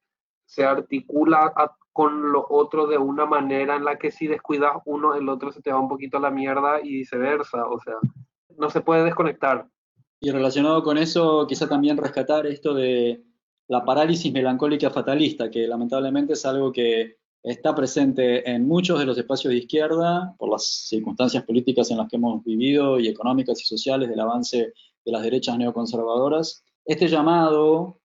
se 0.49 0.65
articula 0.65 1.53
con 1.93 2.31
lo 2.31 2.43
otro 2.49 2.87
de 2.87 2.97
una 2.97 3.27
manera 3.27 3.75
en 3.75 3.85
la 3.85 3.99
que 3.99 4.09
si 4.09 4.25
descuidas 4.25 4.73
uno, 4.85 5.13
el 5.13 5.29
otro 5.29 5.51
se 5.51 5.61
te 5.61 5.71
va 5.71 5.79
un 5.79 5.87
poquito 5.87 6.17
a 6.17 6.21
la 6.21 6.31
mierda 6.31 6.79
y 6.83 6.89
viceversa. 6.89 7.67
O 7.67 7.79
sea, 7.79 7.93
no 8.57 8.69
se 8.71 8.81
puede 8.81 9.03
desconectar. 9.03 9.67
Y 10.19 10.31
relacionado 10.31 10.81
con 10.81 10.97
eso, 10.97 11.45
quizá 11.47 11.69
también 11.69 11.97
rescatar 11.97 12.47
esto 12.47 12.73
de 12.73 13.23
la 13.67 13.85
parálisis 13.85 14.33
melancólica 14.33 14.89
fatalista, 14.89 15.51
que 15.51 15.67
lamentablemente 15.67 16.33
es 16.33 16.43
algo 16.47 16.71
que 16.71 17.17
está 17.43 17.75
presente 17.75 18.49
en 18.49 18.67
muchos 18.67 18.97
de 18.97 19.05
los 19.05 19.17
espacios 19.19 19.51
de 19.51 19.59
izquierda 19.59 20.33
por 20.39 20.49
las 20.49 20.65
circunstancias 20.65 21.43
políticas 21.43 21.91
en 21.91 21.97
las 21.97 22.09
que 22.09 22.15
hemos 22.15 22.43
vivido 22.43 22.99
y 22.99 23.07
económicas 23.07 23.61
y 23.61 23.65
sociales 23.65 24.09
del 24.09 24.19
avance 24.19 24.73
de 25.05 25.11
las 25.11 25.21
derechas 25.21 25.59
neoconservadoras. 25.59 26.63
Este 26.85 27.07
llamado 27.07 27.98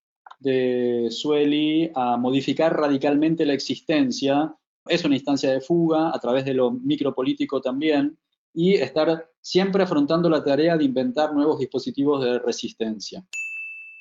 de 0.45 1.09
Sueli 1.11 1.91
a 1.95 2.17
modificar 2.17 2.77
radicalmente 2.79 3.45
la 3.45 3.55
existencia. 3.55 4.55
Es 4.87 5.05
una 5.05 5.17
instancia 5.17 5.51
de 5.51 5.61
fuga 5.61 6.15
a 6.15 6.19
través 6.21 6.45
de 6.45 6.55
lo 6.55 6.71
micropolítico 6.71 7.61
también 7.61 8.17
y 8.53 8.75
estar 8.75 9.29
siempre 9.41 9.83
afrontando 9.83 10.31
la 10.31 10.45
tarea 10.45 10.77
de 10.77 10.85
inventar 10.85 11.35
nuevos 11.35 11.59
dispositivos 11.59 12.25
de 12.25 12.39
resistencia. 12.39 13.25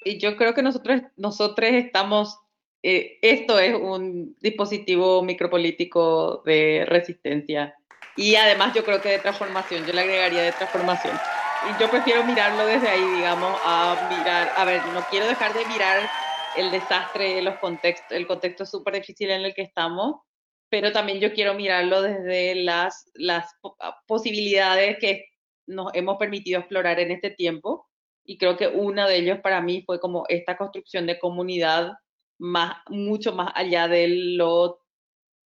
Y 0.06 0.20
yo 0.20 0.36
creo 0.36 0.54
que 0.54 0.62
nosotros, 0.62 1.02
nosotros 1.18 1.70
estamos, 1.72 2.38
eh, 2.84 3.18
esto 3.22 3.58
es 3.58 3.74
un 3.74 4.36
dispositivo 4.42 5.24
micropolítico 5.24 6.44
de 6.46 6.86
resistencia 6.86 7.76
y 8.16 8.36
además 8.36 8.74
yo 8.76 8.84
creo 8.84 9.02
que 9.02 9.10
de 9.10 9.20
transformación, 9.20 9.86
yo 9.86 9.94
le 9.94 10.02
agregaría 10.02 10.44
de 10.44 10.52
transformación. 10.52 11.22
Y 11.62 11.78
yo 11.78 11.90
prefiero 11.90 12.24
mirarlo 12.26 12.66
desde 12.66 12.90
ahí, 12.90 13.08
digamos, 13.08 13.60
a 13.64 14.02
mirar, 14.08 14.52
a 14.56 14.66
ver, 14.66 14.86
no 14.86 15.06
quiero 15.08 15.28
dejar 15.28 15.54
de 15.54 15.66
mirar 15.66 16.12
el 16.56 16.72
desastre, 16.72 17.42
los 17.42 17.58
contextos, 17.60 18.12
el 18.12 18.28
contexto 18.28 18.66
súper 18.66 18.96
difícil 18.96 19.32
en 19.32 19.44
el 19.46 19.54
que 19.54 19.64
estamos, 19.64 20.22
pero 20.70 20.92
también 20.92 21.20
yo 21.20 21.34
quiero 21.34 21.54
mirarlo 21.54 22.02
desde 22.02 22.56
las, 22.56 23.10
las 23.14 23.46
ah, 23.80 24.00
posibilidades 24.08 24.98
que 25.00 25.26
nos 25.68 25.94
hemos 25.94 26.18
permitido 26.18 26.60
explorar 26.60 27.00
en 27.00 27.12
este 27.12 27.30
tiempo. 27.30 27.88
Y 28.26 28.38
creo 28.38 28.58
que 28.58 28.68
uno 28.68 29.08
de 29.08 29.18
ellos 29.18 29.40
para 29.40 29.62
mí 29.62 29.84
fue 29.86 30.00
como 30.00 30.26
esta 30.30 30.58
construcción 30.58 31.06
de 31.06 31.20
comunidad 31.20 31.94
más, 32.40 32.78
mucho 32.90 33.34
más 33.34 33.52
allá 33.56 33.88
de 33.88 34.08
lo 34.08 34.80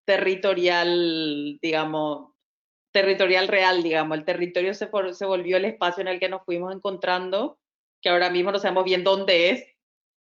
territorial, 0.05 1.59
digamos, 1.61 2.31
territorial 2.91 3.47
real, 3.47 3.83
digamos. 3.83 4.17
El 4.17 4.25
territorio 4.25 4.73
se, 4.73 4.89
se 5.11 5.25
volvió 5.25 5.57
el 5.57 5.65
espacio 5.65 6.01
en 6.01 6.07
el 6.07 6.19
que 6.19 6.29
nos 6.29 6.43
fuimos 6.45 6.73
encontrando, 6.73 7.59
que 8.01 8.09
ahora 8.09 8.29
mismo 8.29 8.51
no 8.51 8.59
sabemos 8.59 8.85
bien 8.85 9.03
dónde 9.03 9.49
es, 9.49 9.76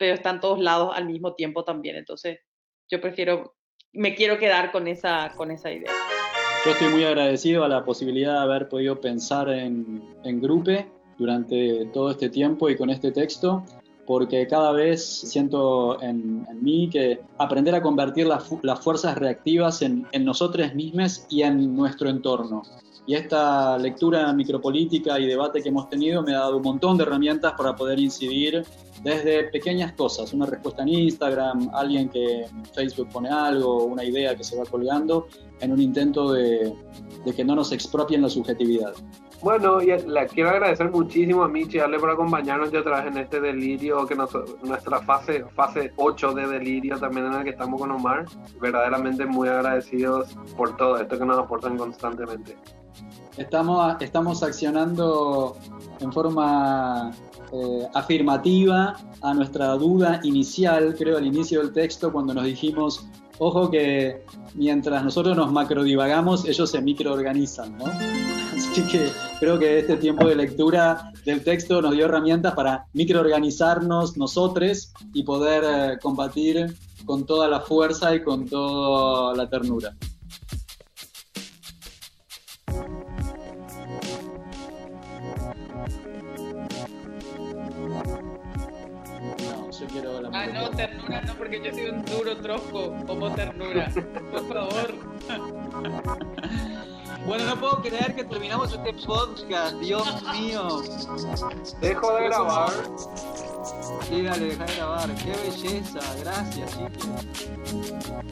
pero 0.03 0.15
están 0.15 0.41
todos 0.41 0.59
lados 0.59 0.91
al 0.93 1.05
mismo 1.05 1.33
tiempo 1.33 1.63
también. 1.63 1.95
Entonces, 1.95 2.39
yo 2.91 2.99
prefiero, 2.99 3.55
me 3.93 4.15
quiero 4.15 4.37
quedar 4.37 4.69
con 4.73 4.89
esa, 4.89 5.31
con 5.37 5.49
esa 5.49 5.71
idea. 5.71 5.89
Yo 6.65 6.71
estoy 6.71 6.89
muy 6.89 7.05
agradecido 7.05 7.63
a 7.63 7.69
la 7.69 7.85
posibilidad 7.85 8.33
de 8.33 8.39
haber 8.39 8.67
podido 8.67 8.99
pensar 8.99 9.47
en, 9.47 10.03
en 10.25 10.41
grupo 10.41 10.71
durante 11.17 11.85
todo 11.93 12.11
este 12.11 12.29
tiempo 12.29 12.69
y 12.69 12.75
con 12.75 12.89
este 12.89 13.13
texto. 13.13 13.63
porque 14.05 14.45
cada 14.45 14.73
vez 14.73 15.01
siento 15.05 16.01
en, 16.03 16.45
mí 16.61 16.89
que 16.89 17.21
aprender 17.37 17.73
a 17.75 17.81
convertir 17.81 18.27
las, 18.27 18.83
fuerzas 18.83 19.17
reactivas 19.17 19.81
en, 19.81 20.05
en 20.11 20.25
nosotros 20.25 20.75
mismos 20.75 21.25
y 21.29 21.43
en 21.43 21.73
nuestro 21.73 22.09
entorno. 22.09 22.63
Y 23.07 23.15
esta 23.15 23.77
lectura 23.77 24.33
micropolítica 24.33 25.17
y 25.17 25.27
debate 25.27 25.61
que 25.61 25.69
hemos 25.69 25.87
tenido 25.87 26.23
me 26.23 26.33
ha 26.33 26.39
dado 26.39 26.57
un 26.57 26.63
montón 26.63 26.97
de 26.97 27.03
herramientas 27.03 27.53
para 27.57 27.73
poder 27.73 27.99
incidir 27.99 28.65
desde 29.01 29.45
pequeñas 29.45 29.93
cosas, 29.93 30.33
una 30.33 30.45
respuesta 30.45 30.83
en 30.83 30.89
Instagram, 30.89 31.69
alguien 31.73 32.09
que 32.09 32.43
en 32.43 32.65
Facebook 32.65 33.09
pone 33.09 33.29
algo, 33.29 33.85
una 33.85 34.03
idea 34.03 34.35
que 34.35 34.43
se 34.43 34.57
va 34.57 34.65
colgando, 34.65 35.27
en 35.59 35.71
un 35.71 35.81
intento 35.81 36.31
de, 36.33 36.73
de 37.25 37.33
que 37.33 37.43
no 37.43 37.55
nos 37.55 37.71
expropien 37.71 38.21
la 38.21 38.29
subjetividad. 38.29 38.93
Bueno, 39.43 39.81
y 39.81 39.87
le 39.87 40.27
quiero 40.27 40.51
agradecer 40.51 40.89
muchísimo 40.89 41.43
a 41.43 41.49
Michi 41.49 41.77
Ale 41.79 41.99
por 41.99 42.09
acompañarnos 42.09 42.71
ya 42.71 42.79
otra 42.79 43.01
vez 43.01 43.13
en 43.13 43.17
este 43.21 43.41
delirio, 43.41 44.07
que 44.07 44.15
nuestra 44.15 45.01
fase, 45.01 45.43
fase 45.53 45.91
8 45.97 46.33
de 46.33 46.47
delirio 46.47 46.97
también 46.97 47.25
en 47.25 47.33
el 47.33 47.43
que 47.43 47.49
estamos 47.49 47.81
con 47.81 47.91
Omar. 47.91 48.23
Verdaderamente 48.61 49.25
muy 49.25 49.49
agradecidos 49.49 50.33
por 50.55 50.77
todo 50.77 50.97
esto 50.97 51.19
que 51.19 51.25
nos 51.25 51.37
aportan 51.37 51.77
constantemente. 51.77 52.55
Estamos, 53.35 53.97
estamos 53.99 54.43
accionando 54.43 55.57
en 55.99 56.13
forma 56.13 57.11
eh, 57.53 57.87
afirmativa 57.93 58.97
a 59.21 59.33
nuestra 59.33 59.67
duda 59.73 60.19
inicial, 60.23 60.95
creo 60.97 61.17
al 61.17 61.27
inicio 61.27 61.59
del 61.59 61.71
texto, 61.71 62.11
cuando 62.11 62.33
nos 62.33 62.45
dijimos, 62.45 63.05
ojo 63.37 63.69
que 63.69 64.23
mientras 64.55 65.03
nosotros 65.03 65.37
nos 65.37 65.51
macrodivagamos, 65.51 66.45
ellos 66.45 66.71
se 66.71 66.81
microorganizan, 66.81 67.77
¿no? 67.77 67.85
Así 68.55 68.81
que 68.83 69.07
creo 69.39 69.59
que 69.59 69.79
este 69.79 69.97
tiempo 69.97 70.27
de 70.27 70.35
lectura 70.35 71.11
del 71.25 71.43
texto 71.43 71.81
nos 71.81 71.91
dio 71.91 72.05
herramientas 72.05 72.53
para 72.55 72.85
microorganizarnos 72.93 74.17
nosotros 74.17 74.91
y 75.13 75.23
poder 75.23 75.63
eh, 75.65 75.99
combatir 76.01 76.75
con 77.05 77.25
toda 77.25 77.47
la 77.47 77.59
fuerza 77.59 78.15
y 78.15 78.23
con 78.23 78.47
toda 78.47 79.35
la 79.35 79.47
ternura. 79.47 79.93
Ah, 90.33 90.45
no, 90.53 90.69
ternura 90.69 91.21
no, 91.21 91.33
porque 91.35 91.61
yo 91.63 91.71
soy 91.71 91.87
un 91.87 92.05
duro 92.05 92.37
troco, 92.37 92.95
como 93.05 93.31
ternura. 93.33 93.91
Por 94.31 94.47
favor. 94.47 94.95
Bueno, 97.25 97.45
no 97.45 97.55
puedo 97.57 97.81
creer 97.81 98.15
que 98.15 98.25
terminamos 98.25 98.73
este 98.73 98.91
podcast, 99.05 99.77
Dios 99.77 100.23
mío. 100.33 100.81
Dejo 101.79 102.15
de 102.15 102.23
grabar. 102.25 102.69
Sí, 104.09 104.21
dale, 104.23 104.45
deja 104.47 104.65
de 104.65 104.75
grabar. 104.75 105.09
Qué 105.15 105.31
belleza, 105.31 105.99
gracias, 106.19 106.71
chicos. 106.71 108.23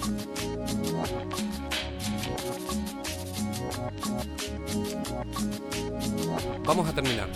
Vamos 6.65 6.87
a 6.89 6.93
terminar. 6.93 7.29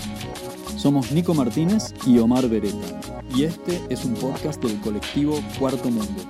Somos 0.78 1.12
Nico 1.12 1.34
Martínez 1.34 1.94
y 2.06 2.20
Omar 2.20 2.48
Beretta, 2.48 3.00
y 3.36 3.44
este 3.44 3.82
es 3.90 4.06
un 4.06 4.14
podcast 4.14 4.64
del 4.64 4.80
colectivo 4.80 5.44
Cuarto 5.60 5.90
Mundo. 5.90 6.24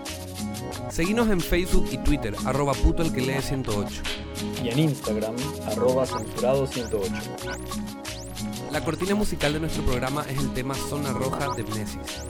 Seguinos 0.90 1.30
en 1.30 1.40
Facebook 1.40 1.88
y 1.92 1.98
Twitter, 2.00 2.36
arroba 2.46 2.74
puto 2.74 3.04
el 3.04 3.14
que 3.14 3.22
lee 3.22 3.42
108 3.42 4.02
y 4.64 4.70
en 4.70 4.80
Instagram, 4.80 5.36
arroba 5.68 6.08
censurado108. 6.08 7.12
La 8.72 8.84
cortina 8.84 9.14
musical 9.14 9.54
de 9.54 9.60
nuestro 9.60 9.84
programa 9.84 10.26
es 10.28 10.40
el 10.40 10.52
tema 10.54 10.74
Zona 10.74 11.14
Roja 11.14 11.54
de 11.56 11.64
Mnesis. 11.64 12.26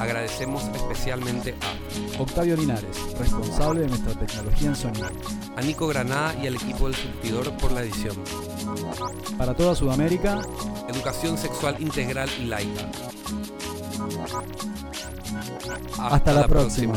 Agradecemos 0.00 0.64
especialmente 0.74 1.54
a 1.60 2.22
Octavio 2.22 2.56
Linares, 2.56 2.96
responsable 3.18 3.82
de 3.82 3.88
nuestra 3.88 4.14
tecnología 4.14 4.68
en 4.68 4.76
sonido. 4.76 5.10
A 5.54 5.60
Nico 5.60 5.86
Granada 5.86 6.34
y 6.42 6.46
al 6.46 6.54
equipo 6.54 6.86
del 6.86 6.96
surtidor 6.96 7.54
por 7.58 7.72
la 7.72 7.82
edición. 7.82 8.16
Para 9.36 9.54
toda 9.54 9.74
Sudamérica, 9.74 10.40
Educación 10.88 11.38
sexual 11.38 11.76
integral 11.78 12.28
y 12.40 12.46
laica. 12.46 12.90
Hasta, 15.98 16.32
la, 16.32 16.46
próxima. 16.46 16.94